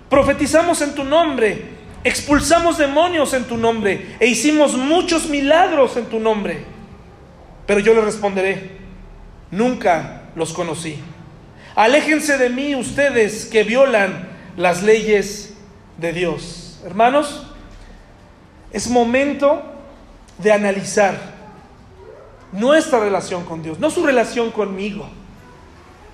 profetizamos 0.09 0.81
en 0.81 0.95
tu 0.95 1.03
nombre, 1.03 1.65
expulsamos 2.03 2.77
demonios 2.77 3.33
en 3.33 3.45
tu 3.45 3.57
nombre 3.57 4.15
e 4.19 4.27
hicimos 4.27 4.75
muchos 4.75 5.27
milagros 5.29 5.97
en 5.97 6.05
tu 6.05 6.19
nombre. 6.19 6.63
Pero 7.65 7.79
yo 7.79 7.93
le 7.93 8.01
responderé, 8.01 8.84
nunca 9.51 10.23
los 10.35 10.53
conocí. 10.53 10.99
Aléjense 11.75 12.37
de 12.37 12.49
mí 12.49 12.75
ustedes 12.75 13.45
que 13.45 13.63
violan 13.63 14.29
las 14.55 14.83
leyes 14.83 15.53
de 15.97 16.13
Dios. 16.13 16.79
Hermanos, 16.85 17.47
es 18.71 18.89
momento 18.89 19.61
de 20.37 20.51
analizar 20.51 21.35
nuestra 22.51 22.99
relación 22.99 23.43
con 23.43 23.63
Dios, 23.63 23.79
no 23.79 23.89
su 23.89 24.05
relación 24.05 24.51
conmigo, 24.51 25.07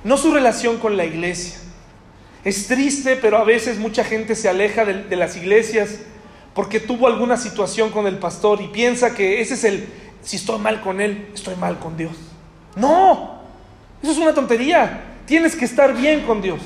no 0.03 0.17
su 0.17 0.33
relación 0.33 0.77
con 0.77 0.97
la 0.97 1.05
iglesia. 1.05 1.59
Es 2.43 2.67
triste, 2.67 3.15
pero 3.15 3.37
a 3.37 3.43
veces 3.43 3.77
mucha 3.77 4.03
gente 4.03 4.35
se 4.35 4.49
aleja 4.49 4.83
de, 4.83 5.15
las 5.15 5.35
iglesias 5.37 5.99
porque 6.55 6.79
tuvo 6.79 7.07
alguna 7.07 7.37
situación 7.37 7.91
con 7.91 8.07
el 8.07 8.17
pastor 8.17 8.61
y 8.61 8.67
piensa 8.69 9.13
que 9.13 9.41
ese 9.41 9.53
es 9.53 9.63
el, 9.63 9.87
si 10.23 10.37
estoy 10.37 10.59
mal 10.59 10.81
con 10.81 11.01
él, 11.01 11.27
estoy 11.33 11.55
mal 11.55 11.77
con 11.77 11.95
Dios. 11.97 12.30
No, 12.75 13.41
eso 14.01 14.11
es 14.11 14.17
una 14.17 14.33
tontería. 14.33 15.01
Tienes 15.25 15.55
que 15.55 15.65
estar 15.65 15.95
bien 15.95 16.21
con 16.21 16.41
Dios. 16.41 16.61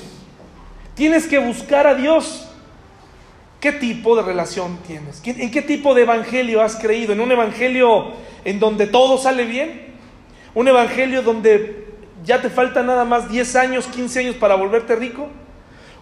Tienes 0.95 1.27
que 1.27 1.37
buscar 1.37 1.87
a 1.87 1.95
Dios. 1.95 2.47
¿Qué 3.59 3.71
tipo 3.71 4.15
de 4.15 4.21
relación 4.21 4.77
tienes? 4.85 5.21
¿En 5.25 5.49
qué 5.49 5.61
tipo 5.61 5.95
de 5.95 6.03
evangelio 6.03 6.61
has 6.61 6.75
creído? 6.75 7.13
¿En 7.13 7.19
un 7.19 7.31
evangelio 7.31 8.13
en 8.43 8.59
donde 8.59 8.87
todo 8.87 9.17
sale 9.17 9.45
bien? 9.45 9.87
¿Un 10.53 10.67
evangelio 10.67 11.21
donde 11.21 11.85
ya 12.23 12.41
te 12.41 12.49
falta 12.49 12.83
nada 12.83 13.05
más 13.05 13.29
10 13.29 13.55
años, 13.55 13.87
15 13.87 14.19
años 14.19 14.35
para 14.35 14.55
volverte 14.55 14.95
rico? 14.95 15.29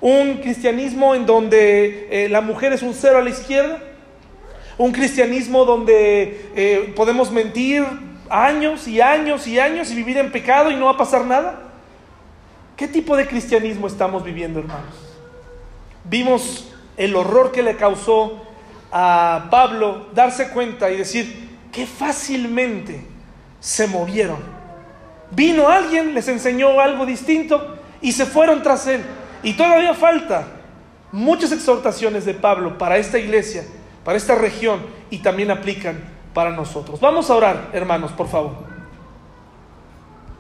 ¿Un 0.01 0.39
cristianismo 0.39 1.16
en 1.16 1.26
donde 1.26 2.08
eh, 2.12 2.30
la 2.30 2.41
mujer 2.41 2.74
es 2.74 2.82
un 2.84 2.93
cero 2.93 3.20
a 3.20 3.22
la 3.22 3.30
izquierda? 3.30 3.82
¿Un 4.78 4.91
cristianismo 4.91 5.64
donde 5.64 6.49
eh, 6.56 6.93
podemos 6.95 7.32
mentir, 7.32 7.86
años 8.30 8.88
y 8.88 9.01
años 9.01 9.47
y 9.47 9.59
años 9.59 9.91
y 9.91 9.95
vivir 9.95 10.17
en 10.17 10.32
pecado 10.32 10.71
y 10.71 10.76
no 10.76 10.86
va 10.86 10.91
a 10.91 10.97
pasar 10.97 11.26
nada? 11.26 11.59
¿Qué 12.76 12.88
tipo 12.88 13.15
de 13.15 13.28
cristianismo 13.28 13.88
estamos 13.88 14.24
viviendo, 14.24 14.59
hermanos? 14.59 14.95
Vimos 16.05 16.71
el 16.97 17.15
horror 17.15 17.51
que 17.51 17.63
le 17.63 17.76
causó 17.76 18.41
a 18.91 19.47
Pablo 19.49 20.07
darse 20.13 20.49
cuenta 20.49 20.91
y 20.91 20.97
decir, 20.97 21.49
que 21.71 21.88
fácilmente 21.88 23.03
se 23.59 23.88
movieron. 23.88 24.38
Vino 25.32 25.67
alguien, 25.67 26.13
les 26.13 26.28
enseñó 26.28 26.80
algo 26.80 27.05
distinto 27.05 27.80
y 28.01 28.11
se 28.11 28.26
fueron 28.26 28.61
tras 28.61 28.86
él. 28.86 29.01
Y 29.41 29.53
todavía 29.53 29.93
falta 29.95 30.47
muchas 31.11 31.51
exhortaciones 31.51 32.26
de 32.26 32.36
Pablo 32.36 32.78
para 32.78 32.97
esta 32.97 33.17
iglesia, 33.17 33.65
para 34.03 34.17
esta 34.17 34.36
región, 34.36 34.82
y 35.09 35.19
también 35.19 35.49
aplican 35.49 36.12
para 36.34 36.51
nosotros. 36.51 36.99
Vamos 36.99 37.29
a 37.29 37.36
orar, 37.36 37.69
hermanos, 37.73 38.11
por 38.11 38.27
favor. 38.27 38.72